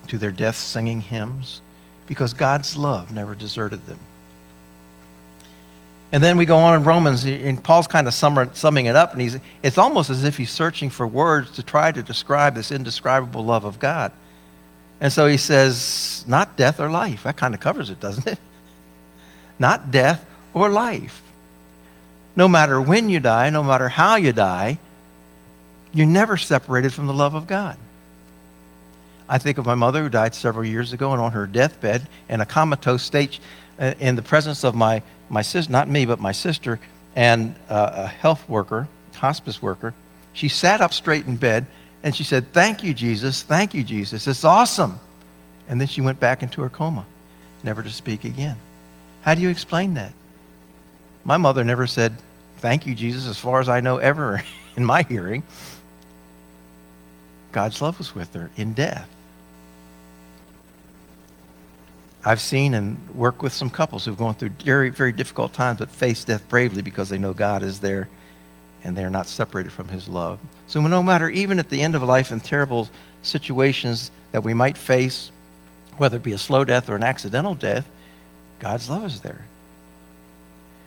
to 0.08 0.18
their 0.18 0.30
death 0.30 0.56
singing 0.56 1.00
hymns 1.00 1.60
because 2.06 2.32
God's 2.32 2.76
love 2.76 3.12
never 3.12 3.34
deserted 3.34 3.84
them. 3.86 3.98
And 6.12 6.22
then 6.22 6.36
we 6.36 6.46
go 6.46 6.58
on 6.58 6.76
in 6.76 6.84
Romans, 6.84 7.24
and 7.24 7.62
Paul's 7.62 7.88
kind 7.88 8.06
of 8.06 8.14
summing 8.14 8.86
it 8.86 8.94
up, 8.94 9.12
and 9.12 9.20
he's, 9.20 9.36
it's 9.64 9.78
almost 9.78 10.10
as 10.10 10.22
if 10.22 10.36
he's 10.36 10.50
searching 10.50 10.88
for 10.88 11.08
words 11.08 11.50
to 11.52 11.64
try 11.64 11.90
to 11.90 12.04
describe 12.04 12.54
this 12.54 12.70
indescribable 12.70 13.44
love 13.44 13.64
of 13.64 13.80
God. 13.80 14.12
And 15.00 15.12
so 15.12 15.26
he 15.26 15.36
says, 15.36 16.24
not 16.28 16.56
death 16.56 16.78
or 16.78 16.88
life. 16.88 17.24
That 17.24 17.36
kind 17.36 17.52
of 17.52 17.58
covers 17.58 17.90
it, 17.90 17.98
doesn't 17.98 18.28
it? 18.28 18.38
Not 19.58 19.90
death 19.90 20.24
or 20.54 20.70
life. 20.70 21.20
No 22.36 22.48
matter 22.48 22.80
when 22.80 23.08
you 23.08 23.20
die, 23.20 23.50
no 23.50 23.62
matter 23.62 23.88
how 23.88 24.16
you 24.16 24.32
die, 24.32 24.78
you're 25.92 26.06
never 26.06 26.36
separated 26.36 26.92
from 26.92 27.06
the 27.06 27.12
love 27.12 27.34
of 27.34 27.46
God. 27.46 27.76
I 29.28 29.38
think 29.38 29.58
of 29.58 29.66
my 29.66 29.74
mother 29.74 30.02
who 30.02 30.08
died 30.08 30.34
several 30.34 30.64
years 30.64 30.92
ago 30.92 31.12
and 31.12 31.20
on 31.20 31.32
her 31.32 31.46
deathbed 31.46 32.06
in 32.28 32.40
a 32.40 32.46
comatose 32.46 33.02
state 33.02 33.38
uh, 33.78 33.94
in 33.98 34.16
the 34.16 34.22
presence 34.22 34.64
of 34.64 34.74
my, 34.74 35.02
my 35.28 35.42
sister, 35.42 35.72
not 35.72 35.88
me, 35.88 36.04
but 36.04 36.20
my 36.20 36.32
sister, 36.32 36.78
and 37.16 37.54
uh, 37.68 37.92
a 37.94 38.06
health 38.06 38.48
worker, 38.48 38.88
hospice 39.14 39.62
worker. 39.62 39.94
She 40.32 40.48
sat 40.48 40.80
up 40.80 40.92
straight 40.92 41.26
in 41.26 41.36
bed 41.36 41.66
and 42.02 42.14
she 42.14 42.24
said, 42.24 42.52
Thank 42.52 42.82
you, 42.82 42.92
Jesus. 42.92 43.42
Thank 43.42 43.72
you, 43.72 43.82
Jesus. 43.82 44.26
It's 44.26 44.44
awesome. 44.44 44.98
And 45.68 45.80
then 45.80 45.88
she 45.88 46.00
went 46.00 46.20
back 46.20 46.42
into 46.42 46.60
her 46.62 46.68
coma, 46.68 47.06
never 47.62 47.82
to 47.82 47.90
speak 47.90 48.24
again. 48.24 48.56
How 49.22 49.34
do 49.34 49.40
you 49.40 49.48
explain 49.48 49.94
that? 49.94 50.12
My 51.24 51.36
mother 51.36 51.64
never 51.64 51.86
said, 51.86 52.16
Thank 52.58 52.86
you, 52.86 52.94
Jesus, 52.94 53.26
as 53.26 53.38
far 53.38 53.60
as 53.60 53.68
I 53.68 53.80
know, 53.80 53.98
ever 53.98 54.42
in 54.76 54.84
my 54.84 55.02
hearing. 55.02 55.42
God's 57.52 57.80
love 57.80 57.98
was 57.98 58.14
with 58.14 58.32
her 58.34 58.50
in 58.56 58.72
death. 58.72 59.08
I've 62.24 62.40
seen 62.40 62.74
and 62.74 62.96
worked 63.14 63.42
with 63.42 63.52
some 63.52 63.68
couples 63.68 64.04
who've 64.04 64.16
gone 64.16 64.34
through 64.34 64.50
very, 64.64 64.88
very 64.88 65.12
difficult 65.12 65.52
times 65.52 65.78
but 65.78 65.90
face 65.90 66.24
death 66.24 66.48
bravely 66.48 66.80
because 66.80 67.10
they 67.10 67.18
know 67.18 67.34
God 67.34 67.62
is 67.62 67.80
there 67.80 68.08
and 68.82 68.96
they're 68.96 69.10
not 69.10 69.26
separated 69.26 69.72
from 69.72 69.88
his 69.88 70.08
love. 70.08 70.38
So 70.66 70.80
no 70.80 71.02
matter, 71.02 71.28
even 71.28 71.58
at 71.58 71.68
the 71.68 71.82
end 71.82 71.94
of 71.94 72.02
life 72.02 72.30
and 72.30 72.42
terrible 72.42 72.88
situations 73.22 74.10
that 74.32 74.42
we 74.42 74.54
might 74.54 74.78
face, 74.78 75.30
whether 75.98 76.16
it 76.16 76.22
be 76.22 76.32
a 76.32 76.38
slow 76.38 76.64
death 76.64 76.88
or 76.88 76.96
an 76.96 77.02
accidental 77.02 77.54
death, 77.54 77.86
God's 78.58 78.88
love 78.88 79.04
is 79.04 79.20
there. 79.20 79.44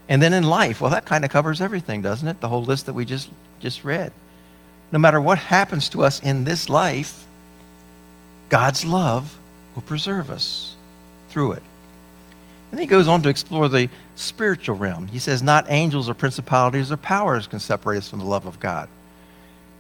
And 0.10 0.22
then 0.22 0.34
in 0.34 0.44
life, 0.44 0.80
well, 0.80 0.92
that 0.92 1.06
kind 1.06 1.26
of 1.26 1.32
covers 1.32 1.60
everything, 1.62 2.02
doesn't 2.02 2.28
it? 2.28 2.40
The 2.40 2.48
whole 2.48 2.64
list 2.64 2.86
that 2.86 2.94
we 2.94 3.06
just, 3.06 3.30
just 3.60 3.84
read. 3.84 4.12
No 4.92 5.00
matter 5.00 5.20
what 5.20 5.38
happens 5.38 5.90
to 5.90 6.04
us 6.04 6.22
in 6.22 6.46
this 6.46 6.70
life, 6.70 7.26
God's 8.50 8.86
love 8.86 9.38
will 9.76 9.82
preserve 9.82 10.30
us 10.30 10.76
through 11.30 11.54
it. 11.54 11.64
And 12.72 12.80
he 12.80 12.86
goes 12.86 13.08
on 13.08 13.22
to 13.24 13.30
explore 13.30 13.70
the 13.70 13.90
spiritual 14.16 14.76
realm. 14.76 15.08
He 15.08 15.20
says, 15.20 15.42
Not 15.44 15.66
angels 15.70 16.10
or 16.10 16.14
principalities 16.14 16.92
or 16.92 16.98
powers 16.98 17.48
can 17.48 17.60
separate 17.60 17.98
us 17.98 18.10
from 18.10 18.20
the 18.20 18.26
love 18.26 18.46
of 18.46 18.60
God. 18.60 18.90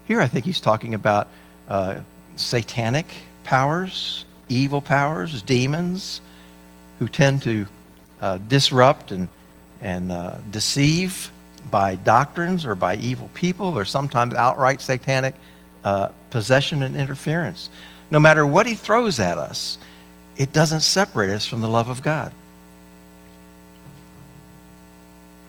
Here, 0.07 0.21
I 0.21 0.28
think 0.28 0.45
he's 0.45 0.61
talking 0.61 0.93
about 0.93 1.28
uh, 1.67 1.99
satanic 2.38 3.07
powers, 3.43 4.25
evil 4.47 4.82
powers, 4.82 5.41
demons 5.41 6.21
who 6.99 7.07
tend 7.07 7.43
to 7.43 7.65
uh, 8.21 8.38
disrupt 8.47 9.11
and 9.11 9.28
and 9.82 10.11
uh, 10.11 10.38
deceive 10.51 11.32
by 11.69 11.95
doctrines 11.95 12.65
or 12.65 12.75
by 12.75 12.95
evil 12.95 13.30
people 13.34 13.78
or 13.78 13.86
sometimes 13.86 14.34
outright 14.34 14.82
satanic 14.82 15.36
uh, 15.84 16.09
possession 16.30 16.84
and 16.84 16.95
interference. 16.95 17.69
No 18.09 18.19
matter 18.19 18.45
what 18.45 18.65
he 18.65 18.75
throws 18.75 19.19
at 19.19 19.38
us, 19.38 19.78
it 20.38 20.53
doesn't 20.53 20.82
separate 20.82 21.30
us 21.30 21.45
from 21.45 21.61
the 21.61 21.67
love 21.67 21.89
of 21.89 22.01
God. 22.01 22.32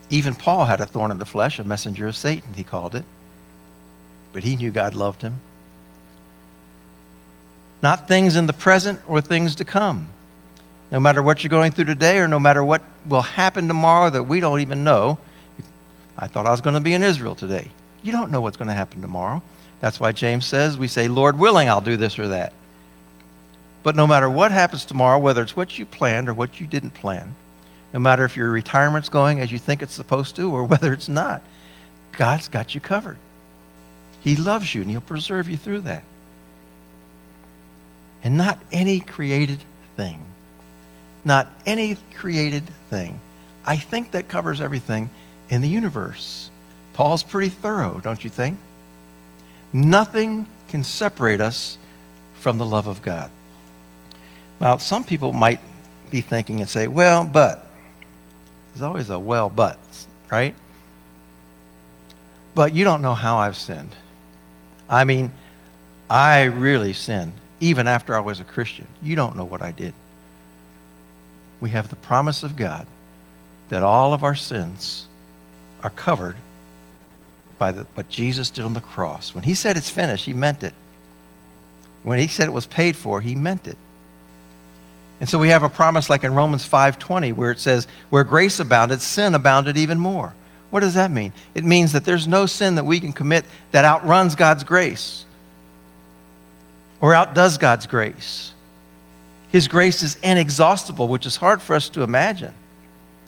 Even 0.09 0.33
Paul 0.33 0.65
had 0.65 0.81
a 0.81 0.85
thorn 0.85 1.11
in 1.11 1.19
the 1.19 1.25
flesh, 1.25 1.59
a 1.59 1.63
messenger 1.63 2.07
of 2.07 2.15
Satan, 2.15 2.53
he 2.53 2.63
called 2.63 2.95
it. 2.95 3.05
But 4.33 4.43
he 4.43 4.55
knew 4.55 4.71
God 4.71 4.95
loved 4.95 5.21
him. 5.21 5.39
Not 7.81 8.07
things 8.07 8.35
in 8.35 8.47
the 8.47 8.53
present 8.53 8.99
or 9.07 9.21
things 9.21 9.55
to 9.55 9.65
come. 9.65 10.09
No 10.91 10.99
matter 10.99 11.21
what 11.21 11.43
you're 11.43 11.49
going 11.49 11.71
through 11.71 11.85
today 11.85 12.17
or 12.17 12.27
no 12.27 12.39
matter 12.39 12.63
what 12.63 12.81
will 13.05 13.21
happen 13.21 13.67
tomorrow 13.67 14.09
that 14.09 14.23
we 14.23 14.39
don't 14.39 14.61
even 14.61 14.83
know. 14.83 15.19
I 16.17 16.27
thought 16.27 16.47
I 16.47 16.51
was 16.51 16.61
going 16.61 16.73
to 16.73 16.79
be 16.79 16.93
in 16.93 17.03
Israel 17.03 17.35
today. 17.35 17.69
You 18.01 18.11
don't 18.11 18.31
know 18.31 18.41
what's 18.41 18.57
going 18.57 18.69
to 18.69 18.73
happen 18.73 19.01
tomorrow. 19.01 19.41
That's 19.81 19.99
why 19.99 20.11
James 20.11 20.45
says, 20.45 20.77
we 20.77 20.87
say, 20.87 21.07
Lord 21.07 21.37
willing, 21.37 21.69
I'll 21.69 21.81
do 21.81 21.95
this 21.95 22.19
or 22.19 22.29
that. 22.29 22.53
But 23.83 23.95
no 23.95 24.07
matter 24.07 24.29
what 24.29 24.51
happens 24.51 24.83
tomorrow, 24.83 25.19
whether 25.19 25.41
it's 25.41 25.55
what 25.55 25.77
you 25.77 25.85
planned 25.85 26.27
or 26.27 26.33
what 26.33 26.59
you 26.59 26.67
didn't 26.67 26.91
plan, 26.91 27.35
no 27.93 27.99
matter 27.99 28.25
if 28.25 28.35
your 28.35 28.51
retirement's 28.51 29.09
going 29.09 29.39
as 29.39 29.51
you 29.51 29.59
think 29.59 29.81
it's 29.81 29.93
supposed 29.93 30.35
to 30.35 30.51
or 30.51 30.63
whether 30.65 30.91
it's 30.91 31.09
not, 31.09 31.41
God's 32.13 32.47
got 32.47 32.75
you 32.75 32.81
covered. 32.81 33.17
He 34.21 34.35
loves 34.35 34.75
you 34.75 34.81
and 34.81 34.91
He'll 34.91 35.01
preserve 35.01 35.49
you 35.49 35.55
through 35.55 35.81
that. 35.81 36.03
And 38.21 38.35
not 38.35 38.59
any 38.71 38.99
created 38.99 39.59
thing 39.95 40.25
not 41.23 41.47
any 41.65 41.97
created 42.15 42.63
thing. 42.89 43.19
I 43.65 43.77
think 43.77 44.11
that 44.11 44.27
covers 44.27 44.61
everything 44.61 45.09
in 45.49 45.61
the 45.61 45.67
universe. 45.67 46.49
Paul's 46.93 47.23
pretty 47.23 47.49
thorough, 47.49 47.99
don't 48.03 48.23
you 48.23 48.29
think? 48.29 48.57
Nothing 49.71 50.47
can 50.69 50.83
separate 50.83 51.41
us 51.41 51.77
from 52.35 52.57
the 52.57 52.65
love 52.65 52.87
of 52.87 53.01
God. 53.01 53.29
Now, 54.59 54.77
some 54.77 55.03
people 55.03 55.33
might 55.33 55.59
be 56.09 56.21
thinking 56.21 56.61
and 56.61 56.69
say, 56.69 56.87
well, 56.87 57.25
but. 57.25 57.65
There's 58.73 58.81
always 58.81 59.09
a 59.09 59.19
well, 59.19 59.49
but, 59.49 59.77
right? 60.31 60.55
But 62.55 62.73
you 62.73 62.83
don't 62.83 63.01
know 63.01 63.13
how 63.13 63.37
I've 63.37 63.57
sinned. 63.57 63.95
I 64.89 65.03
mean, 65.03 65.31
I 66.09 66.43
really 66.43 66.93
sinned, 66.93 67.33
even 67.59 67.87
after 67.87 68.15
I 68.15 68.19
was 68.19 68.39
a 68.39 68.43
Christian. 68.43 68.87
You 69.01 69.15
don't 69.15 69.35
know 69.35 69.45
what 69.45 69.61
I 69.61 69.71
did 69.71 69.93
we 71.61 71.71
have 71.71 71.89
the 71.89 71.95
promise 71.95 72.43
of 72.43 72.55
God 72.55 72.87
that 73.69 73.83
all 73.83 74.13
of 74.13 74.23
our 74.23 74.35
sins 74.35 75.07
are 75.83 75.89
covered 75.89 76.35
by 77.57 77.71
the, 77.71 77.83
what 77.93 78.09
Jesus 78.09 78.49
did 78.49 78.65
on 78.65 78.73
the 78.73 78.81
cross. 78.81 79.35
When 79.35 79.43
he 79.43 79.53
said 79.53 79.77
it's 79.77 79.89
finished, 79.89 80.25
he 80.25 80.33
meant 80.33 80.63
it. 80.63 80.73
When 82.03 82.19
he 82.19 82.27
said 82.27 82.47
it 82.47 82.53
was 82.53 82.65
paid 82.65 82.95
for, 82.95 83.21
he 83.21 83.35
meant 83.35 83.67
it. 83.67 83.77
And 85.19 85.27
so 85.27 85.37
we 85.37 85.49
have 85.49 85.63
a 85.63 85.69
promise 85.69 86.09
like 86.09 86.23
in 86.23 86.33
Romans 86.33 86.65
5:20 86.65 87.33
where 87.33 87.51
it 87.51 87.59
says, 87.59 87.87
"Where 88.09 88.23
grace 88.23 88.59
abounded, 88.59 89.01
sin 89.01 89.35
abounded 89.35 89.77
even 89.77 89.99
more." 89.99 90.33
What 90.69 90.79
does 90.81 90.93
that 90.93 91.11
mean? 91.11 91.33
It 91.53 91.65
means 91.65 91.91
that 91.91 92.05
there's 92.05 92.27
no 92.27 92.45
sin 92.45 92.75
that 92.75 92.85
we 92.85 92.99
can 92.99 93.11
commit 93.11 93.45
that 93.71 93.85
outruns 93.85 94.35
God's 94.35 94.63
grace 94.63 95.25
or 97.01 97.13
outdoes 97.13 97.57
God's 97.57 97.87
grace. 97.87 98.53
His 99.51 99.67
grace 99.67 100.03
is 100.03 100.15
inexhaustible, 100.23 101.07
which 101.07 101.25
is 101.25 101.35
hard 101.35 101.61
for 101.61 101.75
us 101.75 101.89
to 101.89 102.03
imagine, 102.03 102.53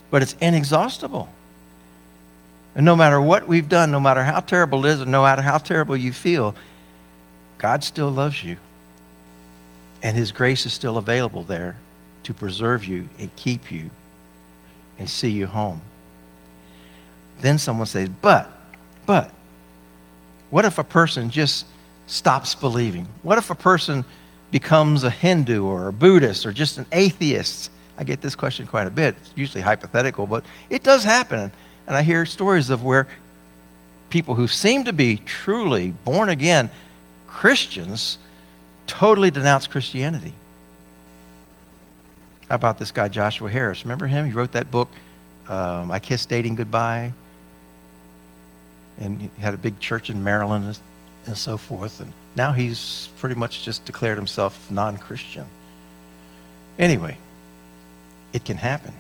but 0.09 0.21
it's 0.21 0.35
inexhaustible. 0.39 1.29
And 2.75 2.85
no 2.85 2.95
matter 2.95 3.19
what 3.19 3.47
we've 3.47 3.67
done, 3.67 3.91
no 3.91 3.99
matter 3.99 4.23
how 4.23 4.39
terrible 4.39 4.85
it 4.85 4.91
is, 4.91 5.05
no 5.05 5.23
matter 5.23 5.41
how 5.41 5.57
terrible 5.57 5.97
you 5.97 6.13
feel, 6.13 6.55
God 7.57 7.83
still 7.83 8.09
loves 8.09 8.43
you. 8.43 8.57
And 10.03 10.15
His 10.15 10.31
grace 10.31 10.65
is 10.65 10.73
still 10.73 10.97
available 10.97 11.43
there 11.43 11.75
to 12.23 12.33
preserve 12.33 12.85
you 12.85 13.09
and 13.19 13.35
keep 13.35 13.71
you 13.71 13.89
and 14.97 15.09
see 15.09 15.29
you 15.29 15.47
home. 15.47 15.81
Then 17.41 17.57
someone 17.57 17.87
says, 17.87 18.09
but, 18.21 18.51
but, 19.05 19.31
what 20.51 20.65
if 20.65 20.77
a 20.77 20.83
person 20.83 21.29
just 21.29 21.65
stops 22.05 22.53
believing? 22.55 23.07
What 23.23 23.37
if 23.37 23.49
a 23.49 23.55
person 23.55 24.05
becomes 24.51 25.03
a 25.03 25.09
Hindu 25.09 25.65
or 25.65 25.87
a 25.87 25.93
Buddhist 25.93 26.45
or 26.45 26.51
just 26.51 26.77
an 26.77 26.85
atheist? 26.91 27.71
I 27.97 28.03
get 28.03 28.21
this 28.21 28.35
question 28.35 28.67
quite 28.67 28.87
a 28.87 28.91
bit. 28.91 29.15
It's 29.21 29.31
usually 29.35 29.61
hypothetical, 29.61 30.27
but 30.27 30.43
it 30.69 30.83
does 30.83 31.03
happen. 31.03 31.51
And 31.87 31.95
I 31.95 32.03
hear 32.03 32.25
stories 32.25 32.69
of 32.69 32.83
where 32.83 33.07
people 34.09 34.35
who 34.35 34.47
seem 34.47 34.83
to 34.85 34.93
be 34.93 35.17
truly 35.17 35.91
born 36.03 36.29
again 36.29 36.69
Christians 37.27 38.17
totally 38.85 39.31
denounce 39.31 39.67
Christianity. 39.67 40.33
How 42.49 42.55
about 42.55 42.77
this 42.77 42.91
guy, 42.91 43.07
Joshua 43.07 43.49
Harris? 43.49 43.85
Remember 43.85 44.05
him? 44.05 44.25
He 44.25 44.33
wrote 44.33 44.51
that 44.51 44.69
book, 44.69 44.89
um, 45.47 45.89
I 45.89 45.99
Kissed 45.99 46.27
Dating 46.27 46.55
Goodbye. 46.55 47.13
And 48.99 49.21
he 49.21 49.29
had 49.39 49.53
a 49.53 49.57
big 49.57 49.79
church 49.79 50.09
in 50.09 50.23
Maryland. 50.23 50.77
And 51.25 51.37
so 51.37 51.57
forth. 51.57 51.99
And 51.99 52.13
now 52.35 52.51
he's 52.51 53.09
pretty 53.17 53.35
much 53.35 53.63
just 53.63 53.85
declared 53.85 54.17
himself 54.17 54.69
non 54.71 54.97
Christian. 54.97 55.45
Anyway, 56.79 57.17
it 58.33 58.45
can 58.45 58.57
happen. 58.57 58.93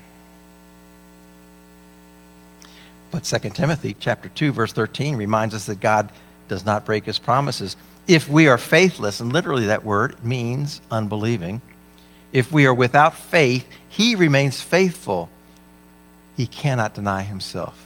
But 3.11 3.23
2 3.23 3.49
Timothy 3.49 3.95
chapter 3.99 4.29
2 4.29 4.51
verse 4.53 4.73
13 4.73 5.15
reminds 5.17 5.53
us 5.53 5.65
that 5.65 5.79
God 5.79 6.09
does 6.47 6.65
not 6.65 6.85
break 6.85 7.05
his 7.05 7.19
promises. 7.19 7.75
If 8.07 8.27
we 8.27 8.47
are 8.47 8.57
faithless, 8.57 9.19
and 9.19 9.31
literally 9.31 9.67
that 9.67 9.85
word 9.85 10.23
means 10.23 10.81
unbelieving, 10.89 11.61
if 12.31 12.51
we 12.51 12.65
are 12.65 12.73
without 12.73 13.15
faith, 13.15 13.67
he 13.89 14.15
remains 14.15 14.61
faithful. 14.61 15.29
He 16.37 16.47
cannot 16.47 16.93
deny 16.93 17.23
himself. 17.23 17.77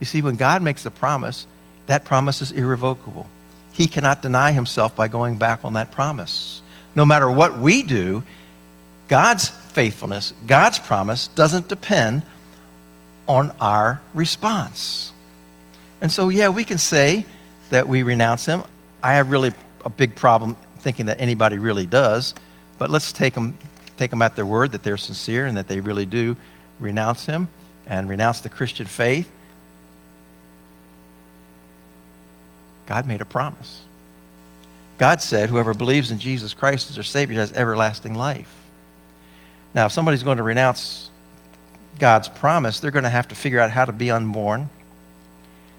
You 0.00 0.06
see, 0.06 0.20
when 0.20 0.36
God 0.36 0.62
makes 0.62 0.84
a 0.84 0.90
promise, 0.90 1.46
that 1.86 2.04
promise 2.04 2.42
is 2.42 2.52
irrevocable. 2.52 3.26
He 3.72 3.86
cannot 3.86 4.22
deny 4.22 4.52
himself 4.52 4.96
by 4.96 5.08
going 5.08 5.36
back 5.36 5.64
on 5.64 5.74
that 5.74 5.92
promise. 5.92 6.62
No 6.94 7.04
matter 7.04 7.30
what 7.30 7.58
we 7.58 7.82
do, 7.82 8.22
God's 9.08 9.48
faithfulness, 9.48 10.32
God's 10.46 10.78
promise, 10.78 11.28
doesn't 11.28 11.68
depend 11.68 12.22
on 13.28 13.52
our 13.60 14.00
response. 14.14 15.12
And 16.00 16.10
so, 16.10 16.28
yeah, 16.28 16.48
we 16.48 16.64
can 16.64 16.78
say 16.78 17.26
that 17.70 17.88
we 17.88 18.02
renounce 18.02 18.46
him. 18.46 18.62
I 19.02 19.14
have 19.14 19.30
really 19.30 19.52
a 19.84 19.90
big 19.90 20.14
problem 20.14 20.56
thinking 20.78 21.06
that 21.06 21.20
anybody 21.20 21.58
really 21.58 21.86
does, 21.86 22.34
but 22.78 22.90
let's 22.90 23.12
take 23.12 23.34
them, 23.34 23.56
take 23.96 24.10
them 24.10 24.22
at 24.22 24.36
their 24.36 24.46
word 24.46 24.72
that 24.72 24.82
they're 24.82 24.96
sincere 24.96 25.46
and 25.46 25.56
that 25.56 25.68
they 25.68 25.80
really 25.80 26.06
do 26.06 26.36
renounce 26.80 27.26
him 27.26 27.48
and 27.86 28.08
renounce 28.08 28.40
the 28.40 28.48
Christian 28.48 28.86
faith. 28.86 29.30
God 32.86 33.06
made 33.06 33.20
a 33.20 33.24
promise. 33.24 33.82
God 34.98 35.20
said, 35.20 35.50
Whoever 35.50 35.74
believes 35.74 36.10
in 36.10 36.18
Jesus 36.18 36.54
Christ 36.54 36.88
as 36.88 36.96
their 36.96 37.04
Savior 37.04 37.38
has 37.40 37.52
everlasting 37.52 38.14
life. 38.14 38.52
Now, 39.74 39.86
if 39.86 39.92
somebody's 39.92 40.22
going 40.22 40.38
to 40.38 40.42
renounce 40.42 41.10
God's 41.98 42.28
promise, 42.28 42.80
they're 42.80 42.90
going 42.90 43.04
to 43.04 43.10
have 43.10 43.28
to 43.28 43.34
figure 43.34 43.60
out 43.60 43.70
how 43.70 43.84
to 43.84 43.92
be 43.92 44.10
unborn. 44.10 44.70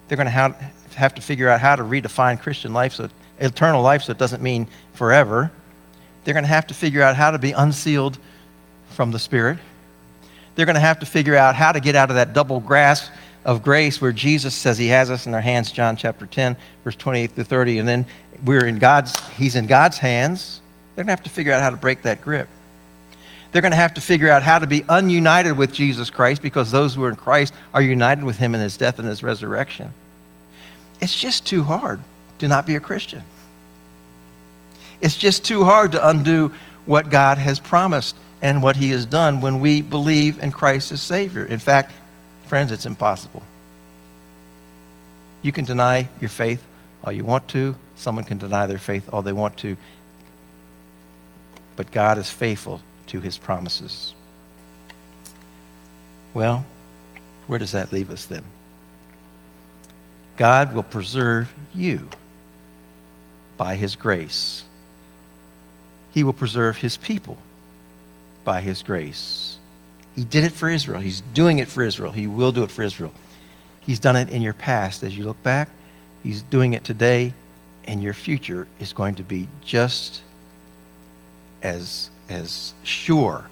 They're 0.08 0.18
going 0.18 0.28
to 0.28 0.32
have, 0.96 1.16
to 1.16 1.22
figure 1.22 1.50
out 1.50 1.60
how 1.60 1.76
to 1.76 1.84
redefine 1.84 2.40
Christian 2.40 2.74
life, 2.74 2.94
so 2.94 3.10
eternal 3.40 3.82
life, 3.82 4.04
so 4.04 4.12
it 4.12 4.18
doesn't 4.18 4.42
mean 4.42 4.68
forever. 4.94 5.52
They're 6.24 6.34
going 6.34 6.44
to 6.44 6.50
have 6.50 6.68
to 6.68 6.74
figure 6.74 7.02
out 7.02 7.16
how 7.16 7.32
to 7.32 7.40
be 7.40 7.52
unsealed 7.52 8.18
from 8.90 9.12
the 9.12 9.20
Spirit. 9.20 9.58
They're 10.56 10.66
going 10.66 10.76
to 10.76 10.80
have 10.80 11.00
to 11.00 11.06
figure 11.06 11.36
out 11.36 11.56
how 11.56 11.72
to 11.72 11.80
get 11.80 11.96
out 11.96 12.10
of 12.10 12.16
that 12.16 12.34
double 12.34 12.60
grasp 12.60 13.12
of 13.46 13.64
grace 13.64 14.02
where 14.02 14.12
Jesus 14.12 14.54
says 14.54 14.78
he 14.78 14.88
has 14.88 15.10
us 15.10 15.26
in 15.26 15.34
our 15.34 15.42
hands, 15.42 15.72
John 15.72 15.96
chapter 15.96 16.26
10, 16.26 16.58
verse 16.84 16.96
28 16.96 17.32
through 17.32 17.44
30, 17.46 17.80
and 17.80 17.88
then 17.88 18.06
we're 18.44 18.66
in 18.66 18.80
God's, 18.80 19.18
he's 19.30 19.56
in 19.56 19.68
God's 19.68 19.98
hands. 19.98 20.62
They're 20.96 21.04
going 21.04 21.16
to 21.16 21.22
have 21.22 21.24
to 21.24 21.30
figure 21.30 21.54
out 21.54 21.62
how 21.62 21.70
to 21.70 21.78
break 21.78 22.04
that 22.04 22.22
grip. 22.22 22.48
They're 23.52 23.62
going 23.62 23.72
to 23.72 23.78
have 23.78 23.94
to 23.96 24.02
figure 24.02 24.30
out 24.30 24.44
how 24.44 24.60
to 24.60 24.68
be 24.68 24.82
ununited 24.82 25.56
with 25.56 25.72
Jesus 25.72 26.10
Christ 26.10 26.42
because 26.42 26.72
those 26.72 26.94
who 26.94 27.04
are 27.04 27.10
in 27.10 27.16
Christ 27.16 27.54
are 27.74 27.82
united 27.82 28.24
with 28.24 28.38
him 28.38 28.54
in 28.54 28.62
his 28.62 28.78
death 28.78 29.00
and 29.00 29.08
his 29.08 29.24
resurrection. 29.24 29.94
It's 31.00 31.18
just 31.18 31.46
too 31.46 31.64
hard 31.64 32.00
to 32.40 32.48
not 32.48 32.66
be 32.66 32.76
a 32.76 32.80
Christian. 32.80 33.24
It's 35.00 35.16
just 35.16 35.46
too 35.46 35.64
hard 35.64 35.94
to 35.94 36.08
undo 36.10 36.52
what 36.86 37.10
God 37.10 37.38
has 37.38 37.60
promised 37.60 38.16
and 38.42 38.62
what 38.62 38.76
he 38.76 38.90
has 38.92 39.06
done 39.06 39.42
when 39.42 39.60
we 39.60 39.82
believe 39.82 40.40
in 40.40 40.52
Christ 40.52 40.92
as 40.92 41.02
Savior. 41.02 41.46
In 41.46 41.60
fact, 41.60 41.92
friends, 42.48 42.72
it's 42.72 42.86
impossible. 42.86 43.44
You 45.42 45.52
can 45.52 45.66
deny 45.66 46.10
your 46.20 46.30
faith 46.30 46.64
all 47.04 47.12
you 47.12 47.24
want 47.24 47.48
to. 47.50 47.76
Someone 47.96 48.24
can 48.24 48.38
deny 48.38 48.66
their 48.66 48.78
faith 48.78 49.10
all 49.12 49.22
they 49.22 49.34
want 49.34 49.58
to. 49.58 49.78
But 51.76 51.92
God 51.92 52.18
is 52.18 52.30
faithful 52.30 52.82
to 53.08 53.22
his 53.22 53.38
promises. 53.38 54.14
Well, 56.34 56.66
where 57.48 57.60
does 57.60 57.72
that 57.72 57.94
leave 57.94 58.10
us 58.10 58.26
then? 58.26 58.44
God 60.36 60.74
will 60.74 60.84
preserve 60.84 61.54
you 61.74 62.10
by 63.58 63.76
his 63.76 63.96
grace. 63.96 64.64
He 66.14 66.24
will 66.24 66.34
preserve 66.34 66.78
his 66.78 66.98
people 66.98 67.38
by 68.44 68.62
his 68.62 68.84
grace. 68.84 69.47
He 70.18 70.26
did 70.26 70.44
it 70.44 70.52
for 70.52 70.68
Israel. 70.68 71.00
He's 71.00 71.22
doing 71.34 71.60
it 71.60 71.68
for 71.68 71.84
Israel. 71.84 72.12
He 72.12 72.26
will 72.26 72.52
do 72.52 72.64
it 72.64 72.72
for 72.72 72.82
Israel. 72.82 73.14
He's 73.82 74.00
done 74.00 74.16
it 74.16 74.30
in 74.30 74.42
your 74.42 74.54
past. 74.54 75.04
As 75.04 75.16
you 75.16 75.24
look 75.24 75.42
back, 75.44 75.70
he's 76.24 76.42
doing 76.42 76.74
it 76.74 76.84
today, 76.84 77.34
and 77.86 78.02
your 78.02 78.16
future 78.16 78.68
is 78.80 78.94
going 78.94 79.16
to 79.16 79.24
be 79.24 79.48
just 79.64 80.22
as 81.62 82.10
as 82.30 82.74
sure 82.84 83.46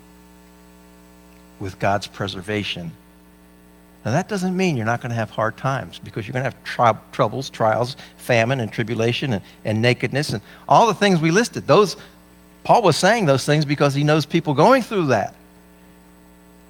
with 1.60 1.78
God's 1.78 2.08
preservation. 2.08 2.92
Now, 4.04 4.12
that 4.12 4.28
doesn't 4.28 4.58
mean 4.58 4.76
you're 4.76 4.86
not 4.88 5.02
going 5.02 5.12
to 5.12 5.16
have 5.16 5.30
hard 5.30 5.58
times 5.58 6.00
because 6.00 6.28
you're 6.28 6.34
going 6.34 6.44
to 6.44 6.52
have 6.52 6.64
tri- 6.64 6.98
troubles, 7.12 7.50
trials, 7.50 7.96
famine, 8.18 8.60
and 8.60 8.72
tribulation, 8.72 9.34
and, 9.34 9.44
and 9.64 9.82
nakedness, 9.82 10.32
and 10.32 10.42
all 10.68 10.88
the 10.88 10.94
things 10.96 11.20
we 11.20 11.30
listed. 11.30 11.68
Those, 11.68 11.96
Paul 12.64 12.82
was 12.82 12.98
saying 12.98 13.28
those 13.28 13.46
things 13.46 13.66
because 13.66 13.94
he 13.94 14.04
knows 14.04 14.26
people 14.26 14.56
going 14.56 14.82
through 14.82 15.08
that. 15.08 15.35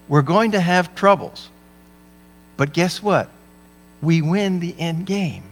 We're 0.07 0.21
going 0.21 0.51
to 0.51 0.59
have 0.59 0.95
troubles. 0.95 1.49
But 2.57 2.73
guess 2.73 3.01
what? 3.01 3.29
We 4.01 4.21
win 4.21 4.59
the 4.59 4.75
end 4.79 5.05
game. 5.05 5.43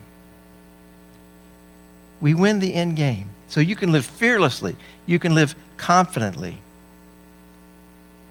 We 2.22 2.34
win 2.34 2.60
the 2.60 2.74
end 2.74 2.96
game. 2.96 3.30
So 3.48 3.60
you 3.60 3.76
can 3.76 3.92
live 3.92 4.06
fearlessly. 4.06 4.76
You 5.06 5.20
can 5.20 5.36
live 5.36 5.56
confidently 5.78 6.58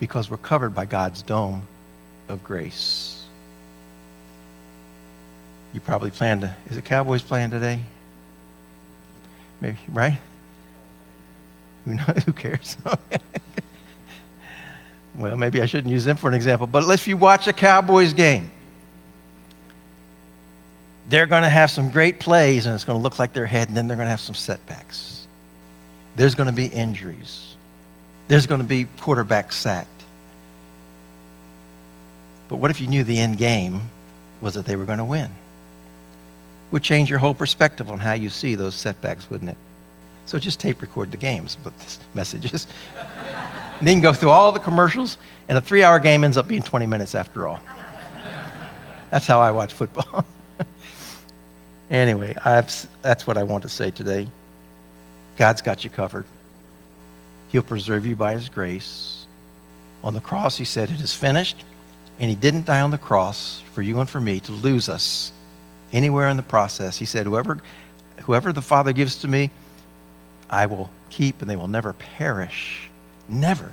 because 0.01 0.31
we're 0.31 0.37
covered 0.37 0.75
by 0.75 0.85
God's 0.85 1.23
dome 1.23 1.63
of 2.29 2.43
grace. 2.43 3.25
You 5.73 5.81
probably 5.81 6.11
plan 6.11 6.41
to, 6.41 6.55
is 6.69 6.77
it 6.77 6.85
Cowboys 6.85 7.23
playing 7.23 7.51
today? 7.51 7.81
Maybe, 9.61 9.79
right? 9.89 10.19
Who, 11.85 11.95
knows? 11.95 12.23
who 12.27 12.33
cares? 12.33 12.77
well, 15.15 15.37
maybe 15.37 15.61
I 15.61 15.67
shouldn't 15.67 15.93
use 15.93 16.05
them 16.05 16.17
for 16.17 16.29
an 16.29 16.35
example, 16.35 16.67
but 16.67 16.89
if 16.89 17.07
you 17.07 17.17
watch 17.17 17.47
a 17.47 17.53
Cowboys 17.53 18.13
game, 18.13 18.51
they're 21.09 21.27
going 21.27 21.43
to 21.43 21.49
have 21.49 21.71
some 21.71 21.91
great 21.91 22.21
plays 22.21 22.67
and 22.67 22.75
it's 22.75 22.85
going 22.85 22.99
to 22.99 23.03
look 23.03 23.19
like 23.19 23.33
they're 23.33 23.45
ahead, 23.45 23.69
and 23.69 23.77
then 23.77 23.89
they're 23.89 23.97
going 23.97 24.07
to 24.07 24.11
have 24.11 24.21
some 24.21 24.35
setbacks. 24.35 25.27
There's 26.17 26.35
going 26.35 26.49
to 26.49 26.55
be 26.55 26.67
injuries. 26.67 27.57
There's 28.29 28.47
going 28.47 28.61
to 28.61 28.67
be 28.67 28.85
quarterback 29.01 29.53
sacked. 29.53 29.89
But 32.49 32.57
what 32.57 32.71
if 32.71 32.81
you 32.81 32.87
knew 32.87 33.05
the 33.05 33.19
end 33.19 33.39
game 33.39 33.81
was 34.41 34.55
that 34.55 34.67
they 34.67 34.77
were 34.77 34.85
going 34.85 34.99
to 34.99 35.05
win? 35.05 35.31
Would 36.71 36.83
change 36.83 37.11
your 37.11 37.19
whole 37.19 37.35
perspective 37.35 37.91
on 37.91 37.99
how 37.99 38.13
you 38.15 38.31
see 38.31 38.55
those 38.55 38.75
setbacks, 38.75 39.29
wouldn't 39.29 39.51
it? 39.51 39.57
So 40.27 40.39
just 40.39 40.61
tape 40.61 40.81
record 40.81 41.11
the 41.11 41.17
games, 41.17 41.57
but 41.63 41.77
the 41.79 41.99
messages. 42.15 42.67
And 43.83 43.89
then 43.89 44.01
go 44.01 44.13
through 44.13 44.31
all 44.31 44.53
the 44.53 44.61
commercials, 44.61 45.19
and 45.49 45.59
a 45.59 45.61
three 45.61 45.83
hour 45.83 45.99
game 45.99 46.23
ends 46.23 46.37
up 46.37 46.47
being 46.47 46.63
20 46.63 46.87
minutes 46.87 47.17
after 47.17 47.49
all. 47.49 47.59
That's 49.11 49.27
how 49.27 49.41
I 49.41 49.51
watch 49.51 49.73
football. 49.73 50.25
anyway, 51.91 52.37
I've, 52.45 52.71
that's 53.03 53.27
what 53.27 53.37
I 53.37 53.43
want 53.43 53.65
to 53.65 53.69
say 53.69 53.91
today. 53.91 54.29
God's 55.37 55.63
got 55.63 55.83
you 55.83 55.91
covered. 55.91 56.27
He'll 57.49 57.65
preserve 57.65 58.07
you 58.07 58.15
by 58.15 58.35
His 58.35 58.49
grace. 58.49 59.27
On 60.05 60.15
the 60.15 60.21
cross, 60.21 60.57
He 60.57 60.65
said, 60.65 60.89
It 60.89 61.01
is 61.01 61.13
finished. 61.13 61.65
And 62.21 62.31
He 62.31 62.37
didn't 62.37 62.67
die 62.67 62.83
on 62.83 62.93
the 62.93 62.99
cross 62.99 63.65
for 63.73 63.83
you 63.83 63.99
and 63.99 64.09
for 64.09 64.21
me 64.21 64.39
to 64.39 64.53
lose 64.53 64.89
us 64.89 65.33
anywhere 65.93 66.29
in 66.29 66.37
the 66.37 66.45
process. 66.45 66.97
He 66.97 67.05
said, 67.05 67.27
Whoever, 67.27 67.59
whoever 68.21 68.53
the 68.53 68.63
Father 68.63 68.93
gives 68.93 69.17
to 69.23 69.29
me, 69.29 69.51
I 70.49 70.67
will 70.67 70.89
keep, 71.11 71.43
and 71.43 71.51
they 71.51 71.57
will 71.57 71.67
never 71.67 71.95
perish. 71.95 72.89
Never, 73.29 73.73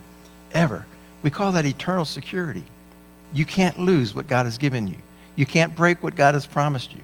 ever. 0.51 0.85
We 1.21 1.29
call 1.29 1.51
that 1.53 1.65
eternal 1.65 2.05
security. 2.05 2.63
You 3.33 3.45
can't 3.45 3.79
lose 3.79 4.15
what 4.15 4.27
God 4.27 4.45
has 4.45 4.57
given 4.57 4.87
you. 4.87 4.97
You 5.35 5.45
can't 5.45 5.75
break 5.75 6.01
what 6.01 6.15
God 6.15 6.33
has 6.33 6.45
promised 6.45 6.93
you. 6.93 7.01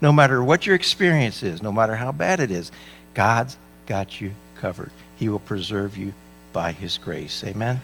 No 0.00 0.12
matter 0.12 0.42
what 0.42 0.66
your 0.66 0.74
experience 0.74 1.42
is, 1.42 1.62
no 1.62 1.72
matter 1.72 1.96
how 1.96 2.12
bad 2.12 2.40
it 2.40 2.50
is, 2.50 2.70
God's 3.14 3.56
got 3.86 4.20
you 4.20 4.32
covered. 4.56 4.90
He 5.16 5.28
will 5.28 5.38
preserve 5.38 5.96
you 5.96 6.12
by 6.52 6.72
his 6.72 6.98
grace. 6.98 7.42
Amen? 7.44 7.80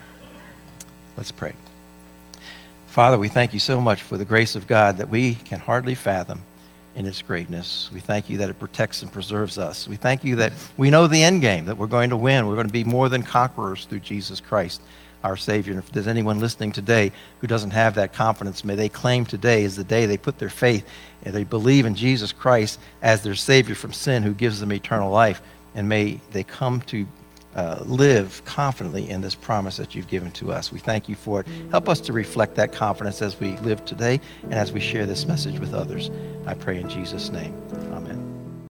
Let's 1.17 1.33
pray. 1.33 1.55
Father, 2.87 3.19
we 3.19 3.29
thank 3.29 3.53
you 3.53 3.61
so 3.61 3.81
much 3.81 4.03
for 4.03 4.17
the 4.17 4.25
grace 4.25 4.55
of 4.55 4.67
God 4.67 4.99
that 4.99 5.09
we 5.09 5.35
can 5.35 5.59
hardly 5.59 5.95
fathom. 5.95 6.43
In 6.95 7.07
its 7.07 7.23
greatness. 7.23 7.91
We 7.93 8.01
thank 8.01 8.31
you 8.31 8.39
that 8.39 8.51
it 8.51 8.59
protects 8.59 9.03
and 9.03 9.13
preserves 9.13 9.59
us. 9.59 9.89
We 9.89 9.97
thank 9.97 10.25
you 10.25 10.37
that 10.37 10.53
we 10.77 10.91
know 10.91 11.07
the 11.07 11.23
end 11.23 11.41
game, 11.41 11.67
that 11.67 11.77
we're 11.77 11.87
going 11.87 12.11
to 12.11 12.17
win. 12.17 12.47
We're 12.47 12.55
going 12.55 12.69
to 12.69 12.73
be 12.73 12.85
more 12.85 13.09
than 13.09 13.23
conquerors 13.23 13.85
through 13.85 14.01
Jesus 14.01 14.41
Christ, 14.41 14.81
our 15.25 15.37
Savior. 15.37 15.73
And 15.73 15.83
if 15.83 15.91
there's 15.91 16.07
anyone 16.07 16.39
listening 16.39 16.73
today 16.73 17.11
who 17.41 17.47
doesn't 17.47 17.73
have 17.73 17.97
that 17.97 18.13
confidence, 18.13 18.65
may 18.65 18.77
they 18.77 18.89
claim 18.89 19.25
today 19.25 19.65
is 19.65 19.77
the 19.77 19.85
day 19.85 20.07
they 20.07 20.17
put 20.17 20.39
their 20.39 20.49
faith 20.49 20.87
and 21.25 21.35
they 21.35 21.45
believe 21.45 21.87
in 21.87 21.95
Jesus 21.95 22.33
Christ 22.33 22.79
as 23.03 23.23
their 23.23 23.35
Savior 23.35 23.75
from 23.75 23.93
sin 23.93 24.23
who 24.23 24.35
gives 24.35 24.61
them 24.61 24.73
eternal 24.73 25.11
life. 25.11 25.43
And 25.75 25.89
may 25.89 26.21
they 26.31 26.45
come 26.45 26.81
to 26.83 27.07
uh, 27.55 27.83
live 27.85 28.45
confidently 28.45 29.09
in 29.09 29.21
this 29.21 29.35
promise 29.35 29.77
that 29.77 29.95
you've 29.95 30.09
given 30.09 30.31
to 30.33 30.53
us. 30.53 30.73
We 30.73 30.79
thank 30.79 31.09
you 31.09 31.15
for 31.15 31.41
it. 31.41 31.47
Help 31.71 31.89
us 31.89 32.01
to 32.01 32.13
reflect 32.13 32.55
that 32.57 32.73
confidence 32.73 33.23
as 33.23 33.39
we 33.39 33.57
live 33.59 33.85
today 33.85 34.21
and 34.45 34.55
as 34.55 34.73
we 34.73 34.81
share 34.81 35.07
this 35.07 35.27
message 35.27 35.59
with 35.59 35.75
others. 35.75 36.11
I 36.47 36.55
pray 36.55 36.81
in 36.81 36.89
Jesus' 36.89 37.31
name. 37.31 37.55
Amen. 37.93 38.67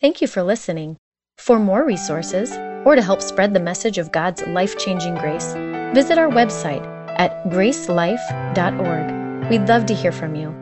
Thank 0.00 0.20
you 0.20 0.28
for 0.28 0.42
listening. 0.42 0.96
For 1.38 1.58
more 1.58 1.84
resources, 1.84 2.52
or 2.84 2.94
to 2.94 3.02
help 3.02 3.22
spread 3.22 3.54
the 3.54 3.60
message 3.60 3.98
of 3.98 4.12
God's 4.12 4.42
life 4.48 4.78
changing 4.78 5.14
grace, 5.16 5.54
visit 5.94 6.18
our 6.18 6.28
website 6.28 6.84
at 7.18 7.44
gracelife.org. 7.44 9.50
We'd 9.50 9.68
love 9.68 9.86
to 9.86 9.94
hear 9.94 10.12
from 10.12 10.34
you. 10.34 10.54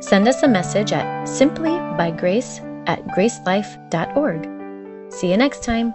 Send 0.00 0.28
us 0.28 0.42
a 0.42 0.48
message 0.48 0.92
at 0.92 1.26
simplybygrace 1.26 2.66
at 2.88 3.06
gracelife.org. 3.08 5.12
See 5.12 5.30
you 5.30 5.36
next 5.36 5.62
time. 5.62 5.92